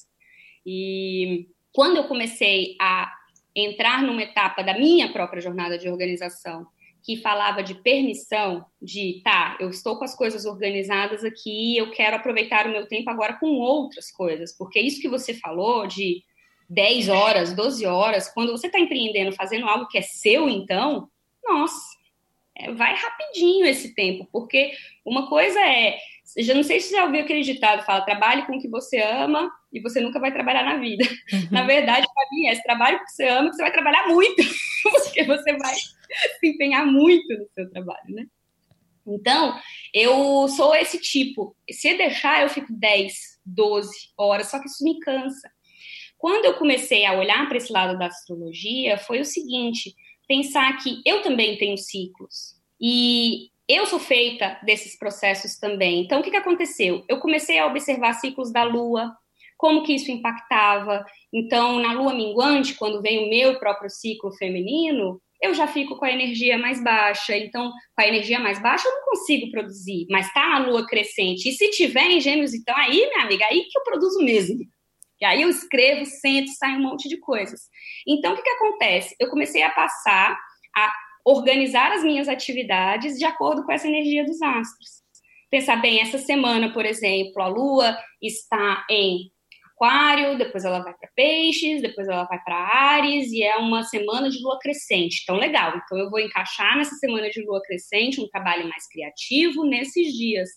E 0.65 1.51
quando 1.71 1.99
eu 1.99 2.05
comecei 2.05 2.75
a 2.81 3.13
entrar 3.55 4.03
numa 4.03 4.23
etapa 4.23 4.63
da 4.63 4.73
minha 4.73 5.13
própria 5.13 5.43
jornada 5.43 5.77
de 5.77 5.91
organização, 5.91 6.67
que 7.05 7.19
falava 7.19 7.63
de 7.63 7.75
permissão, 7.75 8.65
de 8.81 9.21
tá, 9.23 9.59
eu 9.61 9.69
estou 9.69 9.99
com 9.99 10.05
as 10.05 10.17
coisas 10.17 10.47
organizadas 10.47 11.23
aqui, 11.23 11.77
eu 11.77 11.91
quero 11.91 12.17
aproveitar 12.17 12.67
o 12.67 12.71
meu 12.71 12.89
tempo 12.89 13.11
agora 13.11 13.39
com 13.39 13.57
outras 13.57 14.11
coisas, 14.11 14.57
porque 14.57 14.81
isso 14.81 15.03
que 15.03 15.09
você 15.09 15.35
falou 15.35 15.87
de 15.87 16.23
10 16.69 17.09
horas, 17.09 17.55
12 17.55 17.87
horas, 17.87 18.29
quando 18.29 18.53
você 18.53 18.67
está 18.67 18.79
empreendendo, 18.79 19.33
fazendo 19.33 19.67
algo 19.67 19.89
que 19.89 19.99
é 19.99 20.03
seu, 20.03 20.49
então, 20.49 21.09
nossa, 21.43 21.97
é, 22.55 22.73
vai 22.73 22.95
rapidinho 22.95 23.65
esse 23.67 23.95
tempo, 23.95 24.29
porque 24.31 24.73
uma 25.05 25.29
coisa 25.29 25.59
é, 25.61 25.99
já 26.37 26.55
não 26.55 26.63
sei 26.63 26.81
se 26.81 26.89
você 26.89 26.97
já 26.97 27.05
ouviu 27.05 27.23
aquele 27.23 27.43
ditado, 27.43 27.85
fala, 27.85 28.03
trabalhe 28.03 28.45
com 28.47 28.57
o 28.57 28.61
que 28.61 28.69
você 28.69 29.01
ama 29.01 29.51
e 29.73 29.81
você 29.81 30.01
nunca 30.01 30.21
vai 30.21 30.33
trabalhar 30.33 30.65
na 30.65 30.77
vida. 30.77 31.05
Uhum. 31.33 31.49
Na 31.51 31.65
verdade, 31.65 32.07
para 32.13 32.29
mim, 32.33 32.47
é, 32.47 32.63
trabalhe 32.63 32.99
com 32.99 33.05
o 33.05 33.07
que 33.07 33.13
você 33.13 33.29
ama, 33.29 33.51
que 33.51 33.57
você 33.57 33.63
vai 33.63 33.73
trabalhar 33.73 34.09
muito, 34.09 34.43
porque 34.83 35.25
você 35.25 35.57
vai 35.57 35.75
se 35.75 36.49
empenhar 36.49 36.87
muito 36.87 37.33
no 37.39 37.47
seu 37.55 37.71
trabalho, 37.71 38.15
né? 38.15 38.27
Então, 39.07 39.59
eu 39.95 40.47
sou 40.49 40.75
esse 40.75 41.01
tipo. 41.01 41.57
Se 41.71 41.97
deixar, 41.97 42.43
eu 42.43 42.51
fico 42.51 42.71
10, 42.71 43.41
12 43.45 44.11
horas, 44.17 44.49
só 44.49 44.59
que 44.59 44.67
isso 44.67 44.85
me 44.85 45.01
cansa. 45.01 45.51
Quando 46.19 46.45
eu 46.45 46.55
comecei 46.55 47.07
a 47.07 47.17
olhar 47.17 47.47
para 47.49 47.57
esse 47.57 47.73
lado 47.73 47.97
da 47.97 48.07
astrologia, 48.07 48.99
foi 48.99 49.21
o 49.21 49.25
seguinte: 49.25 49.95
pensar 50.27 50.77
que 50.79 51.01
eu 51.07 51.23
também 51.23 51.57
tenho 51.57 51.79
ciclos. 51.79 52.59
E 52.81 53.51
eu 53.69 53.87
sou 53.87 53.99
feita 53.99 54.59
desses 54.65 54.99
processos 54.99 55.57
também. 55.59 56.03
Então, 56.03 56.21
o 56.21 56.23
que, 56.23 56.31
que 56.31 56.37
aconteceu? 56.37 57.05
Eu 57.09 57.21
comecei 57.21 57.59
a 57.59 57.67
observar 57.67 58.15
ciclos 58.15 58.53
da 58.53 58.65
lua, 58.65 59.13
como 59.57 59.83
que 59.83 59.95
isso 59.95 60.11
impactava. 60.11 61.05
Então, 61.33 61.79
na 61.79 61.93
lua 61.93 62.15
minguante, 62.15 62.75
quando 62.75 63.03
vem 63.03 63.27
o 63.27 63.31
meu 63.31 63.59
próprio 63.59 63.91
ciclo 63.91 64.33
feminino, 64.33 65.21
eu 65.41 65.55
já 65.55 65.67
fico 65.67 65.97
com 65.97 66.05
a 66.05 66.13
energia 66.13 66.59
mais 66.59 66.83
baixa. 66.83 67.37
Então, 67.37 67.71
com 67.95 68.03
a 68.03 68.09
energia 68.09 68.41
mais 68.41 68.61
baixa, 68.61 68.89
eu 68.89 68.95
não 68.95 69.05
consigo 69.05 69.51
produzir, 69.51 70.07
mas 70.11 70.33
tá 70.33 70.57
a 70.57 70.59
lua 70.59 70.87
crescente. 70.87 71.49
E 71.49 71.53
se 71.53 71.71
tiver 71.71 72.11
em 72.11 72.21
gêmeos, 72.21 72.55
então 72.55 72.77
aí, 72.77 73.07
minha 73.09 73.25
amiga, 73.25 73.45
aí 73.51 73.65
que 73.71 73.79
eu 73.79 73.83
produzo 73.83 74.19
mesmo. 74.25 74.59
E 75.21 75.25
aí 75.25 75.43
eu 75.43 75.49
escrevo, 75.49 76.05
sento, 76.07 76.51
sai 76.53 76.77
um 76.77 76.83
monte 76.83 77.09
de 77.09 77.19
coisas. 77.19 77.61
Então, 78.07 78.33
o 78.33 78.37
que, 78.37 78.43
que 78.43 78.51
acontece? 78.51 79.17
Eu 79.19 79.29
comecei 79.31 79.63
a 79.63 79.71
passar 79.71 80.39
a 80.77 80.93
organizar 81.25 81.93
as 81.93 82.03
minhas 82.03 82.29
atividades 82.29 83.19
de 83.19 83.25
acordo 83.25 83.65
com 83.65 83.73
essa 83.73 83.89
energia 83.89 84.25
dos 84.25 84.41
astros. 84.41 85.03
Pensar 85.51 85.77
bem, 85.77 86.01
essa 86.01 86.19
semana, 86.19 86.73
por 86.73 86.85
exemplo, 86.85 87.43
a 87.43 87.49
lua 87.49 87.99
está 88.23 88.85
em 88.91 89.31
Aquário, 89.79 90.37
depois 90.37 90.65
ela 90.65 90.81
vai 90.81 90.93
para 90.93 91.09
Peixes, 91.15 91.81
depois 91.81 92.09
ela 92.09 92.25
vai 92.25 92.39
para 92.43 92.57
Ares 92.57 93.31
e 93.31 93.45
é 93.45 93.57
uma 93.57 93.85
semana 93.85 94.29
de 94.29 94.43
lua 94.43 94.59
crescente. 94.61 95.21
Então, 95.23 95.37
legal. 95.37 95.77
Então, 95.77 95.97
eu 95.97 96.11
vou 96.11 96.19
encaixar 96.19 96.77
nessa 96.77 96.97
semana 96.97 97.31
de 97.31 97.43
lua 97.43 97.63
crescente 97.63 98.21
um 98.21 98.29
trabalho 98.29 98.69
mais 98.69 98.89
criativo 98.89 99.65
nesses 99.65 100.13
dias. 100.13 100.51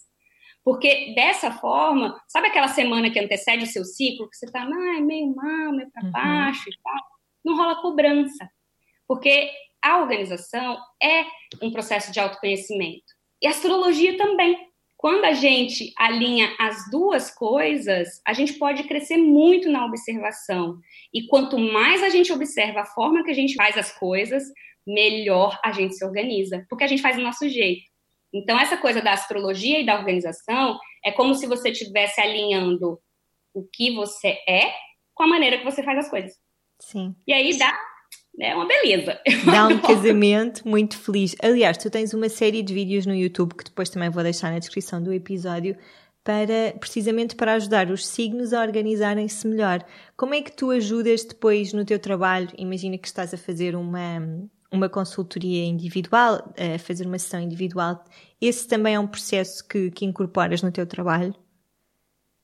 Porque 0.64 1.14
dessa 1.16 1.52
forma, 1.52 2.22
sabe 2.28 2.48
aquela 2.48 2.68
semana 2.68 3.10
que 3.10 3.20
antecede 3.20 3.64
o 3.64 3.68
seu 3.68 3.84
ciclo, 3.84 4.30
que 4.30 4.38
você 4.38 4.46
está 4.46 4.62
ah, 4.62 5.02
meio 5.02 5.34
mal, 5.36 5.72
meio 5.72 5.90
para 5.92 6.06
uhum. 6.06 6.12
baixo 6.12 6.70
e 6.70 6.78
tal? 6.84 7.04
Não 7.44 7.58
rola 7.58 7.82
cobrança. 7.82 8.50
Porque 9.08 9.50
a 9.82 10.00
organização 10.00 10.78
é 11.02 11.26
um 11.62 11.72
processo 11.72 12.12
de 12.12 12.20
autoconhecimento. 12.20 13.14
E 13.42 13.48
a 13.48 13.50
astrologia 13.50 14.16
também. 14.18 14.70
Quando 14.96 15.26
a 15.26 15.34
gente 15.34 15.92
alinha 15.98 16.54
as 16.60 16.88
duas 16.92 17.34
coisas, 17.34 18.22
a 18.26 18.34
gente 18.34 18.54
pode 18.54 18.84
crescer 18.84 19.18
muito 19.18 19.68
na 19.68 19.84
observação. 19.84 20.78
E 21.12 21.26
quanto 21.26 21.58
mais 21.58 22.04
a 22.04 22.10
gente 22.10 22.32
observa 22.32 22.82
a 22.82 22.86
forma 22.86 23.24
que 23.24 23.32
a 23.32 23.34
gente 23.34 23.56
faz 23.56 23.76
as 23.76 23.92
coisas, 23.98 24.44
melhor 24.86 25.60
a 25.64 25.72
gente 25.72 25.96
se 25.96 26.06
organiza, 26.06 26.68
porque 26.70 26.84
a 26.84 26.88
gente 26.88 27.02
faz 27.02 27.16
do 27.16 27.24
nosso 27.24 27.50
jeito. 27.50 27.91
Então, 28.34 28.60
essa 28.60 28.78
coisa 28.78 29.02
da 29.02 29.12
astrologia 29.12 29.80
e 29.80 29.86
da 29.86 29.98
organização 29.98 30.80
é 31.04 31.12
como 31.12 31.36
se 31.36 31.48
você 31.48 31.70
estivesse 31.70 32.22
alinhando 32.22 33.00
o 33.54 33.68
que 33.72 33.94
você 33.94 34.38
é 34.48 34.74
com 35.14 35.24
a 35.24 35.28
maneira 35.28 35.58
que 35.58 35.66
você 35.66 35.84
faz 35.84 36.00
as 36.00 36.10
coisas. 36.10 36.34
Sim. 36.80 37.16
E 37.28 37.34
aí 37.34 37.58
dá 37.58 37.78
é 38.40 38.56
uma 38.56 38.66
beleza. 38.66 39.20
Dá 39.46 39.68
um 39.68 39.80
casamento 39.82 40.68
muito 40.68 40.98
feliz. 40.98 41.36
Aliás, 41.42 41.78
tu 41.78 41.90
tens 41.90 42.14
uma 42.14 42.30
série 42.30 42.62
de 42.62 42.74
vídeos 42.74 43.06
no 43.06 43.14
YouTube 43.14 43.56
que 43.56 43.66
depois 43.66 43.90
também 43.90 44.10
vou 44.10 44.24
deixar 44.24 44.52
na 44.52 44.60
descrição 44.60 45.04
do 45.04 45.14
episódio 45.14 45.78
para 46.24 46.74
precisamente 46.80 47.36
para 47.36 47.54
ajudar 47.54 47.90
os 47.90 48.08
signos 48.08 48.54
a 48.54 48.62
organizarem-se 48.62 49.48
melhor. 49.48 49.84
Como 50.16 50.34
é 50.34 50.42
que 50.42 50.52
tu 50.52 50.72
ajudas 50.72 51.26
depois 51.26 51.74
no 51.74 51.84
teu 51.84 52.00
trabalho? 52.00 52.50
Imagina 52.58 52.98
que 52.98 53.08
estás 53.08 53.34
a 53.34 53.38
fazer 53.38 53.76
uma 53.76 54.22
uma 54.72 54.88
consultoria 54.88 55.66
individual, 55.66 56.54
a 56.58 56.80
fazer 56.80 57.06
uma 57.06 57.20
sessão 57.20 57.42
individual. 57.42 58.04
Esse 58.40 58.68
também 58.68 58.96
é 58.96 59.00
um 59.00 59.08
processo 59.08 59.68
que, 59.68 59.92
que 59.92 60.06
incorporas 60.06 60.62
no 60.62 60.72
teu 60.72 60.88
trabalho? 60.88 61.36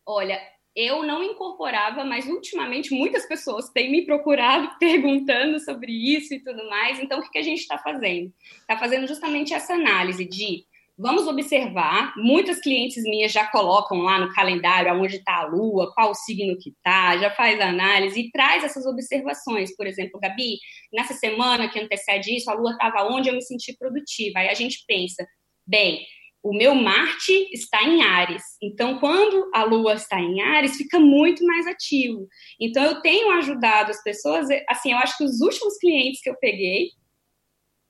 Olha, 0.05 0.39
eu 0.75 1.03
não 1.03 1.23
incorporava, 1.23 2.03
mas 2.03 2.27
ultimamente 2.27 2.93
muitas 2.93 3.25
pessoas 3.25 3.69
têm 3.69 3.89
me 3.89 4.05
procurado 4.05 4.69
perguntando 4.77 5.59
sobre 5.59 5.91
isso 5.91 6.33
e 6.33 6.39
tudo 6.39 6.69
mais. 6.69 6.99
Então, 6.99 7.19
o 7.19 7.29
que 7.29 7.39
a 7.39 7.43
gente 7.43 7.61
está 7.61 7.77
fazendo? 7.77 8.31
Está 8.59 8.77
fazendo 8.77 9.07
justamente 9.07 9.53
essa 9.53 9.73
análise 9.73 10.23
de 10.23 10.65
vamos 10.97 11.27
observar. 11.27 12.13
Muitas 12.17 12.59
clientes 12.59 13.03
minhas 13.03 13.31
já 13.31 13.45
colocam 13.47 13.99
lá 13.99 14.19
no 14.19 14.33
calendário 14.33 14.91
aonde 14.91 15.17
está 15.17 15.41
a 15.41 15.45
lua, 15.45 15.93
qual 15.93 16.11
o 16.11 16.15
signo 16.15 16.57
que 16.57 16.71
está, 16.71 17.17
já 17.17 17.29
faz 17.31 17.59
a 17.59 17.69
análise 17.69 18.19
e 18.19 18.31
traz 18.31 18.63
essas 18.63 18.85
observações. 18.85 19.75
Por 19.75 19.85
exemplo, 19.85 20.19
Gabi, 20.19 20.57
nessa 20.91 21.13
semana 21.13 21.69
que 21.69 21.79
antecede 21.79 22.35
isso, 22.35 22.49
a 22.49 22.53
lua 22.53 22.71
estava 22.71 23.07
onde 23.11 23.29
eu 23.29 23.35
me 23.35 23.41
senti 23.41 23.75
produtiva. 23.77 24.39
Aí 24.39 24.49
a 24.49 24.53
gente 24.53 24.83
pensa, 24.87 25.25
bem, 25.65 26.05
o 26.43 26.53
meu 26.53 26.73
Marte 26.73 27.49
está 27.51 27.83
em 27.83 28.01
Ares. 28.01 28.43
Então, 28.61 28.99
quando 28.99 29.49
a 29.53 29.63
Lua 29.63 29.95
está 29.95 30.19
em 30.19 30.41
Ares, 30.41 30.77
fica 30.77 30.97
muito 30.97 31.45
mais 31.45 31.67
ativo. 31.67 32.25
Então, 32.59 32.83
eu 32.83 33.01
tenho 33.01 33.31
ajudado 33.31 33.91
as 33.91 34.01
pessoas. 34.01 34.47
Assim, 34.69 34.93
eu 34.93 34.97
acho 34.97 35.17
que 35.17 35.25
os 35.25 35.41
últimos 35.41 35.77
clientes 35.77 36.21
que 36.21 36.29
eu 36.29 36.37
peguei, 36.39 36.91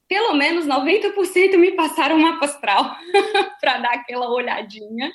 pelo 0.07 0.33
menos 0.35 0.65
90% 0.65 1.57
me 1.57 1.71
passaram 1.73 2.17
uma 2.17 2.39
astral 2.43 2.95
para 3.59 3.79
dar 3.79 3.93
aquela 3.93 4.29
olhadinha. 4.31 5.11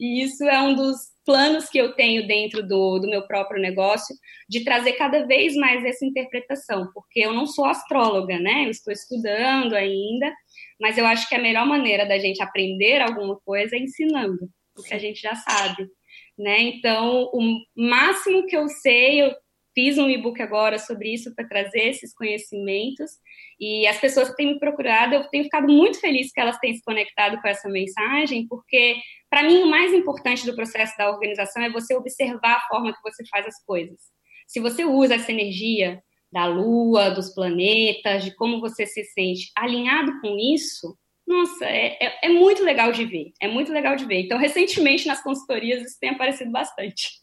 E 0.00 0.22
isso 0.22 0.44
é 0.44 0.60
um 0.60 0.74
dos 0.74 0.96
planos 1.24 1.68
que 1.68 1.78
eu 1.78 1.94
tenho 1.94 2.26
dentro 2.26 2.62
do, 2.62 3.00
do 3.00 3.10
meu 3.10 3.26
próprio 3.26 3.60
negócio, 3.60 4.14
de 4.48 4.62
trazer 4.62 4.92
cada 4.92 5.26
vez 5.26 5.56
mais 5.56 5.84
essa 5.84 6.06
interpretação, 6.06 6.88
porque 6.94 7.20
eu 7.20 7.32
não 7.32 7.46
sou 7.46 7.64
astróloga, 7.64 8.38
né? 8.38 8.66
Eu 8.66 8.70
estou 8.70 8.92
estudando 8.92 9.74
ainda 9.74 10.32
mas 10.80 10.98
eu 10.98 11.06
acho 11.06 11.28
que 11.28 11.34
a 11.34 11.40
melhor 11.40 11.66
maneira 11.66 12.06
da 12.06 12.18
gente 12.18 12.42
aprender 12.42 13.00
alguma 13.00 13.36
coisa 13.40 13.76
é 13.76 13.78
ensinando, 13.78 14.48
o 14.76 14.82
que 14.82 14.94
a 14.94 14.98
gente 14.98 15.20
já 15.20 15.34
sabe, 15.34 15.88
né? 16.38 16.60
Então, 16.60 17.30
o 17.32 17.60
máximo 17.74 18.46
que 18.46 18.56
eu 18.56 18.68
sei, 18.68 19.22
eu 19.22 19.34
fiz 19.76 19.98
um 19.98 20.08
e-book 20.08 20.40
agora 20.40 20.78
sobre 20.78 21.12
isso 21.12 21.34
para 21.34 21.46
trazer 21.46 21.90
esses 21.90 22.14
conhecimentos 22.14 23.10
e 23.60 23.86
as 23.86 24.00
pessoas 24.00 24.30
que 24.30 24.36
têm 24.36 24.54
me 24.54 24.58
procurado, 24.58 25.14
eu 25.14 25.24
tenho 25.28 25.44
ficado 25.44 25.70
muito 25.70 26.00
feliz 26.00 26.32
que 26.32 26.40
elas 26.40 26.58
tenham 26.58 26.74
se 26.74 26.82
conectado 26.82 27.38
com 27.42 27.46
essa 27.46 27.68
mensagem, 27.68 28.46
porque 28.48 28.96
para 29.28 29.42
mim 29.42 29.62
o 29.62 29.66
mais 29.66 29.92
importante 29.92 30.46
do 30.46 30.56
processo 30.56 30.96
da 30.96 31.10
organização 31.10 31.62
é 31.62 31.70
você 31.70 31.94
observar 31.94 32.56
a 32.56 32.68
forma 32.68 32.94
que 32.94 33.02
você 33.02 33.22
faz 33.30 33.46
as 33.46 33.62
coisas. 33.66 34.00
Se 34.46 34.60
você 34.60 34.82
usa 34.86 35.16
essa 35.16 35.30
energia 35.30 36.02
da 36.32 36.46
Lua, 36.46 37.10
dos 37.10 37.34
planetas, 37.34 38.24
de 38.24 38.34
como 38.34 38.60
você 38.60 38.86
se 38.86 39.04
sente 39.04 39.50
alinhado 39.54 40.18
com 40.22 40.38
isso, 40.38 40.96
nossa, 41.26 41.66
é, 41.66 41.96
é, 42.00 42.26
é, 42.26 42.28
muito 42.28 42.62
legal 42.62 42.92
de 42.92 43.04
ver. 43.04 43.32
É 43.42 43.48
muito 43.48 43.72
legal 43.72 43.96
de 43.96 44.04
ver. 44.04 44.20
Então, 44.20 44.38
recentemente, 44.38 45.08
nas 45.08 45.22
consultorias, 45.22 45.82
isso 45.82 45.98
tem 46.00 46.10
aparecido 46.10 46.52
bastante. 46.52 47.20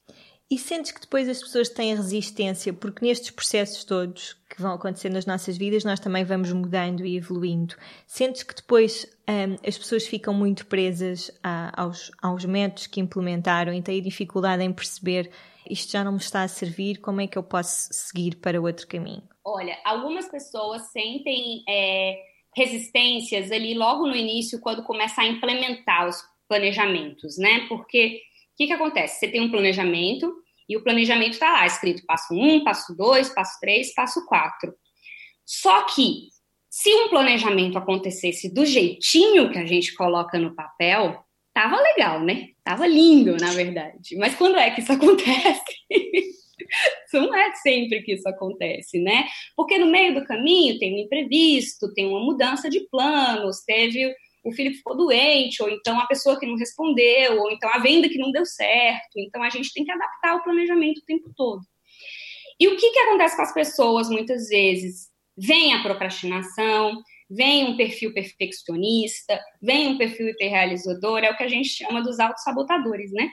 E 0.53 0.57
sentes 0.59 0.91
que 0.91 1.01
depois 1.01 1.27
as 1.27 1.41
pessoas 1.41 1.67
têm 1.67 1.95
resistência, 1.95 2.71
porque 2.71 3.03
nestes 3.03 3.31
processos 3.31 3.83
todos 3.83 4.33
que 4.47 4.61
vão 4.61 4.73
acontecer 4.73 5.09
nas 5.09 5.25
nossas 5.25 5.57
vidas, 5.57 5.83
nós 5.83 5.99
também 5.99 6.23
vamos 6.23 6.53
mudando 6.53 7.03
e 7.03 7.17
evoluindo. 7.17 7.73
Sentes 8.05 8.43
que 8.43 8.53
depois 8.53 9.03
um, 9.27 9.55
as 9.67 9.75
pessoas 9.79 10.05
ficam 10.05 10.31
muito 10.31 10.67
presas 10.67 11.31
a, 11.41 11.81
aos, 11.81 12.11
aos 12.21 12.45
métodos 12.45 12.85
que 12.85 13.01
implementaram 13.01 13.73
e 13.73 13.81
têm 13.81 13.99
dificuldade 13.99 14.61
em 14.61 14.71
perceber 14.71 15.31
isto 15.67 15.91
já 15.91 16.03
não 16.03 16.11
me 16.11 16.19
está 16.19 16.43
a 16.43 16.47
servir, 16.47 16.97
como 16.97 17.19
é 17.19 17.25
que 17.25 17.37
eu 17.37 17.41
posso 17.41 17.91
seguir 17.91 18.35
para 18.35 18.61
outro 18.61 18.87
caminho? 18.87 19.23
Olha, 19.43 19.75
algumas 19.83 20.29
pessoas 20.29 20.83
sentem 20.91 21.63
é, 21.67 22.15
resistências 22.55 23.51
ali 23.51 23.73
logo 23.73 24.05
no 24.05 24.15
início, 24.15 24.61
quando 24.61 24.83
começa 24.83 25.21
a 25.21 25.25
implementar 25.25 26.07
os 26.07 26.23
planejamentos, 26.47 27.39
né? 27.39 27.65
Porque 27.67 28.21
o 28.53 28.55
que, 28.55 28.67
que 28.67 28.73
acontece? 28.73 29.19
Você 29.19 29.27
tem 29.29 29.41
um 29.41 29.49
planejamento 29.49 30.42
e 30.67 30.77
o 30.77 30.83
planejamento 30.83 31.33
está 31.33 31.51
lá 31.51 31.65
escrito 31.65 32.05
passo 32.05 32.33
1, 32.33 32.55
um, 32.55 32.63
passo 32.63 32.95
2, 32.95 33.29
passo 33.29 33.59
3, 33.59 33.93
passo 33.93 34.25
4. 34.25 34.73
Só 35.45 35.83
que 35.83 36.29
se 36.69 36.89
um 36.95 37.09
planejamento 37.09 37.77
acontecesse 37.77 38.51
do 38.51 38.65
jeitinho 38.65 39.51
que 39.51 39.59
a 39.59 39.65
gente 39.65 39.93
coloca 39.93 40.39
no 40.39 40.55
papel, 40.55 41.23
tava 41.53 41.79
legal, 41.79 42.21
né? 42.21 42.47
Tava 42.63 42.87
lindo, 42.87 43.37
na 43.37 43.51
verdade. 43.51 44.15
Mas 44.17 44.35
quando 44.35 44.57
é 44.57 44.71
que 44.71 44.81
isso 44.81 44.91
acontece? 44.93 45.61
não 47.13 47.35
é 47.35 47.53
sempre 47.55 48.01
que 48.01 48.13
isso 48.13 48.27
acontece, 48.27 48.99
né? 48.99 49.25
Porque 49.55 49.77
no 49.77 49.85
meio 49.85 50.15
do 50.15 50.25
caminho 50.25 50.79
tem 50.79 50.95
um 50.95 50.99
imprevisto, 50.99 51.93
tem 51.93 52.07
uma 52.07 52.19
mudança 52.19 52.69
de 52.69 52.79
planos, 52.89 53.63
teve 53.63 54.13
o 54.43 54.51
filho 54.51 54.75
ficou 54.75 54.95
doente, 54.95 55.63
ou 55.63 55.69
então 55.69 55.99
a 55.99 56.05
pessoa 56.05 56.39
que 56.39 56.45
não 56.45 56.57
respondeu, 56.57 57.39
ou 57.39 57.51
então 57.51 57.69
a 57.73 57.79
venda 57.79 58.09
que 58.09 58.17
não 58.17 58.31
deu 58.31 58.45
certo. 58.45 59.17
Então 59.17 59.41
a 59.41 59.49
gente 59.49 59.73
tem 59.73 59.85
que 59.85 59.91
adaptar 59.91 60.35
o 60.35 60.43
planejamento 60.43 60.99
o 60.99 61.05
tempo 61.05 61.31
todo. 61.35 61.61
E 62.59 62.67
o 62.67 62.77
que, 62.77 62.91
que 62.91 62.99
acontece 62.99 63.35
com 63.35 63.41
as 63.41 63.53
pessoas 63.53 64.09
muitas 64.09 64.49
vezes? 64.49 65.09
Vem 65.35 65.73
a 65.73 65.81
procrastinação, 65.81 67.01
vem 67.29 67.65
um 67.65 67.77
perfil 67.77 68.13
perfeccionista, 68.13 69.39
vem 69.61 69.87
um 69.87 69.97
perfil 69.97 70.29
hiperrealizador, 70.29 71.19
é 71.19 71.31
o 71.31 71.37
que 71.37 71.43
a 71.43 71.47
gente 71.47 71.69
chama 71.69 72.01
dos 72.01 72.19
autossabotadores, 72.19 73.11
né? 73.11 73.29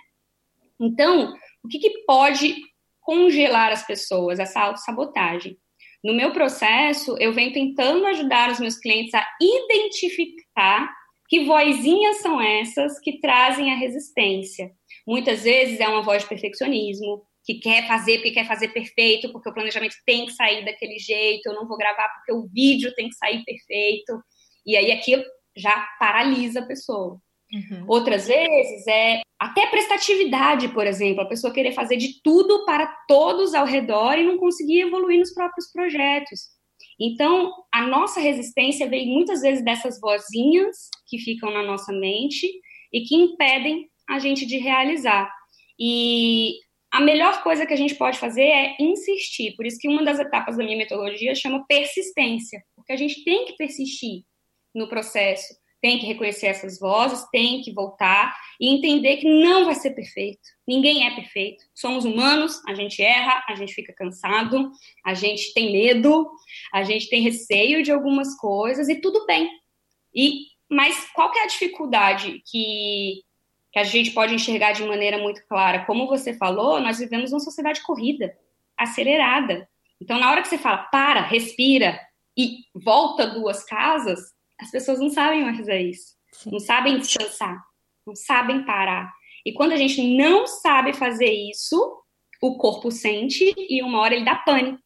Então, 0.81 1.35
o 1.63 1.69
que, 1.69 1.79
que 1.79 2.05
pode 2.07 2.57
congelar 3.01 3.73
as 3.73 3.87
pessoas, 3.87 4.39
essa 4.39 4.61
autossabotagem? 4.61 5.59
No 6.03 6.15
meu 6.15 6.33
processo, 6.33 7.15
eu 7.19 7.33
venho 7.33 7.53
tentando 7.53 8.07
ajudar 8.07 8.51
os 8.51 8.59
meus 8.59 8.79
clientes 8.79 9.13
a 9.13 9.27
identificar 9.39 10.91
que 11.31 11.45
vozinhas 11.45 12.17
são 12.17 12.41
essas 12.41 12.99
que 12.99 13.21
trazem 13.21 13.73
a 13.73 13.77
resistência. 13.77 14.73
Muitas 15.07 15.45
vezes 15.45 15.79
é 15.79 15.87
uma 15.87 16.03
voz 16.03 16.25
de 16.25 16.29
perfeccionismo, 16.29 17.23
que 17.45 17.55
quer 17.55 17.87
fazer 17.87 18.17
porque 18.17 18.33
quer 18.33 18.49
fazer 18.49 18.69
perfeito, 18.69 19.31
porque 19.31 19.49
o 19.49 19.55
planejamento 19.55 19.95
tem 20.05 20.27
que 20.27 20.33
sair 20.33 20.65
daquele 20.65 20.99
jeito, 20.99 21.47
eu 21.47 21.55
não 21.55 21.69
vou 21.69 21.79
gravar 21.79 22.09
porque 22.17 22.33
o 22.33 22.49
vídeo 22.53 22.93
tem 22.97 23.09
que 23.09 23.15
sair 23.15 23.45
perfeito. 23.45 24.21
E 24.67 24.77
aí 24.77 24.91
aquilo 24.91 25.23
já 25.57 25.89
paralisa 26.01 26.61
a 26.61 26.67
pessoa. 26.67 27.21
Uhum. 27.53 27.85
Outras 27.87 28.27
vezes 28.27 28.87
é 28.89 29.21
até 29.39 29.67
prestatividade, 29.69 30.69
por 30.69 30.87
exemplo, 30.87 31.23
a 31.23 31.29
pessoa 31.29 31.53
querer 31.53 31.73
fazer 31.73 31.97
de 31.97 32.21
tudo 32.23 32.65
para 32.65 32.87
todos 33.07 33.55
ao 33.55 33.67
redor 33.67 34.19
e 34.19 34.25
não 34.25 34.37
conseguir 34.37 34.81
evoluir 34.81 35.21
nos 35.21 35.33
próprios 35.33 35.71
projetos. 35.73 36.60
Então, 37.01 37.53
a 37.73 37.87
nossa 37.87 38.21
resistência 38.21 38.89
vem 38.89 39.09
muitas 39.09 39.41
vezes 39.41 39.65
dessas 39.65 39.99
vozinhas 39.99 40.91
que 41.07 41.19
ficam 41.19 41.51
na 41.51 41.63
nossa 41.63 41.93
mente 41.93 42.47
e 42.93 43.01
que 43.03 43.15
impedem 43.15 43.89
a 44.09 44.19
gente 44.19 44.45
de 44.45 44.59
realizar. 44.59 45.33
E 45.79 46.57
a 46.93 47.01
melhor 47.01 47.43
coisa 47.43 47.65
que 47.65 47.73
a 47.73 47.77
gente 47.77 47.95
pode 47.95 48.19
fazer 48.19 48.43
é 48.43 48.77
insistir. 48.79 49.55
Por 49.57 49.65
isso 49.65 49.79
que 49.79 49.89
uma 49.89 50.05
das 50.05 50.19
etapas 50.19 50.57
da 50.57 50.65
minha 50.65 50.77
metodologia 50.77 51.35
chama 51.35 51.65
persistência, 51.67 52.63
porque 52.77 52.93
a 52.93 52.97
gente 52.97 53.25
tem 53.25 53.47
que 53.47 53.57
persistir 53.57 54.25
no 54.75 54.89
processo, 54.89 55.55
tem 55.81 55.99
que 55.99 56.07
reconhecer 56.07 56.47
essas 56.47 56.79
vozes, 56.79 57.29
tem 57.31 57.63
que 57.63 57.73
voltar 57.73 58.37
e 58.61 58.69
entender 58.69 59.17
que 59.17 59.29
não 59.29 59.65
vai 59.65 59.75
ser 59.75 59.91
perfeito. 59.93 60.41
Ninguém 60.67 61.07
é 61.07 61.15
perfeito. 61.15 61.65
Somos 61.75 62.05
humanos, 62.05 62.61
a 62.67 62.75
gente 62.75 63.03
erra, 63.03 63.43
a 63.49 63.55
gente 63.55 63.73
fica 63.73 63.93
cansado, 63.93 64.71
a 65.05 65.15
gente 65.15 65.55
tem 65.55 65.73
medo, 65.73 66.31
a 66.73 66.83
gente 66.83 67.09
tem 67.09 67.23
receio 67.23 67.83
de 67.83 67.91
algumas 67.91 68.37
coisas 68.37 68.89
e 68.89 69.01
tudo 69.01 69.27
bem. 69.27 69.51
E 70.15 70.51
mas 70.69 71.11
qual 71.13 71.33
é 71.35 71.45
a 71.45 71.49
dificuldade 71.49 72.43
que 72.51 73.23
que 73.73 73.79
a 73.79 73.85
gente 73.85 74.11
pode 74.11 74.35
enxergar 74.35 74.73
de 74.73 74.83
maneira 74.83 75.17
muito 75.17 75.47
clara? 75.47 75.85
Como 75.85 76.09
você 76.09 76.35
falou, 76.35 76.81
nós 76.81 76.99
vivemos 76.99 77.33
uma 77.33 77.39
sociedade 77.39 77.81
corrida, 77.83 78.37
acelerada. 78.77 79.69
Então, 80.01 80.19
na 80.19 80.31
hora 80.31 80.43
que 80.43 80.49
você 80.49 80.59
fala, 80.59 80.79
para, 80.91 81.21
respira 81.21 82.01
e 82.37 82.65
volta 82.75 83.27
duas 83.27 83.65
casas, 83.65 84.33
as 84.61 84.71
pessoas 84.71 85.01
não 85.01 85.11
sabem 85.11 85.43
mais 85.43 85.57
fazer 85.57 85.81
isso. 85.81 86.15
Sim. 86.33 86.51
Não 86.53 86.61
sabem 86.61 86.99
descansar, 86.99 87.63
não 88.07 88.15
sabem 88.15 88.65
parar. 88.65 89.13
E 89.45 89.53
quando 89.53 89.73
a 89.73 89.77
gente 89.77 90.03
não 90.17 90.47
sabe 90.47 90.93
fazer 90.93 91.31
isso, 91.31 92.03
o 92.41 92.57
corpo 92.57 92.91
sente 92.91 93.55
e 93.57 93.83
uma 93.83 94.01
hora 94.01 94.15
ele 94.15 94.25
dá 94.25 94.37
pane. 94.37 94.79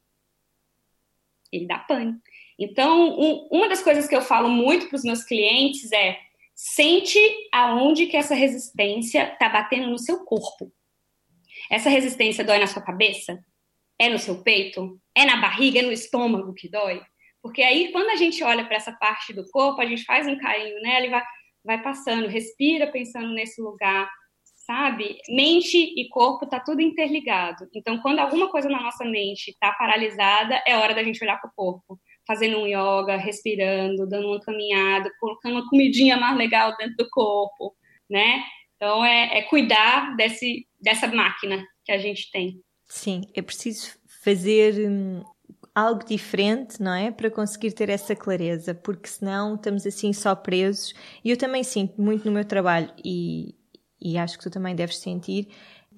Ele 1.53 1.67
dá 1.67 1.79
pane. 1.79 2.17
Então, 2.59 3.19
um, 3.19 3.49
uma 3.51 3.69
das 3.69 3.83
coisas 3.83 4.07
que 4.07 4.15
eu 4.15 4.23
falo 4.23 4.49
muito 4.49 4.89
para 4.89 4.97
os 4.97 5.05
meus 5.05 5.25
clientes 5.25 5.91
é 5.93 6.19
sente 6.55 7.19
aonde 7.53 8.07
que 8.07 8.17
essa 8.17 8.35
resistência 8.35 9.33
está 9.33 9.49
batendo 9.49 9.89
no 9.89 9.99
seu 9.99 10.25
corpo. 10.25 10.73
Essa 11.71 11.89
resistência 11.89 12.45
dói 12.45 12.59
na 12.59 12.67
sua 12.67 12.83
cabeça? 12.83 13.45
É 13.99 14.09
no 14.09 14.19
seu 14.19 14.43
peito? 14.43 15.01
É 15.15 15.25
na 15.25 15.37
barriga? 15.37 15.81
É 15.81 15.83
no 15.83 15.93
estômago 15.93 16.55
que 16.55 16.69
dói? 16.69 17.03
Porque 17.45 17.61
aí, 17.61 17.93
quando 17.93 18.09
a 18.09 18.17
gente 18.17 18.43
olha 18.43 18.65
para 18.65 18.77
essa 18.77 18.93
parte 18.93 19.35
do 19.35 19.45
corpo, 19.51 19.79
a 19.79 19.85
gente 19.85 20.03
faz 20.05 20.27
um 20.27 20.39
carinho 20.39 20.81
nela 20.81 21.05
e 21.05 21.11
vai, 21.11 21.23
vai 21.63 21.83
passando, 21.83 22.27
respira 22.27 22.91
pensando 22.91 23.35
nesse 23.35 23.61
lugar, 23.61 24.11
sabe? 24.67 25.19
Mente 25.29 25.77
e 25.77 26.09
corpo 26.09 26.47
tá 26.47 26.59
tudo 26.59 26.81
interligado. 26.81 27.69
Então, 27.75 27.99
quando 27.99 28.21
alguma 28.21 28.51
coisa 28.51 28.67
na 28.71 28.81
nossa 28.81 29.05
mente 29.05 29.51
está 29.51 29.71
paralisada, 29.75 30.59
é 30.67 30.75
hora 30.79 30.95
da 30.95 31.05
gente 31.05 31.23
olhar 31.23 31.39
para 31.39 31.51
o 31.51 31.53
corpo, 31.55 32.01
fazendo 32.27 32.57
um 32.61 32.67
yoga, 32.67 33.19
respirando, 33.19 34.09
dando 34.09 34.29
uma 34.29 34.41
caminhada, 34.41 35.13
colocando 35.21 35.57
uma 35.57 35.69
comidinha 35.69 36.17
mais 36.17 36.39
legal 36.39 36.75
dentro 36.79 36.97
do 36.97 37.11
corpo, 37.11 37.77
né? 38.09 38.43
Então, 38.77 39.05
é, 39.05 39.41
é 39.41 39.43
cuidar 39.43 40.17
desse, 40.17 40.67
dessa 40.81 41.09
máquina 41.09 41.63
que 41.85 41.93
a 41.93 41.99
gente 41.99 42.31
tem. 42.31 42.59
Sim, 42.89 43.21
é 43.35 43.43
preciso 43.43 43.99
fazer 44.25 44.89
hum, 44.89 45.23
algo 45.75 46.05
diferente, 46.05 46.81
não 46.81 46.95
é? 46.95 47.11
Para 47.11 47.31
conseguir 47.31 47.73
ter 47.73 47.89
essa 47.89 48.15
clareza, 48.15 48.75
porque 48.75 49.09
senão 49.09 49.57
estamos 49.57 49.87
assim 49.87 50.13
só 50.13 50.35
presos. 50.35 50.95
E 51.25 51.31
eu 51.31 51.37
também 51.37 51.65
sinto 51.65 52.01
muito 52.01 52.25
no 52.27 52.33
meu 52.33 52.45
trabalho, 52.45 52.91
e, 53.05 53.55
e 54.01 54.17
acho 54.17 54.39
que 54.39 54.45
tu 54.45 54.51
também 54.51 54.77
deves 54.77 54.99
sentir, 54.99 55.49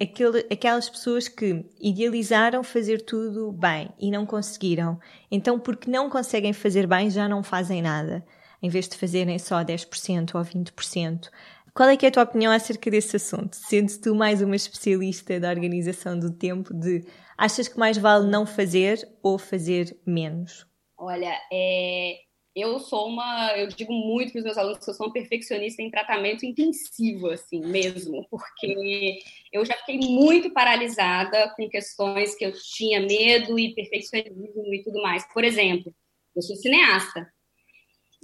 aquele, 0.01 0.47
aquelas 0.51 0.89
pessoas 0.89 1.29
que 1.29 1.65
idealizaram 1.81 2.63
fazer 2.63 3.03
tudo 3.03 3.53
bem 3.53 3.91
e 3.99 4.11
não 4.11 4.25
conseguiram. 4.25 4.99
Então, 5.31 5.59
porque 5.59 5.91
não 5.91 6.09
conseguem 6.09 6.53
fazer 6.53 6.87
bem, 6.87 7.11
já 7.11 7.29
não 7.29 7.43
fazem 7.43 7.83
nada, 7.83 8.25
em 8.63 8.69
vez 8.71 8.89
de 8.89 8.97
fazerem 8.97 9.39
só 9.39 9.63
10% 9.63 10.35
ou 10.35 10.43
20%. 10.43 11.29
Qual 11.75 11.91
é 11.91 11.97
que 11.97 12.07
é 12.07 12.09
a 12.09 12.13
tua 12.13 12.23
opinião 12.23 12.51
acerca 12.51 12.91
desse 12.91 13.17
assunto? 13.17 13.55
Sendo 13.55 13.93
tu 13.99 14.15
mais 14.15 14.41
uma 14.41 14.57
especialista 14.57 15.39
da 15.39 15.51
organização 15.51 16.19
do 16.19 16.31
tempo, 16.31 16.73
de 16.73 17.05
achas 17.37 17.69
que 17.69 17.79
mais 17.79 17.97
vale 17.99 18.29
não 18.29 18.47
fazer 18.47 19.09
ou 19.23 19.39
fazer 19.39 19.99
menos? 20.07 20.67
Olha, 20.99 21.35
é, 21.53 22.19
eu 22.57 22.81
sou 22.81 23.07
uma, 23.07 23.53
eu 23.55 23.69
digo 23.69 23.93
muito 23.93 24.33
para 24.33 24.39
os 24.39 24.45
meus 24.45 24.57
alunos 24.57 24.83
que 24.83 24.91
eu 24.91 24.95
sou 24.95 25.07
uma 25.07 25.13
perfeccionista 25.13 25.83
em 25.83 25.91
tratamento 25.91 26.47
intensivo, 26.47 27.29
assim, 27.29 27.61
mesmo, 27.61 28.27
porque 28.31 29.19
eu 29.53 29.63
já 29.65 29.75
fiquei 29.75 29.99
muito 29.99 30.51
paralisada 30.51 31.53
com 31.55 31.69
questões 31.69 32.35
que 32.35 32.47
eu 32.47 32.53
tinha 32.53 33.01
medo 33.01 33.59
e 33.59 33.75
perfeccionismo 33.75 34.73
e 34.73 34.83
tudo 34.83 35.03
mais. 35.03 35.31
Por 35.35 35.45
exemplo, 35.45 35.95
eu 36.35 36.41
sou 36.41 36.57
cineasta. 36.57 37.31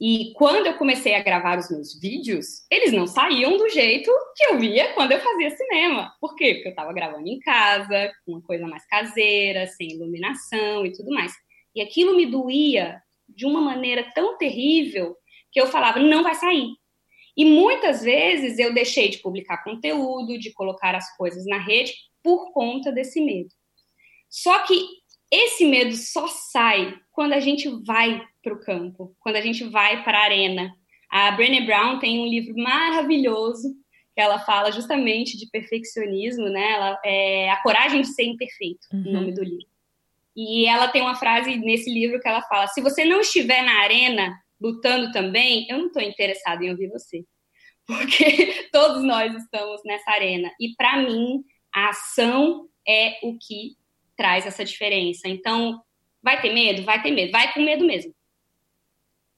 E 0.05 0.33
quando 0.35 0.67
eu 0.67 0.75
comecei 0.75 1.15
a 1.15 1.23
gravar 1.23 1.61
os 1.61 1.71
meus 1.71 1.97
vídeos, 2.01 2.67
eles 2.69 2.93
não 2.93 3.07
saíam 3.07 3.57
do 3.57 3.69
jeito 3.69 4.11
que 4.35 4.47
eu 4.47 4.59
via 4.59 4.93
quando 4.95 5.13
eu 5.13 5.21
fazia 5.21 5.57
cinema. 5.57 6.13
Por 6.21 6.35
quê? 6.35 6.55
Porque 6.55 6.67
eu 6.67 6.73
estava 6.73 6.93
gravando 6.93 7.29
em 7.29 7.39
casa, 7.39 8.11
uma 8.27 8.43
coisa 8.43 8.67
mais 8.67 8.85
caseira, 8.89 9.65
sem 9.69 9.93
iluminação 9.93 10.85
e 10.85 10.93
tudo 10.93 11.15
mais. 11.15 11.33
E 11.73 11.81
aquilo 11.81 12.17
me 12.17 12.27
doía 12.27 13.01
de 13.29 13.47
uma 13.47 13.61
maneira 13.61 14.11
tão 14.13 14.37
terrível 14.37 15.15
que 15.53 15.61
eu 15.61 15.69
falava, 15.69 16.01
não 16.01 16.25
vai 16.25 16.35
sair. 16.35 16.71
E 17.37 17.45
muitas 17.45 18.03
vezes 18.03 18.59
eu 18.59 18.75
deixei 18.75 19.09
de 19.09 19.19
publicar 19.19 19.63
conteúdo, 19.63 20.37
de 20.37 20.53
colocar 20.53 20.97
as 20.97 21.17
coisas 21.17 21.47
na 21.47 21.59
rede 21.59 21.95
por 22.25 22.53
conta 22.53 22.91
desse 22.91 23.21
medo. 23.21 23.51
Só 24.29 24.59
que 24.67 24.85
esse 25.31 25.65
medo 25.65 25.95
só 25.95 26.27
sai 26.27 26.93
quando 27.13 27.35
a 27.35 27.41
gente 27.41 27.69
vai 27.85 28.21
para 28.43 28.55
o 28.55 28.61
campo, 28.61 29.15
quando 29.21 29.37
a 29.37 29.41
gente 29.41 29.65
vai 29.65 30.03
para 30.03 30.19
a 30.19 30.25
arena. 30.25 30.75
A 31.11 31.31
Brené 31.33 31.61
Brown 31.61 31.99
tem 31.99 32.21
um 32.21 32.27
livro 32.27 32.55
maravilhoso 32.57 33.69
que 34.15 34.21
ela 34.21 34.39
fala 34.39 34.71
justamente 34.71 35.39
de 35.39 35.47
perfeccionismo, 35.51 36.49
né? 36.49 36.73
Ela, 36.73 37.01
é 37.05 37.51
A 37.51 37.63
Coragem 37.63 38.03
de 38.03 38.09
Ser 38.09 38.25
Imperfeito, 38.25 38.87
uhum. 38.93 39.05
o 39.07 39.13
nome 39.13 39.33
do 39.33 39.43
livro. 39.43 39.67
E 40.37 40.67
ela 40.67 40.89
tem 40.89 41.03
uma 41.03 41.15
frase 41.15 41.57
nesse 41.57 41.93
livro 41.93 42.21
que 42.21 42.29
ela 42.29 42.43
fala: 42.43 42.67
se 42.67 42.81
você 42.81 43.05
não 43.05 43.21
estiver 43.21 43.63
na 43.63 43.81
arena 43.81 44.35
lutando 44.61 45.11
também, 45.13 45.67
eu 45.69 45.79
não 45.79 45.87
estou 45.87 46.03
interessada 46.03 46.65
em 46.65 46.71
ouvir 46.71 46.89
você, 46.89 47.25
porque 47.87 48.69
todos 48.71 49.03
nós 49.03 49.35
estamos 49.35 49.81
nessa 49.85 50.11
arena. 50.11 50.51
E 50.61 50.75
para 50.77 50.99
mim, 50.99 51.43
a 51.75 51.91
ação 51.91 52.69
é 52.87 53.19
o 53.23 53.37
que 53.39 53.77
traz 54.17 54.47
essa 54.47 54.65
diferença. 54.65 55.29
Então, 55.29 55.81
vai 56.23 56.41
ter 56.41 56.53
medo? 56.53 56.85
Vai 56.85 57.03
ter 57.03 57.11
medo. 57.11 57.33
Vai 57.33 57.53
com 57.53 57.61
medo 57.61 57.85
mesmo. 57.85 58.15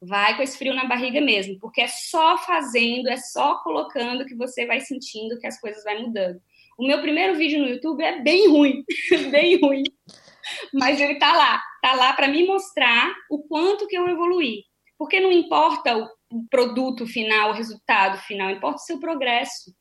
Vai 0.07 0.37
com 0.37 0.43
esse 0.43 0.59
frio 0.59 0.75
na 0.75 0.85
barriga 0.85 1.21
mesmo, 1.21 1.59
porque 1.59 1.81
é 1.81 1.89
só 1.89 2.37
fazendo, 2.39 3.09
é 3.09 3.17
só 3.17 3.59
colocando 3.63 4.27
que 4.27 4.35
você 4.35 4.67
vai 4.67 4.81
sentindo 4.81 5.39
que 5.39 5.47
as 5.47 5.61
coisas 5.61 5.83
vão 5.85 6.03
mudando. 6.03 6.41
O 6.77 6.87
meu 6.87 7.01
primeiro 7.01 7.37
vídeo 7.37 7.61
no 7.61 7.69
YouTube 7.69 8.03
é 8.03 8.21
bem 8.21 8.49
ruim, 8.49 8.85
bem 9.31 9.61
ruim. 9.61 9.85
Mas 10.73 11.01
ele 11.01 11.17
tá 11.17 11.33
lá, 11.33 11.63
tá 11.81 11.95
lá 11.95 12.13
para 12.13 12.29
me 12.29 12.45
mostrar 12.47 13.15
o 13.31 13.43
quanto 13.45 13.87
que 13.87 13.97
eu 13.97 14.09
evoluí. 14.09 14.65
Porque 14.99 15.21
não 15.21 15.33
importa 15.33 15.97
o 15.97 16.47
produto 16.51 17.07
final, 17.07 17.51
o 17.51 17.55
resultado 17.55 18.19
final, 18.19 18.51
importa 18.51 18.77
o 18.77 18.85
seu 18.85 18.99
progresso. 18.99 19.75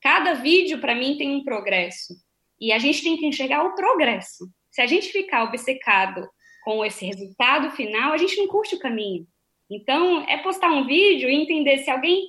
Cada 0.00 0.34
vídeo 0.34 0.78
para 0.78 0.94
mim 0.94 1.16
tem 1.16 1.34
um 1.34 1.44
progresso. 1.44 2.14
E 2.60 2.72
a 2.72 2.78
gente 2.78 3.02
tem 3.02 3.16
que 3.16 3.26
enxergar 3.26 3.64
o 3.64 3.74
progresso. 3.74 4.48
Se 4.70 4.80
a 4.80 4.86
gente 4.86 5.08
ficar 5.08 5.44
obcecado 5.44 6.28
com 6.64 6.84
esse 6.84 7.06
resultado 7.06 7.70
final, 7.70 8.12
a 8.12 8.16
gente 8.18 8.36
não 8.36 8.46
curte 8.46 8.74
o 8.74 8.78
caminho. 8.78 9.26
Então, 9.70 10.24
é 10.28 10.38
postar 10.38 10.70
um 10.70 10.86
vídeo 10.86 11.28
e 11.28 11.34
entender 11.34 11.78
se 11.78 11.90
alguém 11.90 12.22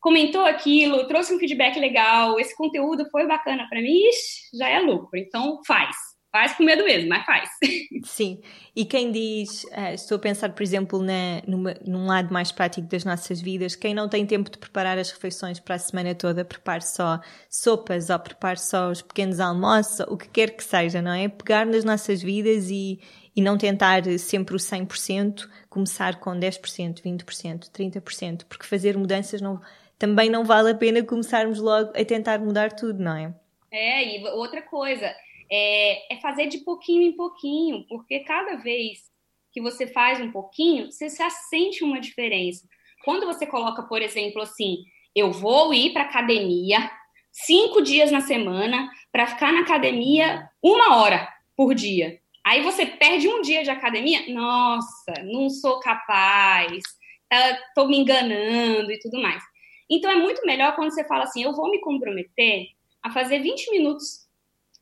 comentou 0.00 0.44
aquilo, 0.44 1.06
trouxe 1.08 1.34
um 1.34 1.38
feedback 1.38 1.78
legal, 1.80 2.38
esse 2.38 2.56
conteúdo 2.56 3.08
foi 3.10 3.26
bacana 3.26 3.66
para 3.68 3.80
mim, 3.80 4.08
ixi, 4.08 4.56
já 4.56 4.68
é 4.68 4.78
lucro. 4.78 5.18
Então, 5.18 5.60
faz. 5.66 5.96
Faz 6.30 6.52
com 6.52 6.64
medo 6.64 6.84
mesmo, 6.84 7.08
mas 7.08 7.24
faz. 7.24 7.48
Sim, 8.04 8.40
e 8.74 8.84
quem 8.84 9.10
diz, 9.10 9.64
uh, 9.64 9.94
estou 9.94 10.16
a 10.16 10.18
pensar, 10.18 10.50
por 10.50 10.62
exemplo, 10.62 11.00
na, 11.00 11.40
numa, 11.46 11.74
num 11.86 12.06
lado 12.06 12.32
mais 12.32 12.52
prático 12.52 12.86
das 12.88 13.06
nossas 13.06 13.40
vidas, 13.40 13.74
quem 13.74 13.94
não 13.94 14.06
tem 14.06 14.26
tempo 14.26 14.50
de 14.50 14.58
preparar 14.58 14.98
as 14.98 15.10
refeições 15.10 15.58
para 15.58 15.76
a 15.76 15.78
semana 15.78 16.14
toda, 16.14 16.44
prepare 16.44 16.84
só 16.84 17.18
sopas 17.48 18.10
ou 18.10 18.18
prepare 18.18 18.60
só 18.60 18.90
os 18.90 19.00
pequenos 19.00 19.40
almoços, 19.40 20.00
o 20.08 20.16
que 20.16 20.28
quer 20.28 20.50
que 20.50 20.62
seja, 20.62 21.00
não 21.00 21.12
é? 21.12 21.26
Pegar 21.26 21.64
nas 21.64 21.84
nossas 21.84 22.22
vidas 22.22 22.68
e, 22.70 23.00
e 23.36 23.42
não 23.42 23.58
tentar 23.58 24.02
sempre 24.18 24.56
o 24.56 24.58
100%, 24.58 25.46
começar 25.68 26.18
com 26.18 26.30
10%, 26.30 27.02
20%, 27.02 27.70
30%, 27.70 28.46
porque 28.48 28.66
fazer 28.66 28.96
mudanças 28.96 29.42
não, 29.42 29.60
também 29.98 30.30
não 30.30 30.42
vale 30.42 30.70
a 30.70 30.74
pena 30.74 31.04
começarmos 31.04 31.60
logo 31.60 31.90
a 31.90 32.04
tentar 32.04 32.38
mudar 32.38 32.72
tudo, 32.72 32.98
não 33.02 33.14
é? 33.14 33.34
É, 33.70 34.18
e 34.18 34.26
outra 34.28 34.62
coisa, 34.62 35.14
é, 35.50 36.14
é 36.14 36.20
fazer 36.20 36.46
de 36.46 36.58
pouquinho 36.58 37.02
em 37.02 37.12
pouquinho, 37.12 37.84
porque 37.88 38.20
cada 38.20 38.56
vez 38.56 39.10
que 39.52 39.60
você 39.60 39.86
faz 39.86 40.18
um 40.20 40.30
pouquinho, 40.30 40.90
você 40.90 41.08
já 41.10 41.28
sente 41.28 41.84
uma 41.84 42.00
diferença. 42.00 42.66
quando 43.04 43.26
você 43.26 43.46
coloca, 43.46 43.82
por 43.84 44.02
exemplo, 44.02 44.42
assim, 44.42 44.78
eu 45.14 45.30
vou 45.30 45.72
ir 45.72 45.92
para 45.92 46.02
academia 46.02 46.90
cinco 47.30 47.80
dias 47.82 48.10
na 48.10 48.20
semana 48.20 48.90
para 49.12 49.26
ficar 49.26 49.52
na 49.52 49.60
academia 49.60 50.48
uma 50.62 50.96
hora 50.96 51.28
por 51.56 51.74
dia. 51.74 52.20
Aí 52.46 52.62
você 52.62 52.86
perde 52.86 53.26
um 53.26 53.42
dia 53.42 53.64
de 53.64 53.70
academia, 53.70 54.32
nossa, 54.32 55.14
não 55.24 55.50
sou 55.50 55.80
capaz, 55.80 56.70
estou 56.70 57.84
tá, 57.84 57.88
me 57.88 57.98
enganando 57.98 58.92
e 58.92 58.98
tudo 59.00 59.20
mais. 59.20 59.42
Então 59.90 60.08
é 60.08 60.14
muito 60.14 60.46
melhor 60.46 60.76
quando 60.76 60.92
você 60.92 61.02
fala 61.08 61.24
assim, 61.24 61.42
eu 61.42 61.52
vou 61.52 61.68
me 61.68 61.80
comprometer 61.80 62.68
a 63.02 63.10
fazer 63.10 63.40
20 63.40 63.72
minutos 63.72 64.28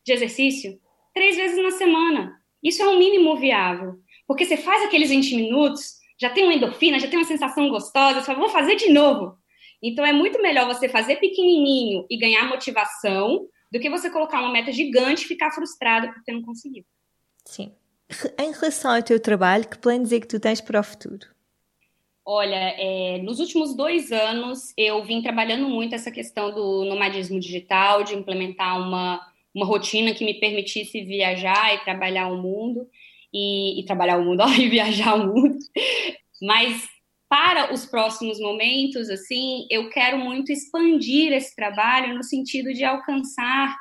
de 0.04 0.12
exercício 0.12 0.78
três 1.14 1.36
vezes 1.36 1.62
na 1.62 1.70
semana. 1.70 2.38
Isso 2.62 2.82
é 2.82 2.86
um 2.86 2.98
mínimo 2.98 3.34
viável. 3.34 3.94
Porque 4.26 4.44
você 4.44 4.58
faz 4.58 4.84
aqueles 4.84 5.08
20 5.08 5.34
minutos, 5.34 5.94
já 6.20 6.28
tem 6.28 6.44
uma 6.44 6.52
endorfina, 6.52 6.98
já 6.98 7.08
tem 7.08 7.18
uma 7.18 7.24
sensação 7.24 7.70
gostosa, 7.70 8.20
você 8.20 8.26
fala, 8.26 8.40
vou 8.40 8.50
fazer 8.50 8.76
de 8.76 8.92
novo. 8.92 9.38
Então 9.82 10.04
é 10.04 10.12
muito 10.12 10.40
melhor 10.42 10.66
você 10.66 10.86
fazer 10.86 11.16
pequenininho 11.16 12.04
e 12.10 12.18
ganhar 12.18 12.46
motivação 12.46 13.48
do 13.72 13.80
que 13.80 13.88
você 13.88 14.10
colocar 14.10 14.42
uma 14.42 14.52
meta 14.52 14.70
gigante 14.70 15.24
e 15.24 15.28
ficar 15.28 15.50
frustrado 15.50 16.12
porque 16.12 16.30
não 16.30 16.42
conseguiu. 16.42 16.84
Sim. 17.44 17.72
Em 18.38 18.52
relação 18.52 18.94
ao 18.94 19.02
teu 19.02 19.20
trabalho, 19.20 19.68
que 19.68 19.78
planos 19.78 20.12
é 20.12 20.20
que 20.20 20.28
tu 20.28 20.38
tens 20.38 20.60
para 20.60 20.80
o 20.80 20.84
futuro? 20.84 21.26
Olha, 22.26 22.74
é, 22.78 23.18
nos 23.18 23.38
últimos 23.38 23.76
dois 23.76 24.10
anos 24.10 24.72
eu 24.78 25.04
vim 25.04 25.20
trabalhando 25.20 25.68
muito 25.68 25.94
essa 25.94 26.10
questão 26.10 26.54
do 26.54 26.84
nomadismo 26.84 27.38
digital, 27.38 28.02
de 28.02 28.14
implementar 28.14 28.80
uma, 28.80 29.20
uma 29.54 29.66
rotina 29.66 30.14
que 30.14 30.24
me 30.24 30.34
permitisse 30.40 31.04
viajar 31.04 31.74
e 31.74 31.84
trabalhar 31.84 32.28
o 32.28 32.40
mundo 32.40 32.88
e, 33.32 33.78
e 33.80 33.84
trabalhar 33.84 34.16
o 34.16 34.24
mundo 34.24 34.40
ó, 34.42 34.48
e 34.48 34.70
viajar 34.70 35.16
o 35.16 35.26
mundo. 35.26 35.58
Mas 36.40 36.86
para 37.28 37.74
os 37.74 37.84
próximos 37.84 38.38
momentos, 38.40 39.10
assim, 39.10 39.66
eu 39.70 39.90
quero 39.90 40.18
muito 40.18 40.50
expandir 40.50 41.32
esse 41.32 41.54
trabalho 41.54 42.14
no 42.14 42.22
sentido 42.22 42.72
de 42.72 42.84
alcançar 42.84 43.76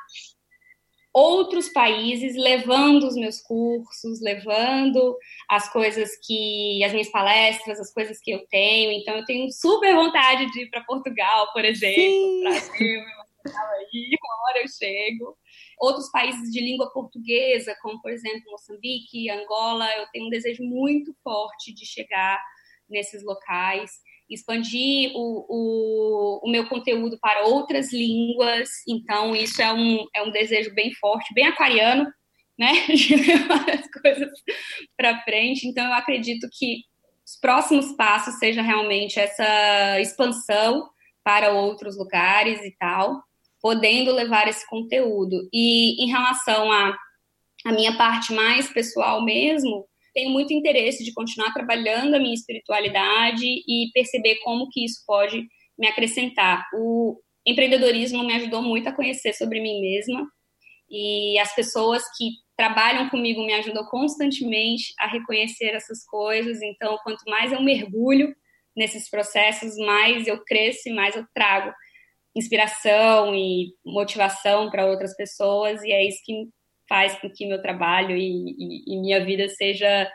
outros 1.14 1.68
países, 1.68 2.34
levando 2.34 3.06
os 3.06 3.14
meus 3.14 3.40
cursos, 3.40 4.20
levando 4.20 5.16
as 5.48 5.72
coisas 5.72 6.10
que, 6.26 6.82
as 6.82 6.90
minhas 6.90 7.08
palestras, 7.08 7.78
as 7.78 7.94
coisas 7.94 8.18
que 8.20 8.32
eu 8.32 8.44
tenho. 8.48 8.90
Então, 8.90 9.16
eu 9.16 9.24
tenho 9.24 9.48
super 9.52 9.94
vontade 9.94 10.50
de 10.50 10.62
ir 10.62 10.70
para 10.70 10.82
Portugal, 10.82 11.52
por 11.52 11.64
exemplo, 11.64 12.40
Brasil, 12.42 13.00
aí, 13.46 14.10
uma 14.20 14.48
hora 14.48 14.62
eu 14.62 14.68
chego. 14.68 15.38
Outros 15.80 16.10
países 16.10 16.50
de 16.50 16.60
língua 16.60 16.90
portuguesa, 16.90 17.76
como 17.80 18.00
por 18.00 18.10
exemplo 18.10 18.50
Moçambique, 18.50 19.30
Angola, 19.30 19.88
eu 19.96 20.06
tenho 20.12 20.26
um 20.26 20.30
desejo 20.30 20.64
muito 20.64 21.14
forte 21.22 21.72
de 21.72 21.86
chegar 21.86 22.42
nesses 22.88 23.22
locais, 23.24 23.90
expandir 24.28 25.12
o, 25.14 25.46
o, 25.48 26.40
o, 26.44 26.50
meu 26.50 26.66
conteúdo 26.68 27.18
para 27.20 27.46
outras 27.46 27.92
línguas. 27.92 28.68
Então, 28.88 29.34
isso 29.34 29.60
é 29.60 29.72
um, 29.72 30.06
é 30.14 30.22
um 30.22 30.30
desejo 30.30 30.74
bem 30.74 30.92
forte, 30.94 31.34
bem 31.34 31.46
aquariano, 31.46 32.06
né? 32.58 32.72
De 32.88 33.16
levar 33.16 33.68
as 33.70 33.88
coisas 33.90 34.30
para 34.96 35.22
frente. 35.22 35.66
Então, 35.66 35.84
eu 35.86 35.92
acredito 35.92 36.48
que 36.52 36.82
os 37.26 37.38
próximos 37.40 37.92
passos 37.92 38.38
seja 38.38 38.62
realmente 38.62 39.18
essa 39.18 40.00
expansão 40.00 40.88
para 41.22 41.52
outros 41.52 41.96
lugares 41.96 42.60
e 42.62 42.70
tal, 42.78 43.22
podendo 43.60 44.12
levar 44.12 44.46
esse 44.46 44.66
conteúdo. 44.68 45.48
E 45.52 46.04
em 46.04 46.08
relação 46.08 46.70
à 46.70 46.88
a, 46.88 47.70
a 47.70 47.72
minha 47.72 47.96
parte 47.96 48.32
mais 48.32 48.70
pessoal 48.70 49.24
mesmo, 49.24 49.86
tenho 50.14 50.30
muito 50.30 50.52
interesse 50.52 51.04
de 51.04 51.12
continuar 51.12 51.52
trabalhando 51.52 52.14
a 52.14 52.18
minha 52.18 52.34
espiritualidade 52.34 53.44
e 53.44 53.90
perceber 53.92 54.36
como 54.44 54.68
que 54.70 54.84
isso 54.84 55.02
pode 55.06 55.46
me 55.78 55.88
acrescentar. 55.88 56.64
O 56.72 57.20
empreendedorismo 57.46 58.24
me 58.24 58.34
ajudou 58.34 58.62
muito 58.62 58.88
a 58.88 58.92
conhecer 58.92 59.34
sobre 59.34 59.60
mim 59.60 59.80
mesma 59.80 60.26
e 60.88 61.38
as 61.38 61.54
pessoas 61.54 62.02
que 62.16 62.30
trabalham 62.56 63.10
comigo 63.10 63.44
me 63.44 63.52
ajudam 63.54 63.84
constantemente 63.86 64.94
a 64.98 65.06
reconhecer 65.08 65.74
essas 65.74 66.04
coisas. 66.06 66.62
Então, 66.62 66.96
quanto 67.02 67.24
mais 67.28 67.52
eu 67.52 67.60
mergulho 67.60 68.34
nesses 68.76 69.10
processos, 69.10 69.76
mais 69.78 70.26
eu 70.26 70.42
cresço 70.44 70.88
e 70.88 70.92
mais 70.92 71.16
eu 71.16 71.26
trago 71.34 71.72
inspiração 72.36 73.34
e 73.34 73.72
motivação 73.84 74.70
para 74.70 74.86
outras 74.86 75.14
pessoas 75.16 75.82
e 75.82 75.92
é 75.92 76.06
isso 76.06 76.18
que 76.24 76.48
faz 76.94 77.18
com 77.18 77.28
que 77.28 77.44
meu 77.44 77.60
trabalho 77.60 78.16
e, 78.16 78.54
e, 78.56 78.94
e 78.94 79.00
minha 79.00 79.24
vida 79.24 79.48
seja 79.48 80.08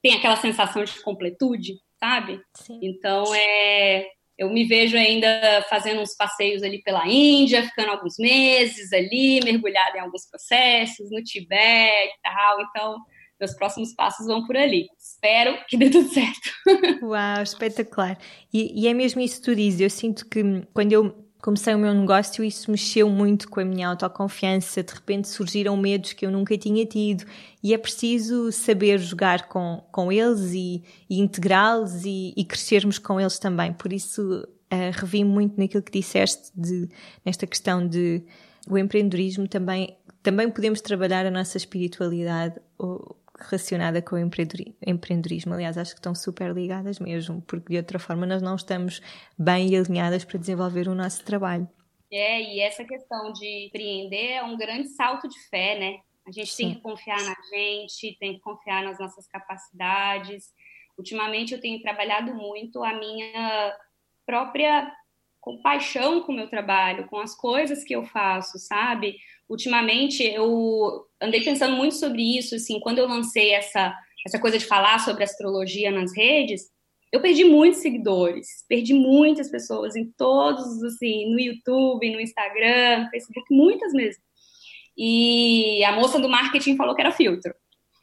tem 0.00 0.14
aquela 0.14 0.36
sensação 0.36 0.84
de 0.84 1.02
completude, 1.02 1.74
sabe? 1.98 2.40
Sim. 2.54 2.78
Então 2.80 3.34
é 3.34 4.06
eu 4.38 4.50
me 4.50 4.64
vejo 4.64 4.96
ainda 4.96 5.64
fazendo 5.68 6.00
uns 6.00 6.16
passeios 6.16 6.62
ali 6.62 6.82
pela 6.82 7.06
Índia, 7.06 7.62
ficando 7.64 7.90
alguns 7.90 8.16
meses 8.18 8.92
ali, 8.92 9.40
mergulhada 9.44 9.96
em 9.96 10.00
alguns 10.00 10.28
processos, 10.28 11.10
no 11.10 11.22
Tibete 11.22 12.12
e 12.12 12.22
tal. 12.22 12.60
Então, 12.62 12.96
meus 13.38 13.54
próximos 13.54 13.94
passos 13.94 14.26
vão 14.26 14.44
por 14.44 14.56
ali. 14.56 14.88
Espero 14.98 15.56
que 15.68 15.76
dê 15.76 15.88
tudo 15.88 16.08
certo. 16.08 16.50
Uau, 17.02 17.42
espetacular. 17.42 18.18
E, 18.52 18.82
e 18.82 18.88
é 18.88 18.94
mesmo 18.94 19.20
isso 19.20 19.38
que 19.38 19.44
tu 19.44 19.54
dizes. 19.54 19.80
Eu 19.80 19.90
sinto 19.90 20.28
que 20.28 20.42
quando 20.72 20.92
eu 20.92 21.23
comecei 21.44 21.74
o 21.74 21.78
meu 21.78 21.92
negócio 21.92 22.42
e 22.42 22.48
isso 22.48 22.70
mexeu 22.70 23.10
muito 23.10 23.50
com 23.50 23.60
a 23.60 23.64
minha 23.66 23.88
autoconfiança. 23.88 24.82
De 24.82 24.94
repente 24.94 25.28
surgiram 25.28 25.76
medos 25.76 26.14
que 26.14 26.24
eu 26.24 26.30
nunca 26.30 26.56
tinha 26.56 26.86
tido 26.86 27.26
e 27.62 27.74
é 27.74 27.76
preciso 27.76 28.50
saber 28.50 28.98
jogar 28.98 29.46
com, 29.46 29.84
com 29.92 30.10
eles 30.10 30.54
e, 30.54 30.82
e 31.08 31.20
integrá-los 31.20 32.06
e, 32.06 32.32
e, 32.34 32.46
crescermos 32.46 32.98
com 32.98 33.20
eles 33.20 33.38
também. 33.38 33.74
Por 33.74 33.92
isso 33.92 34.40
uh, 34.72 34.90
revi 34.94 35.22
muito 35.22 35.60
naquilo 35.60 35.82
que 35.82 35.92
disseste 35.92 36.50
de, 36.56 36.88
nesta 37.26 37.46
questão 37.46 37.86
de 37.86 38.24
o 38.66 38.78
empreendedorismo 38.78 39.46
também 39.46 39.98
também 40.22 40.50
podemos 40.50 40.80
trabalhar 40.80 41.26
a 41.26 41.30
nossa 41.30 41.58
espiritualidade 41.58 42.54
relacionada 43.38 44.00
com 44.00 44.16
o 44.16 44.18
empreendedorismo. 44.18 45.54
Aliás, 45.54 45.76
acho 45.76 45.92
que 45.92 45.98
estão 45.98 46.14
super 46.14 46.52
ligadas 46.52 46.98
mesmo, 46.98 47.42
porque 47.42 47.72
de 47.72 47.76
outra 47.78 47.98
forma 47.98 48.26
nós 48.26 48.40
não 48.40 48.54
estamos 48.54 49.00
bem 49.38 49.76
alinhadas 49.76 50.24
para 50.24 50.38
desenvolver 50.38 50.88
o 50.88 50.94
nosso 50.94 51.24
trabalho. 51.24 51.68
É, 52.12 52.40
e 52.40 52.60
essa 52.60 52.84
questão 52.84 53.32
de 53.32 53.66
empreender 53.66 54.32
é 54.32 54.42
um 54.42 54.56
grande 54.56 54.88
salto 54.88 55.28
de 55.28 55.38
fé, 55.48 55.78
né? 55.78 55.98
A 56.26 56.30
gente 56.30 56.52
Sim. 56.52 56.66
tem 56.66 56.74
que 56.76 56.80
confiar 56.80 57.20
na 57.22 57.34
gente, 57.50 58.16
tem 58.18 58.34
que 58.34 58.40
confiar 58.40 58.84
nas 58.84 58.98
nossas 58.98 59.26
capacidades. 59.26 60.52
Ultimamente 60.96 61.52
eu 61.52 61.60
tenho 61.60 61.82
trabalhado 61.82 62.34
muito 62.34 62.82
a 62.84 62.94
minha 62.94 63.76
própria 64.24 64.90
compaixão 65.40 66.22
com 66.22 66.32
o 66.32 66.36
meu 66.36 66.48
trabalho, 66.48 67.06
com 67.06 67.18
as 67.18 67.34
coisas 67.34 67.84
que 67.84 67.94
eu 67.94 68.04
faço, 68.06 68.58
sabe? 68.58 69.18
Ultimamente 69.48 70.22
eu 70.22 71.06
andei 71.20 71.42
pensando 71.42 71.76
muito 71.76 71.94
sobre 71.94 72.38
isso, 72.38 72.54
assim, 72.54 72.80
quando 72.80 72.98
eu 72.98 73.06
lancei 73.06 73.52
essa, 73.52 73.94
essa 74.26 74.38
coisa 74.38 74.58
de 74.58 74.66
falar 74.66 74.98
sobre 74.98 75.24
astrologia 75.24 75.90
nas 75.90 76.14
redes, 76.16 76.72
eu 77.12 77.20
perdi 77.20 77.44
muitos 77.44 77.80
seguidores, 77.80 78.64
perdi 78.68 78.92
muitas 78.92 79.48
pessoas 79.48 79.94
em 79.94 80.10
todos, 80.16 80.82
assim, 80.82 81.30
no 81.30 81.38
YouTube, 81.38 82.10
no 82.10 82.20
Instagram, 82.20 83.04
no 83.04 83.10
Facebook, 83.10 83.54
muitas 83.54 83.92
mesmo. 83.92 84.22
E 84.96 85.84
a 85.84 85.92
moça 85.92 86.18
do 86.18 86.28
marketing 86.28 86.76
falou 86.76 86.94
que 86.94 87.00
era 87.00 87.12
filtro. 87.12 87.54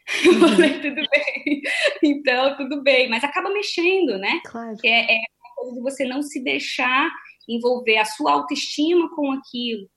Eu 0.25 0.49
falei, 0.49 0.79
tudo 0.81 0.95
bem. 0.95 1.61
Então, 2.03 2.57
tudo 2.57 2.81
bem. 2.81 3.09
Mas 3.09 3.23
acaba 3.23 3.49
mexendo, 3.49 4.17
né? 4.17 4.41
Claro. 4.45 4.75
É, 4.83 5.15
é 5.15 5.17
uma 5.17 5.55
coisa 5.55 5.75
de 5.75 5.81
você 5.81 6.05
não 6.05 6.21
se 6.21 6.43
deixar 6.43 7.09
envolver 7.47 7.97
a 7.97 8.05
sua 8.05 8.33
autoestima 8.33 9.09
com 9.15 9.31
aquilo 9.31 9.87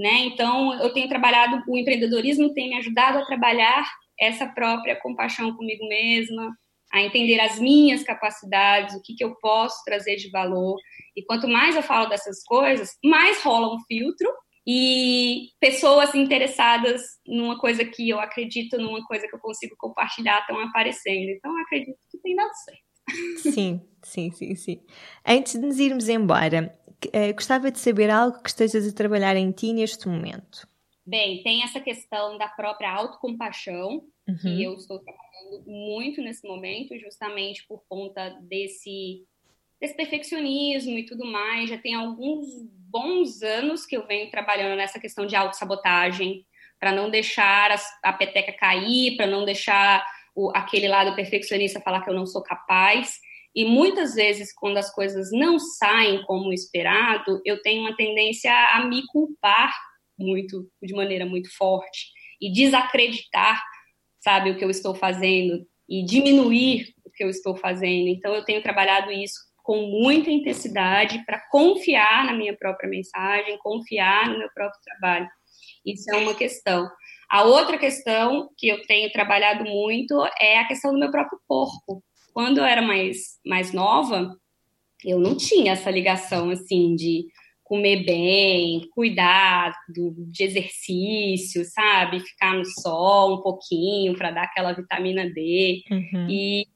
né? 0.00 0.24
Então, 0.24 0.74
eu 0.82 0.92
tenho 0.92 1.08
trabalhado, 1.08 1.62
o 1.68 1.76
empreendedorismo 1.76 2.54
tem 2.54 2.70
me 2.70 2.76
ajudado 2.76 3.18
a 3.18 3.26
trabalhar 3.26 3.84
essa 4.18 4.46
própria 4.46 4.96
compaixão 4.96 5.54
comigo 5.54 5.86
mesma, 5.88 6.52
a 6.92 7.02
entender 7.02 7.38
as 7.40 7.58
minhas 7.58 8.02
capacidades, 8.02 8.94
o 8.94 9.02
que, 9.02 9.14
que 9.14 9.24
eu 9.24 9.36
posso 9.36 9.84
trazer 9.84 10.16
de 10.16 10.30
valor. 10.30 10.76
E 11.16 11.22
quanto 11.24 11.46
mais 11.46 11.76
eu 11.76 11.82
falo 11.82 12.08
dessas 12.08 12.42
coisas, 12.44 12.90
mais 13.04 13.42
rola 13.42 13.74
um 13.74 13.80
filtro 13.86 14.28
e 14.66 15.48
pessoas 15.60 16.14
interessadas 16.14 17.02
numa 17.26 17.58
coisa 17.58 17.84
que 17.84 18.08
eu 18.08 18.20
acredito, 18.20 18.76
numa 18.78 19.04
coisa 19.06 19.28
que 19.28 19.34
eu 19.34 19.40
consigo 19.40 19.74
compartilhar, 19.78 20.40
estão 20.40 20.58
aparecendo. 20.60 21.30
Então, 21.30 21.56
acredito 21.58 21.98
que 22.10 22.18
tem 22.18 22.34
dado 22.34 22.50
certo. 22.64 22.90
Sim, 23.38 23.80
sim, 24.02 24.30
sim, 24.30 24.54
sim. 24.54 24.80
Antes 25.26 25.54
de 25.54 25.66
nos 25.66 25.78
irmos 25.78 26.08
embora, 26.08 26.78
uh, 27.08 27.34
gostava 27.34 27.70
de 27.70 27.78
saber 27.78 28.10
algo 28.10 28.42
que 28.42 28.48
estejas 28.48 28.86
a 28.86 28.92
trabalhar 28.92 29.36
em 29.36 29.50
ti 29.50 29.72
neste 29.72 30.08
momento. 30.08 30.68
Bem, 31.06 31.42
tem 31.42 31.62
essa 31.62 31.80
questão 31.80 32.38
da 32.38 32.46
própria 32.46 32.92
autocompaixão, 32.92 34.04
uhum. 34.28 34.36
que 34.40 34.62
eu 34.62 34.74
estou 34.74 34.98
trabalhando 35.00 35.64
muito 35.66 36.22
nesse 36.22 36.46
momento, 36.46 36.96
justamente 36.98 37.66
por 37.66 37.82
conta 37.88 38.30
desse, 38.42 39.24
desse 39.80 39.96
perfeccionismo 39.96 40.96
e 40.98 41.04
tudo 41.04 41.24
mais. 41.24 41.68
Já 41.68 41.78
tem 41.78 41.94
alguns 41.94 42.46
bons 42.88 43.42
anos 43.42 43.86
que 43.86 43.96
eu 43.96 44.06
venho 44.06 44.30
trabalhando 44.30 44.76
nessa 44.76 45.00
questão 45.00 45.26
de 45.26 45.34
autossabotagem, 45.34 46.46
para 46.78 46.92
não 46.92 47.10
deixar 47.10 47.70
a, 47.70 48.08
a 48.08 48.12
peteca 48.12 48.52
cair, 48.52 49.16
para 49.16 49.26
não 49.26 49.44
deixar 49.44 50.04
o, 50.34 50.50
aquele 50.54 50.88
lado 50.88 51.14
perfeccionista 51.14 51.80
falar 51.80 52.02
que 52.02 52.10
eu 52.10 52.14
não 52.14 52.24
sou 52.24 52.42
capaz. 52.42 53.20
E 53.54 53.64
muitas 53.64 54.14
vezes, 54.14 54.54
quando 54.54 54.76
as 54.76 54.92
coisas 54.92 55.30
não 55.32 55.58
saem 55.58 56.22
como 56.22 56.52
esperado, 56.52 57.40
eu 57.44 57.60
tenho 57.62 57.80
uma 57.82 57.96
tendência 57.96 58.52
a 58.74 58.84
me 58.86 59.04
culpar 59.08 59.72
muito, 60.18 60.68
de 60.82 60.94
maneira 60.94 61.24
muito 61.24 61.48
forte, 61.56 62.12
e 62.40 62.52
desacreditar, 62.52 63.60
sabe, 64.20 64.50
o 64.50 64.56
que 64.56 64.64
eu 64.64 64.70
estou 64.70 64.94
fazendo, 64.94 65.66
e 65.88 66.04
diminuir 66.04 66.94
o 67.04 67.10
que 67.10 67.24
eu 67.24 67.30
estou 67.30 67.56
fazendo. 67.56 68.08
Então, 68.08 68.34
eu 68.34 68.44
tenho 68.44 68.62
trabalhado 68.62 69.10
isso 69.10 69.38
com 69.62 69.82
muita 69.86 70.30
intensidade 70.30 71.24
para 71.24 71.40
confiar 71.50 72.24
na 72.24 72.32
minha 72.32 72.56
própria 72.56 72.88
mensagem, 72.88 73.58
confiar 73.58 74.28
no 74.28 74.38
meu 74.38 74.48
próprio 74.54 74.80
trabalho. 74.84 75.28
Isso 75.84 76.10
é 76.12 76.16
uma 76.16 76.34
questão. 76.34 76.88
A 77.30 77.44
outra 77.44 77.78
questão 77.78 78.48
que 78.58 78.68
eu 78.68 78.82
tenho 78.82 79.10
trabalhado 79.12 79.64
muito 79.64 80.20
é 80.40 80.58
a 80.58 80.66
questão 80.66 80.92
do 80.92 80.98
meu 80.98 81.10
próprio 81.10 81.38
corpo. 81.46 82.02
Quando 82.32 82.58
eu 82.58 82.64
era 82.64 82.82
mais, 82.82 83.38
mais 83.44 83.72
nova, 83.72 84.36
eu 85.04 85.18
não 85.18 85.36
tinha 85.36 85.72
essa 85.72 85.90
ligação 85.90 86.50
assim 86.50 86.94
de 86.94 87.26
comer 87.70 88.04
bem, 88.04 88.88
cuidar 88.92 89.72
do, 89.94 90.12
de 90.28 90.42
exercício, 90.42 91.64
sabe? 91.64 92.18
Ficar 92.18 92.54
no 92.54 92.64
sol 92.64 93.36
um 93.36 93.42
pouquinho 93.42 94.16
para 94.16 94.32
dar 94.32 94.42
aquela 94.42 94.72
vitamina 94.72 95.30
D. 95.30 95.80
Uhum. 95.88 96.26
E 96.28 96.66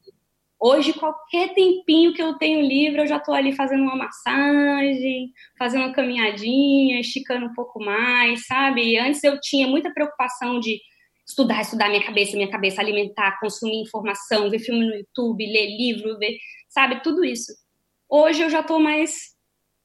hoje, 0.60 0.92
qualquer 0.92 1.52
tempinho 1.52 2.14
que 2.14 2.22
eu 2.22 2.34
tenho 2.34 2.60
livre, 2.60 3.00
eu 3.00 3.08
já 3.08 3.16
estou 3.16 3.34
ali 3.34 3.52
fazendo 3.52 3.82
uma 3.82 3.96
massagem, 3.96 5.32
fazendo 5.58 5.82
uma 5.82 5.92
caminhadinha, 5.92 7.00
esticando 7.00 7.46
um 7.46 7.54
pouco 7.54 7.84
mais, 7.84 8.46
sabe? 8.46 8.96
Antes 8.96 9.24
eu 9.24 9.40
tinha 9.40 9.66
muita 9.66 9.92
preocupação 9.92 10.60
de 10.60 10.80
estudar, 11.26 11.62
estudar 11.62 11.88
minha 11.88 12.04
cabeça, 12.04 12.36
minha 12.36 12.50
cabeça, 12.50 12.80
alimentar, 12.80 13.38
consumir 13.40 13.80
informação, 13.82 14.50
ver 14.50 14.58
filme 14.58 14.86
no 14.86 14.94
YouTube, 14.94 15.46
ler 15.46 15.76
livro, 15.76 16.18
ver, 16.18 16.38
sabe, 16.68 17.02
tudo 17.02 17.24
isso. 17.24 17.52
Hoje 18.08 18.42
eu 18.42 18.50
já 18.50 18.60
estou 18.60 18.78
mais 18.78 19.34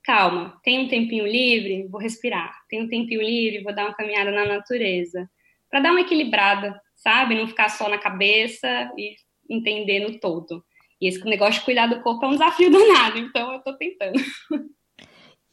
calma, 0.04 0.60
tem 0.64 0.80
um 0.80 0.88
tempinho 0.88 1.26
livre, 1.26 1.88
vou 1.88 2.02
respirar. 2.02 2.60
Tem 2.70 2.82
um 2.82 2.88
tempinho 2.88 3.22
livre, 3.22 3.64
vou 3.64 3.74
dar 3.74 3.86
uma 3.86 3.96
caminhada 3.96 4.32
na 4.32 4.46
natureza. 4.46 5.30
Para 5.70 5.82
dar 5.82 5.92
uma 5.92 6.02
equilibrada, 6.02 6.80
sabe? 6.96 7.36
Não 7.36 7.48
ficar 7.48 7.70
só 7.70 7.88
na 7.88 7.98
cabeça 7.98 8.68
e 8.98 9.16
entender 9.50 10.00
no 10.00 10.20
todo. 10.20 10.64
E 11.00 11.08
esse 11.08 11.24
negócio 11.24 11.60
de 11.60 11.66
cuidar 11.66 11.88
do 11.88 12.02
corpo 12.02 12.26
é 12.26 12.28
um 12.28 12.32
desafio 12.32 12.70
danado, 12.72 13.20
então 13.20 13.54
eu 13.54 13.60
tô 13.60 13.74
tentando. 13.78 14.20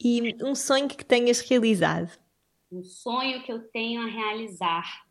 E 0.03 0.35
um 0.43 0.53
sonho 0.53 0.87
que 0.87 1.05
tenhas 1.05 1.39
realizado? 1.39 2.11
Um 2.71 2.83
sonho 2.83 3.41
que 3.43 3.51
eu 3.51 3.59
tenho 3.69 4.01
a 4.01 4.05
realizar. 4.05 5.06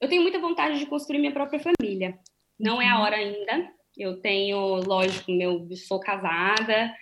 Eu 0.00 0.08
tenho 0.08 0.22
muita 0.22 0.38
vontade 0.38 0.78
de 0.78 0.86
construir 0.86 1.18
minha 1.18 1.32
própria 1.32 1.60
família. 1.60 2.18
Não 2.58 2.80
é 2.80 2.88
a 2.88 2.96
uhum. 2.96 3.02
hora 3.02 3.16
ainda. 3.16 3.70
Eu 3.96 4.20
tenho, 4.20 4.76
lógico, 4.76 5.32
meu, 5.32 5.66
sou 5.74 5.98
casada, 5.98 6.94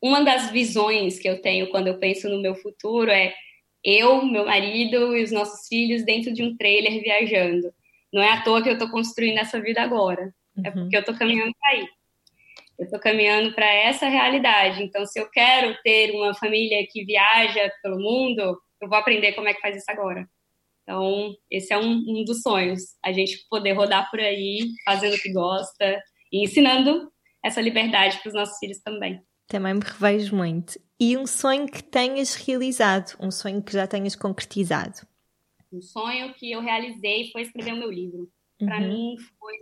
uma 0.00 0.22
das 0.22 0.50
visões 0.50 1.18
que 1.18 1.28
eu 1.28 1.40
tenho 1.40 1.70
quando 1.70 1.88
eu 1.88 1.98
penso 1.98 2.28
no 2.28 2.40
meu 2.40 2.54
futuro 2.54 3.10
é 3.10 3.34
eu, 3.82 4.24
meu 4.24 4.44
marido 4.46 5.16
e 5.16 5.22
os 5.22 5.32
nossos 5.32 5.66
filhos 5.68 6.04
dentro 6.04 6.32
de 6.32 6.42
um 6.42 6.56
trailer 6.56 7.02
viajando. 7.02 7.72
Não 8.12 8.22
é 8.22 8.30
à 8.30 8.42
toa 8.42 8.62
que 8.62 8.68
eu 8.68 8.74
estou 8.74 8.90
construindo 8.90 9.38
essa 9.38 9.60
vida 9.60 9.82
agora. 9.82 10.34
É 10.56 10.60
uhum. 10.60 10.66
É 10.66 10.70
porque 10.70 10.96
eu 10.96 11.00
estou 11.00 11.14
caminhando 11.14 11.52
para 11.58 11.70
aí. 11.72 11.88
Eu 12.78 12.84
estou 12.84 13.00
caminhando 13.00 13.52
para 13.54 13.66
essa 13.66 14.06
realidade. 14.06 14.82
Então, 14.82 15.06
se 15.06 15.18
eu 15.18 15.30
quero 15.30 15.76
ter 15.82 16.12
uma 16.14 16.34
família 16.34 16.86
que 16.90 17.04
viaja 17.04 17.70
pelo 17.82 17.98
mundo, 17.98 18.60
eu 18.80 18.88
vou 18.88 18.98
aprender 18.98 19.32
como 19.32 19.48
é 19.48 19.54
que 19.54 19.60
faz 19.60 19.76
isso 19.76 19.90
agora. 19.90 20.28
Então, 20.86 21.34
esse 21.50 21.72
é 21.72 21.78
um, 21.78 22.04
um 22.06 22.24
dos 22.24 22.42
sonhos. 22.42 22.80
A 23.04 23.12
gente 23.12 23.44
poder 23.50 23.72
rodar 23.72 24.08
por 24.08 24.20
aí, 24.20 24.70
fazendo 24.84 25.16
o 25.16 25.20
que 25.20 25.32
gosta 25.32 26.00
e 26.32 26.44
ensinando 26.44 27.10
essa 27.44 27.60
liberdade 27.60 28.20
para 28.22 28.28
os 28.28 28.34
nossos 28.34 28.56
filhos 28.58 28.78
também. 28.78 29.20
Também 29.48 29.74
me 29.74 29.80
revejo 29.80 30.36
muito. 30.36 30.78
E 30.98 31.16
um 31.16 31.26
sonho 31.26 31.66
que 31.66 31.82
tenhas 31.82 32.36
realizado, 32.36 33.16
um 33.20 33.32
sonho 33.32 33.60
que 33.62 33.72
já 33.72 33.86
tenhas 33.86 34.14
concretizado? 34.14 35.00
Um 35.72 35.82
sonho 35.82 36.32
que 36.34 36.52
eu 36.52 36.60
realizei 36.60 37.30
foi 37.32 37.42
escrever 37.42 37.72
o 37.72 37.78
meu 37.78 37.90
livro. 37.90 38.30
Uhum. 38.60 38.66
Para 38.66 38.80
mim 38.80 39.16
foi 39.38 39.56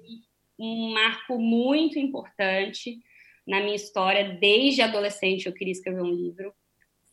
um 0.59 0.93
marco 0.93 1.39
muito 1.39 1.99
importante 1.99 2.99
na 3.47 3.61
minha 3.61 3.77
história. 3.77 4.39
Desde 4.39 4.83
adolescente 4.83 5.47
eu 5.47 5.55
queria 5.55 5.72
escrever 5.72 6.03
um 6.03 6.14
livro. 6.14 6.53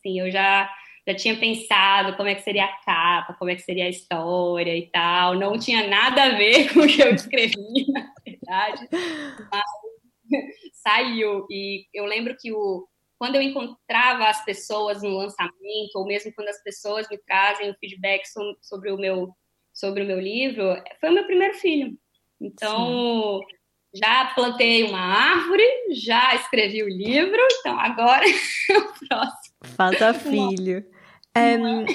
Sim, 0.02 0.20
eu 0.20 0.30
já 0.30 0.70
já 1.06 1.14
tinha 1.14 1.36
pensado 1.36 2.16
como 2.16 2.28
é 2.28 2.34
que 2.34 2.42
seria 2.42 2.64
a 2.64 2.76
capa, 2.84 3.34
como 3.34 3.50
é 3.50 3.56
que 3.56 3.62
seria 3.62 3.86
a 3.86 3.90
história 3.90 4.76
e 4.76 4.88
tal. 4.90 5.34
Não 5.34 5.58
tinha 5.58 5.88
nada 5.88 6.24
a 6.24 6.36
ver 6.36 6.70
com 6.72 6.80
o 6.80 6.86
que 6.86 7.02
eu 7.02 7.14
escrevi, 7.14 7.90
na 7.92 8.12
verdade. 8.24 8.88
Mas 9.50 9.64
saiu. 10.72 11.46
E 11.50 11.86
eu 11.92 12.04
lembro 12.04 12.36
que 12.38 12.52
o, 12.52 12.86
quando 13.18 13.36
eu 13.36 13.42
encontrava 13.42 14.28
as 14.28 14.44
pessoas 14.44 15.02
no 15.02 15.10
lançamento, 15.10 15.96
ou 15.96 16.06
mesmo 16.06 16.32
quando 16.34 16.48
as 16.48 16.62
pessoas 16.62 17.08
me 17.10 17.18
trazem 17.18 17.70
o 17.70 17.76
feedback 17.78 18.22
sobre 18.60 18.90
o 18.90 18.96
meu, 18.96 19.34
sobre 19.72 20.04
o 20.04 20.06
meu 20.06 20.20
livro, 20.20 20.76
foi 21.00 21.10
o 21.10 21.14
meu 21.14 21.24
primeiro 21.24 21.54
filho. 21.54 21.98
Então, 22.40 23.40
Sim. 23.40 23.56
Já 23.94 24.32
plantei 24.34 24.84
uma 24.84 24.98
árvore, 24.98 25.62
já 25.92 26.34
escrevi 26.34 26.82
o 26.82 26.88
livro, 26.88 27.40
então 27.60 27.78
agora 27.78 28.24
é 28.70 28.78
o 28.78 28.92
próximo. 29.06 29.54
Falta 29.76 30.14
filho. 30.14 30.84
Um, 31.36 31.86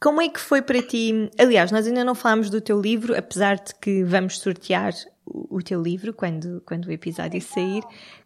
como 0.00 0.22
é 0.22 0.28
que 0.28 0.40
foi 0.40 0.62
para 0.62 0.80
ti? 0.82 1.30
Aliás, 1.38 1.70
nós 1.70 1.86
ainda 1.86 2.04
não 2.04 2.14
falámos 2.14 2.48
do 2.48 2.60
teu 2.60 2.80
livro, 2.80 3.16
apesar 3.16 3.56
de 3.56 3.74
que 3.74 4.02
vamos 4.02 4.38
sortear 4.38 4.92
o 5.26 5.62
teu 5.62 5.82
livro 5.82 6.14
quando, 6.14 6.62
quando 6.66 6.86
o 6.86 6.92
episódio 6.92 7.40
sair. 7.40 7.82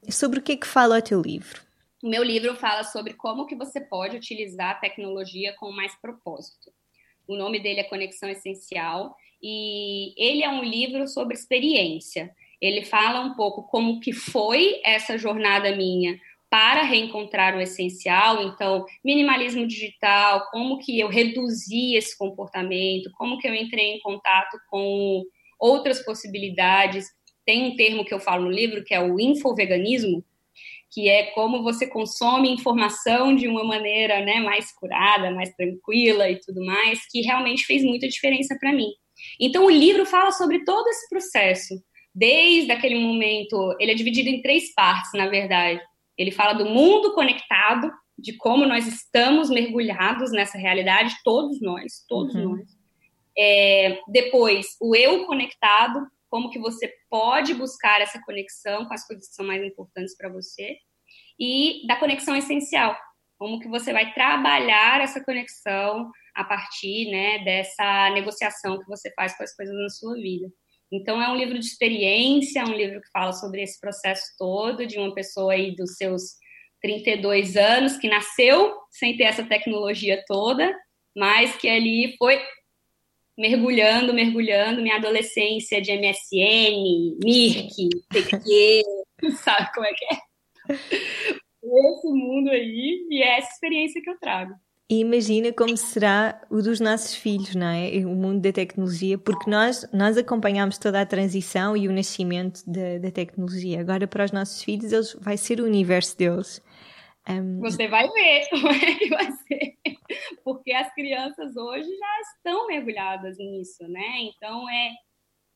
Sobre 0.08 0.38
o 0.38 0.42
que 0.42 0.52
é 0.52 0.56
que 0.56 0.66
fala 0.66 0.98
o 0.98 1.02
teu 1.02 1.20
livro? 1.20 1.62
O 2.02 2.08
meu 2.08 2.22
livro 2.22 2.54
fala 2.54 2.84
sobre 2.84 3.14
como 3.14 3.46
que 3.46 3.56
você 3.56 3.80
pode 3.80 4.16
utilizar 4.16 4.72
a 4.72 4.74
tecnologia 4.74 5.54
com 5.58 5.72
mais 5.72 5.94
propósito. 6.00 6.70
O 7.26 7.36
nome 7.36 7.60
dele 7.60 7.80
é 7.80 7.84
Conexão 7.84 8.28
Essencial 8.28 9.16
e 9.42 10.14
ele 10.16 10.42
é 10.42 10.48
um 10.48 10.62
livro 10.62 11.08
sobre 11.08 11.34
experiência. 11.34 12.30
Ele 12.64 12.82
fala 12.82 13.20
um 13.20 13.34
pouco 13.34 13.62
como 13.64 14.00
que 14.00 14.14
foi 14.14 14.80
essa 14.82 15.18
jornada 15.18 15.76
minha 15.76 16.18
para 16.48 16.82
reencontrar 16.82 17.54
o 17.54 17.60
essencial, 17.60 18.42
então 18.42 18.86
minimalismo 19.04 19.66
digital, 19.66 20.48
como 20.50 20.78
que 20.78 20.98
eu 20.98 21.08
reduzi 21.08 21.94
esse 21.94 22.16
comportamento, 22.16 23.10
como 23.18 23.38
que 23.38 23.46
eu 23.46 23.54
entrei 23.54 23.90
em 23.90 24.00
contato 24.00 24.56
com 24.70 25.22
outras 25.60 26.02
possibilidades. 26.02 27.06
Tem 27.44 27.64
um 27.64 27.76
termo 27.76 28.02
que 28.02 28.14
eu 28.14 28.20
falo 28.20 28.44
no 28.44 28.50
livro 28.50 28.82
que 28.82 28.94
é 28.94 29.00
o 29.00 29.20
infoveganismo, 29.20 30.24
que 30.90 31.06
é 31.06 31.24
como 31.32 31.62
você 31.62 31.86
consome 31.86 32.48
informação 32.50 33.36
de 33.36 33.46
uma 33.46 33.64
maneira 33.64 34.24
né, 34.24 34.40
mais 34.40 34.72
curada, 34.72 35.30
mais 35.32 35.52
tranquila 35.54 36.30
e 36.30 36.40
tudo 36.40 36.64
mais, 36.64 37.06
que 37.10 37.20
realmente 37.20 37.66
fez 37.66 37.84
muita 37.84 38.08
diferença 38.08 38.56
para 38.58 38.72
mim. 38.72 38.88
Então, 39.38 39.66
o 39.66 39.70
livro 39.70 40.06
fala 40.06 40.30
sobre 40.30 40.64
todo 40.64 40.88
esse 40.88 41.08
processo, 41.10 41.74
desde 42.14 42.70
aquele 42.70 42.98
momento. 42.98 43.74
Ele 43.80 43.92
é 43.92 43.94
dividido 43.94 44.28
em 44.28 44.40
três 44.40 44.72
partes, 44.74 45.10
na 45.14 45.26
verdade. 45.28 45.80
Ele 46.16 46.30
fala 46.30 46.52
do 46.52 46.66
mundo 46.66 47.14
conectado, 47.14 47.90
de 48.16 48.34
como 48.36 48.64
nós 48.64 48.86
estamos 48.86 49.50
mergulhados 49.50 50.30
nessa 50.30 50.56
realidade, 50.56 51.16
todos 51.24 51.60
nós, 51.60 52.04
todos 52.08 52.34
uhum. 52.34 52.56
nós. 52.56 52.68
É, 53.36 53.98
depois, 54.08 54.76
o 54.80 54.94
eu 54.94 55.26
conectado, 55.26 56.06
como 56.30 56.50
que 56.50 56.58
você 56.58 56.92
pode 57.10 57.52
buscar 57.54 58.00
essa 58.00 58.20
conexão 58.24 58.86
com 58.86 58.94
as 58.94 59.06
coisas 59.06 59.28
que 59.28 59.34
são 59.34 59.46
mais 59.46 59.62
importantes 59.64 60.16
para 60.16 60.28
você. 60.28 60.76
E 61.38 61.84
da 61.88 61.96
conexão 61.96 62.36
essencial, 62.36 62.96
como 63.36 63.58
que 63.58 63.68
você 63.68 63.92
vai 63.92 64.14
trabalhar 64.14 65.00
essa 65.00 65.22
conexão 65.24 66.10
a 66.34 66.44
partir 66.44 67.10
né, 67.10 67.44
dessa 67.44 68.10
negociação 68.10 68.78
que 68.78 68.86
você 68.86 69.12
faz 69.14 69.36
com 69.36 69.42
as 69.42 69.54
coisas 69.54 69.74
na 69.74 69.88
sua 69.88 70.14
vida. 70.14 70.48
Então, 70.94 71.20
é 71.20 71.28
um 71.28 71.36
livro 71.36 71.58
de 71.58 71.66
experiência, 71.66 72.60
é 72.60 72.64
um 72.64 72.72
livro 72.72 73.00
que 73.00 73.10
fala 73.10 73.32
sobre 73.32 73.62
esse 73.62 73.80
processo 73.80 74.22
todo 74.38 74.86
de 74.86 74.96
uma 74.96 75.12
pessoa 75.12 75.52
aí 75.52 75.74
dos 75.74 75.96
seus 75.96 76.36
32 76.80 77.56
anos, 77.56 77.96
que 77.96 78.08
nasceu 78.08 78.72
sem 78.90 79.16
ter 79.16 79.24
essa 79.24 79.42
tecnologia 79.42 80.22
toda, 80.24 80.72
mas 81.16 81.56
que 81.56 81.68
ali 81.68 82.14
foi 82.16 82.40
mergulhando, 83.36 84.14
mergulhando, 84.14 84.82
minha 84.82 84.94
adolescência 84.94 85.82
de 85.82 85.90
MSN, 85.90 87.18
Mirk, 87.24 87.88
PQ, 88.10 88.82
sabe 89.42 89.74
como 89.74 89.86
é 89.86 89.92
que 89.92 90.04
é? 90.04 90.18
Esse 90.70 92.06
mundo 92.06 92.50
aí 92.50 93.04
e 93.10 93.20
é 93.20 93.38
essa 93.38 93.50
experiência 93.52 94.00
que 94.00 94.10
eu 94.10 94.18
trago. 94.20 94.54
E 94.88 95.00
imagina 95.00 95.50
como 95.50 95.74
será 95.78 96.42
o 96.50 96.60
dos 96.60 96.78
nossos 96.78 97.14
filhos, 97.14 97.54
não 97.54 97.68
é? 97.68 97.88
O 98.04 98.14
mundo 98.14 98.42
da 98.42 98.52
tecnologia, 98.52 99.16
porque 99.16 99.50
nós, 99.50 99.88
nós 99.94 100.18
acompanhamos 100.18 100.76
toda 100.76 101.00
a 101.00 101.06
transição 101.06 101.74
e 101.74 101.88
o 101.88 101.92
nascimento 101.92 102.62
da, 102.66 102.98
da 102.98 103.10
tecnologia. 103.10 103.80
Agora, 103.80 104.06
para 104.06 104.26
os 104.26 104.32
nossos 104.32 104.62
filhos, 104.62 104.92
eles, 104.92 105.14
vai 105.14 105.38
ser 105.38 105.60
o 105.60 105.64
universo 105.64 106.18
deles. 106.18 106.62
Um... 107.26 107.60
Você 107.60 107.88
vai 107.88 108.06
ver 108.10 108.46
como 108.50 108.68
é 108.68 108.94
que 108.96 109.08
vai 109.08 109.32
ser, 109.32 109.74
porque 110.44 110.72
as 110.72 110.92
crianças 110.92 111.56
hoje 111.56 111.88
já 111.88 112.20
estão 112.20 112.66
mergulhadas 112.66 113.38
nisso, 113.38 113.88
né? 113.88 114.20
Então 114.20 114.68
é 114.68 114.92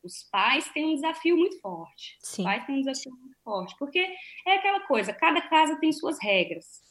Os 0.03 0.23
pais 0.31 0.67
têm 0.69 0.85
um 0.85 0.95
desafio 0.95 1.37
muito 1.37 1.59
forte. 1.61 2.17
Sim. 2.23 2.41
Os 2.41 2.45
pais 2.45 2.65
têm 2.65 2.77
um 2.77 2.81
desafio 2.81 3.11
muito 3.11 3.37
forte. 3.43 3.75
Porque 3.77 3.99
é 4.47 4.55
aquela 4.55 4.79
coisa, 4.87 5.13
cada 5.13 5.39
casa 5.41 5.79
tem 5.79 5.91
suas 5.91 6.17
regras. 6.19 6.89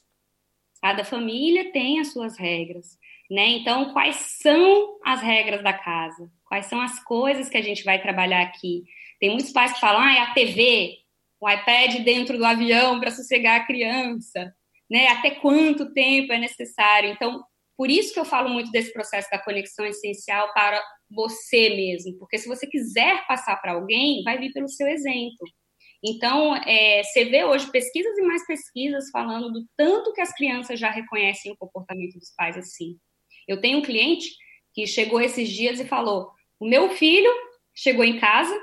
Cada 0.81 1.05
família 1.05 1.73
tem 1.73 2.01
as 2.01 2.13
suas 2.13 2.37
regras. 2.37 2.99
Né? 3.31 3.49
Então, 3.49 3.93
quais 3.93 4.17
são 4.41 4.99
as 5.05 5.21
regras 5.21 5.63
da 5.63 5.73
casa? 5.73 6.31
Quais 6.47 6.67
são 6.67 6.81
as 6.81 7.03
coisas 7.05 7.49
que 7.49 7.59
a 7.59 7.63
gente 7.63 7.85
vai 7.85 8.01
trabalhar 8.01 8.43
aqui? 8.43 8.85
Tem 9.21 9.31
muitos 9.31 9.53
pais 9.53 9.73
que 9.73 9.81
falam, 9.81 10.01
ah, 10.01 10.15
é 10.15 10.21
a 10.21 10.33
TV, 10.33 10.97
o 11.41 11.49
iPad 11.49 12.03
dentro 12.05 12.39
do 12.39 12.45
avião 12.45 12.99
para 12.99 13.11
sossegar 13.11 13.61
a 13.61 13.67
criança, 13.67 14.55
né? 14.91 15.09
Até 15.09 15.33
quanto 15.33 15.93
tempo 15.93 16.33
é 16.33 16.39
necessário? 16.39 17.11
Então, 17.11 17.45
por 17.77 17.91
isso 17.91 18.13
que 18.13 18.19
eu 18.19 18.25
falo 18.25 18.49
muito 18.49 18.71
desse 18.71 18.93
processo 18.93 19.31
da 19.31 19.39
conexão 19.39 19.85
essencial 19.85 20.53
para 20.53 20.83
você 21.11 21.71
mesmo, 21.71 22.19
porque 22.19 22.39
se 22.39 22.49
você 22.49 22.67
quiser 22.67 23.27
passar 23.27 23.57
para 23.57 23.73
alguém, 23.73 24.23
vai 24.25 24.39
vir 24.39 24.53
pelo 24.53 24.69
seu 24.69 24.87
exemplo. 24.89 25.47
Então, 26.05 26.55
é, 26.57 27.03
você 27.03 27.25
vê 27.25 27.45
hoje 27.45 27.71
pesquisas 27.71 28.17
e 28.17 28.23
mais 28.23 28.47
pesquisas 28.47 29.11
falando 29.11 29.53
do 29.53 29.67
tanto 29.77 30.13
que 30.13 30.21
as 30.21 30.33
crianças 30.33 30.79
já 30.79 30.91
reconhecem 30.91 31.53
o 31.53 31.57
comportamento 31.57 32.19
dos 32.19 32.33
pais 32.37 32.57
assim. 32.57 32.97
Eu 33.47 33.61
tenho 33.61 33.79
um 33.79 33.83
cliente 33.83 34.29
que 34.73 34.87
chegou 34.87 35.21
esses 35.21 35.49
dias 35.49 35.81
e 35.81 35.87
falou: 35.87 36.31
o 36.61 36.69
meu 36.69 36.91
filho 36.91 37.31
chegou 37.75 38.05
em 38.05 38.19
casa 38.19 38.57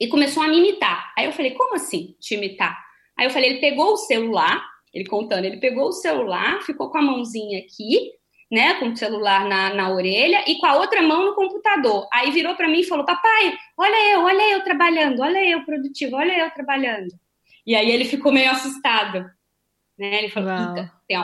e 0.00 0.08
começou 0.08 0.42
a 0.42 0.48
me 0.48 0.58
imitar. 0.58 1.12
Aí 1.16 1.26
eu 1.26 1.32
falei: 1.32 1.52
como 1.52 1.74
assim 1.74 2.16
te 2.18 2.34
imitar? 2.34 2.76
Aí 3.16 3.26
eu 3.26 3.30
falei: 3.30 3.50
ele 3.50 3.60
pegou 3.60 3.92
o 3.92 3.96
celular, 3.96 4.66
ele 4.92 5.06
contando, 5.06 5.44
ele 5.44 5.58
pegou 5.58 5.88
o 5.88 5.92
celular, 5.92 6.62
ficou 6.62 6.90
com 6.90 6.98
a 6.98 7.02
mãozinha 7.02 7.60
aqui 7.60 8.10
né, 8.50 8.74
com 8.74 8.88
o 8.88 8.96
celular 8.96 9.44
na, 9.46 9.72
na 9.74 9.90
orelha 9.90 10.42
e 10.46 10.56
com 10.56 10.66
a 10.66 10.76
outra 10.76 11.00
mão 11.00 11.24
no 11.24 11.34
computador. 11.34 12.08
Aí 12.12 12.30
virou 12.30 12.56
para 12.56 12.68
mim 12.68 12.80
e 12.80 12.86
falou: 12.86 13.06
Papai, 13.06 13.56
olha 13.76 14.12
eu, 14.12 14.24
olha 14.24 14.52
eu 14.52 14.64
trabalhando, 14.64 15.20
olha 15.22 15.48
eu 15.48 15.64
produtivo, 15.64 16.16
olha 16.16 16.38
eu 16.38 16.50
trabalhando. 16.50 17.08
E 17.66 17.76
aí 17.76 17.90
ele 17.90 18.04
ficou 18.04 18.32
meio 18.32 18.50
assustado. 18.50 19.24
Né? 19.98 20.18
Ele 20.18 20.28
falou: 20.30 20.74
tem, 21.06 21.22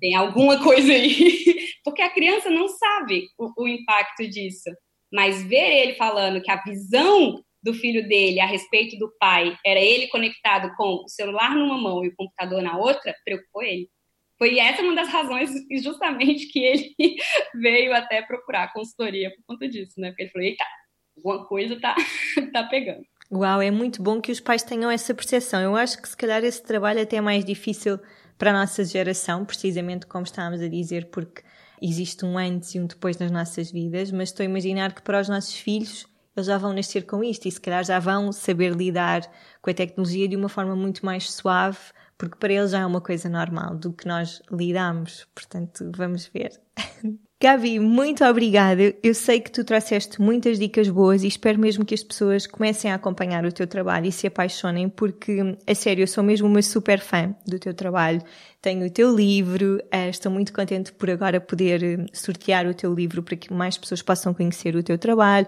tem 0.00 0.14
alguma 0.14 0.62
coisa 0.62 0.92
aí. 0.92 1.56
Porque 1.82 2.02
a 2.02 2.10
criança 2.10 2.50
não 2.50 2.68
sabe 2.68 3.28
o, 3.38 3.64
o 3.64 3.68
impacto 3.68 4.28
disso. 4.28 4.70
Mas 5.12 5.42
ver 5.42 5.72
ele 5.72 5.94
falando 5.94 6.42
que 6.42 6.50
a 6.50 6.62
visão 6.62 7.42
do 7.62 7.72
filho 7.72 8.06
dele 8.06 8.40
a 8.40 8.46
respeito 8.46 8.96
do 8.98 9.12
pai 9.18 9.56
era 9.64 9.80
ele 9.80 10.08
conectado 10.08 10.74
com 10.76 11.04
o 11.04 11.08
celular 11.08 11.54
numa 11.54 11.78
mão 11.78 12.04
e 12.04 12.08
o 12.08 12.14
computador 12.14 12.62
na 12.62 12.76
outra, 12.76 13.14
preocupou 13.24 13.62
ele. 13.62 13.88
Foi 14.38 14.58
essa 14.58 14.82
uma 14.82 14.94
das 14.94 15.08
razões, 15.08 15.50
justamente, 15.82 16.46
que 16.48 16.58
ele 16.58 16.94
veio 17.54 17.94
até 17.94 18.22
procurar 18.22 18.72
consultoria 18.72 19.30
por 19.30 19.54
conta 19.54 19.68
disso, 19.68 19.94
né? 19.98 20.08
Porque 20.08 20.24
ele 20.24 20.30
falou: 20.30 20.46
eita, 20.46 20.64
alguma 21.16 21.46
coisa 21.46 21.80
tá, 21.80 21.94
tá 22.52 22.64
pegando. 22.64 23.04
Uau, 23.32 23.60
é 23.60 23.70
muito 23.70 24.02
bom 24.02 24.20
que 24.20 24.30
os 24.30 24.38
pais 24.38 24.62
tenham 24.62 24.90
essa 24.90 25.14
percepção. 25.14 25.60
Eu 25.60 25.74
acho 25.74 26.00
que 26.00 26.08
se 26.08 26.16
calhar 26.16 26.44
esse 26.44 26.62
trabalho 26.62 27.00
é 27.00 27.02
até 27.02 27.16
é 27.16 27.20
mais 27.20 27.44
difícil 27.44 27.98
para 28.38 28.50
a 28.50 28.52
nossa 28.52 28.84
geração, 28.84 29.44
precisamente 29.44 30.06
como 30.06 30.24
estávamos 30.24 30.60
a 30.60 30.68
dizer, 30.68 31.06
porque 31.06 31.42
existe 31.80 32.24
um 32.24 32.38
antes 32.38 32.74
e 32.74 32.80
um 32.80 32.86
depois 32.86 33.18
nas 33.18 33.30
nossas 33.30 33.70
vidas, 33.70 34.12
mas 34.12 34.28
estou 34.28 34.44
a 34.44 34.48
imaginar 34.48 34.94
que 34.94 35.02
para 35.02 35.20
os 35.20 35.28
nossos 35.28 35.54
filhos 35.54 36.06
eles 36.36 36.46
já 36.46 36.58
vão 36.58 36.72
nascer 36.72 37.06
com 37.06 37.24
isto 37.24 37.48
e 37.48 37.50
se 37.50 37.60
calhar 37.60 37.82
já 37.82 37.98
vão 37.98 38.30
saber 38.30 38.72
lidar 38.72 39.22
com 39.62 39.70
a 39.70 39.74
tecnologia 39.74 40.28
de 40.28 40.36
uma 40.36 40.50
forma 40.50 40.76
muito 40.76 41.04
mais 41.04 41.32
suave 41.32 41.78
porque 42.18 42.36
para 42.36 42.52
eles 42.52 42.70
já 42.70 42.80
é 42.80 42.86
uma 42.86 43.00
coisa 43.00 43.28
normal 43.28 43.76
do 43.76 43.92
que 43.92 44.06
nós 44.06 44.42
lidamos. 44.50 45.26
Portanto, 45.34 45.90
vamos 45.94 46.26
ver. 46.26 46.52
Gabi, 47.38 47.78
muito 47.78 48.24
obrigada. 48.24 48.94
Eu 49.02 49.12
sei 49.14 49.40
que 49.40 49.50
tu 49.50 49.62
trouxeste 49.62 50.22
muitas 50.22 50.58
dicas 50.58 50.88
boas 50.88 51.22
e 51.22 51.26
espero 51.26 51.58
mesmo 51.58 51.84
que 51.84 51.94
as 51.94 52.02
pessoas 52.02 52.46
comecem 52.46 52.90
a 52.90 52.94
acompanhar 52.94 53.44
o 53.44 53.52
teu 53.52 53.66
trabalho 53.66 54.06
e 54.06 54.12
se 54.12 54.26
apaixonem, 54.26 54.88
porque, 54.88 55.54
a 55.66 55.74
sério, 55.74 56.02
eu 56.02 56.06
sou 56.06 56.24
mesmo 56.24 56.48
uma 56.48 56.62
super 56.62 56.98
fã 56.98 57.34
do 57.46 57.58
teu 57.58 57.74
trabalho. 57.74 58.22
Tenho 58.62 58.86
o 58.86 58.90
teu 58.90 59.14
livro, 59.14 59.78
eh, 59.90 60.08
estou 60.08 60.32
muito 60.32 60.50
contente 60.50 60.92
por 60.92 61.10
agora 61.10 61.38
poder 61.38 61.82
eh, 61.82 62.06
sortear 62.10 62.66
o 62.66 62.72
teu 62.72 62.94
livro 62.94 63.22
para 63.22 63.36
que 63.36 63.52
mais 63.52 63.76
pessoas 63.76 64.00
possam 64.00 64.32
conhecer 64.32 64.74
o 64.74 64.82
teu 64.82 64.96
trabalho. 64.96 65.46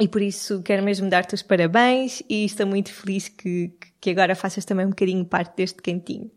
E 0.00 0.08
por 0.08 0.22
isso 0.22 0.62
quero 0.62 0.82
mesmo 0.82 1.10
dar-te 1.10 1.34
os 1.34 1.42
parabéns 1.42 2.22
e 2.26 2.46
estou 2.46 2.66
muito 2.66 2.90
feliz 2.90 3.28
que, 3.28 3.70
que 4.00 4.10
agora 4.10 4.34
faças 4.34 4.64
também 4.64 4.86
um 4.86 4.90
bocadinho 4.90 5.26
parte 5.26 5.54
deste 5.54 5.82
cantinho. 5.82 6.30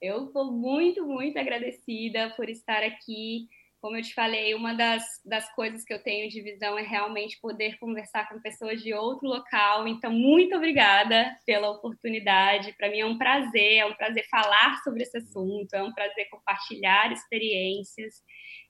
Eu 0.00 0.26
estou 0.26 0.50
muito, 0.50 1.06
muito 1.06 1.38
agradecida 1.38 2.30
por 2.34 2.48
estar 2.48 2.82
aqui. 2.82 3.46
Como 3.80 3.94
eu 3.96 4.02
te 4.02 4.12
falei, 4.14 4.54
uma 4.54 4.74
das, 4.74 5.04
das 5.24 5.54
coisas 5.54 5.84
que 5.84 5.92
eu 5.92 6.02
tenho 6.02 6.28
de 6.30 6.40
visão 6.40 6.76
é 6.78 6.82
realmente 6.82 7.38
poder 7.40 7.78
conversar 7.78 8.28
com 8.28 8.40
pessoas 8.40 8.82
de 8.82 8.92
outro 8.94 9.28
local. 9.28 9.86
Então, 9.86 10.10
muito 10.10 10.56
obrigada 10.56 11.36
pela 11.46 11.70
oportunidade. 11.70 12.74
Para 12.76 12.90
mim 12.90 13.00
é 13.00 13.06
um 13.06 13.18
prazer, 13.18 13.74
é 13.74 13.86
um 13.86 13.94
prazer 13.94 14.26
falar 14.28 14.80
sobre 14.82 15.02
esse 15.02 15.18
assunto, 15.18 15.74
é 15.74 15.82
um 15.82 15.92
prazer 15.92 16.26
compartilhar 16.30 17.12
experiências. 17.12 18.14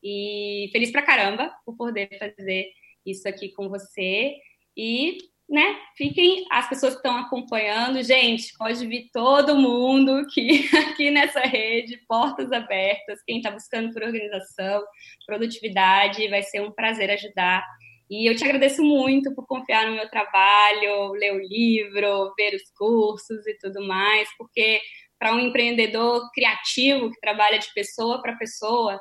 E 0.03 0.68
feliz 0.72 0.91
pra 0.91 1.03
caramba 1.03 1.55
por 1.64 1.76
poder 1.76 2.11
fazer 2.18 2.66
isso 3.11 3.29
aqui 3.29 3.51
com 3.51 3.69
você. 3.69 4.35
E, 4.77 5.19
né, 5.49 5.77
fiquem 5.97 6.45
as 6.51 6.69
pessoas 6.69 6.95
que 6.95 6.99
estão 6.99 7.17
acompanhando. 7.17 8.03
Gente, 8.03 8.53
pode 8.57 8.87
vir 8.87 9.11
todo 9.13 9.57
mundo 9.57 10.27
que 10.33 10.69
aqui 10.91 11.11
nessa 11.11 11.41
rede, 11.41 12.01
portas 12.09 12.53
abertas. 12.53 13.23
Quem 13.27 13.39
está 13.39 13.51
buscando 13.51 13.93
por 13.93 14.03
organização, 14.03 14.83
produtividade, 15.27 16.29
vai 16.29 16.43
ser 16.43 16.61
um 16.63 16.73
prazer 16.73 17.11
ajudar. 17.11 17.65
E 18.11 18.29
eu 18.29 18.35
te 18.35 18.43
agradeço 18.45 18.83
muito 18.83 19.35
por 19.35 19.47
confiar 19.47 19.87
no 19.87 19.95
meu 19.95 20.09
trabalho, 20.09 21.13
ler 21.13 21.35
o 21.35 21.39
livro, 21.39 22.33
ver 22.37 22.55
os 22.55 22.71
cursos 22.75 23.47
e 23.47 23.55
tudo 23.59 23.87
mais, 23.87 24.29
porque 24.39 24.81
para 25.19 25.35
um 25.35 25.41
empreendedor 25.41 26.31
criativo 26.33 27.11
que 27.11 27.21
trabalha 27.21 27.59
de 27.59 27.73
pessoa 27.75 28.23
para 28.23 28.37
pessoa, 28.37 28.99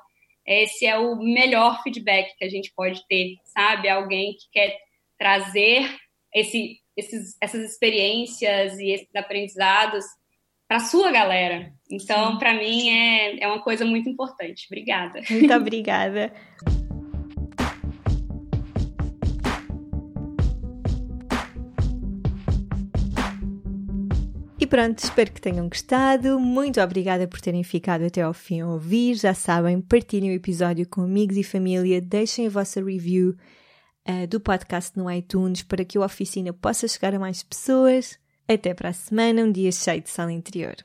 esse 0.48 0.86
é 0.86 0.98
o 0.98 1.18
melhor 1.18 1.84
feedback 1.84 2.36
que 2.38 2.46
a 2.46 2.50
gente 2.50 2.72
pode 2.76 3.06
ter, 3.08 3.36
sabe? 3.44 3.90
Alguém 3.90 4.34
que 4.34 4.46
quer 4.52 4.78
trazer 5.18 5.94
esse, 6.34 6.78
esses, 6.96 7.36
essas 7.42 7.72
experiências 7.72 8.80
e 8.80 8.92
esses 8.92 9.14
aprendizados 9.16 10.06
para 10.68 10.80
sua 10.80 11.12
galera. 11.12 11.72
Então, 11.90 12.38
para 12.38 12.54
mim, 12.54 12.90
é, 12.90 13.44
é 13.44 13.48
uma 13.48 13.62
coisa 13.62 13.86
muito 13.86 14.10
importante. 14.10 14.68
Obrigada. 14.70 15.22
Muito 15.30 15.54
obrigada. 15.54 16.34
E 24.68 24.70
pronto, 24.70 25.00
espero 25.00 25.32
que 25.32 25.40
tenham 25.40 25.70
gostado. 25.70 26.38
Muito 26.38 26.82
obrigada 26.82 27.26
por 27.26 27.40
terem 27.40 27.64
ficado 27.64 28.04
até 28.04 28.22
ao 28.22 28.34
fim 28.34 28.60
a 28.60 28.68
ouvir. 28.68 29.16
Já 29.16 29.34
sabem, 29.34 29.80
partilhem 29.80 30.32
o 30.32 30.34
episódio 30.34 30.86
com 30.86 31.04
amigos 31.04 31.38
e 31.38 31.44
família, 31.44 32.02
deixem 32.02 32.48
a 32.48 32.50
vossa 32.50 32.84
review 32.84 33.34
uh, 34.10 34.28
do 34.28 34.42
podcast 34.42 34.92
no 35.00 35.10
iTunes 35.10 35.64
para 35.64 35.86
que 35.86 35.98
a 35.98 36.02
oficina 36.04 36.52
possa 36.52 36.86
chegar 36.86 37.16
a 37.16 37.20
mais 37.20 37.44
pessoas. 37.44 38.20
Até 38.46 38.74
para 38.74 38.90
a 38.90 38.94
semana, 38.94 39.42
um 39.42 39.52
dia 39.54 39.72
cheio 39.72 40.02
de 40.02 40.10
sala 40.10 40.34
interior. 40.34 40.76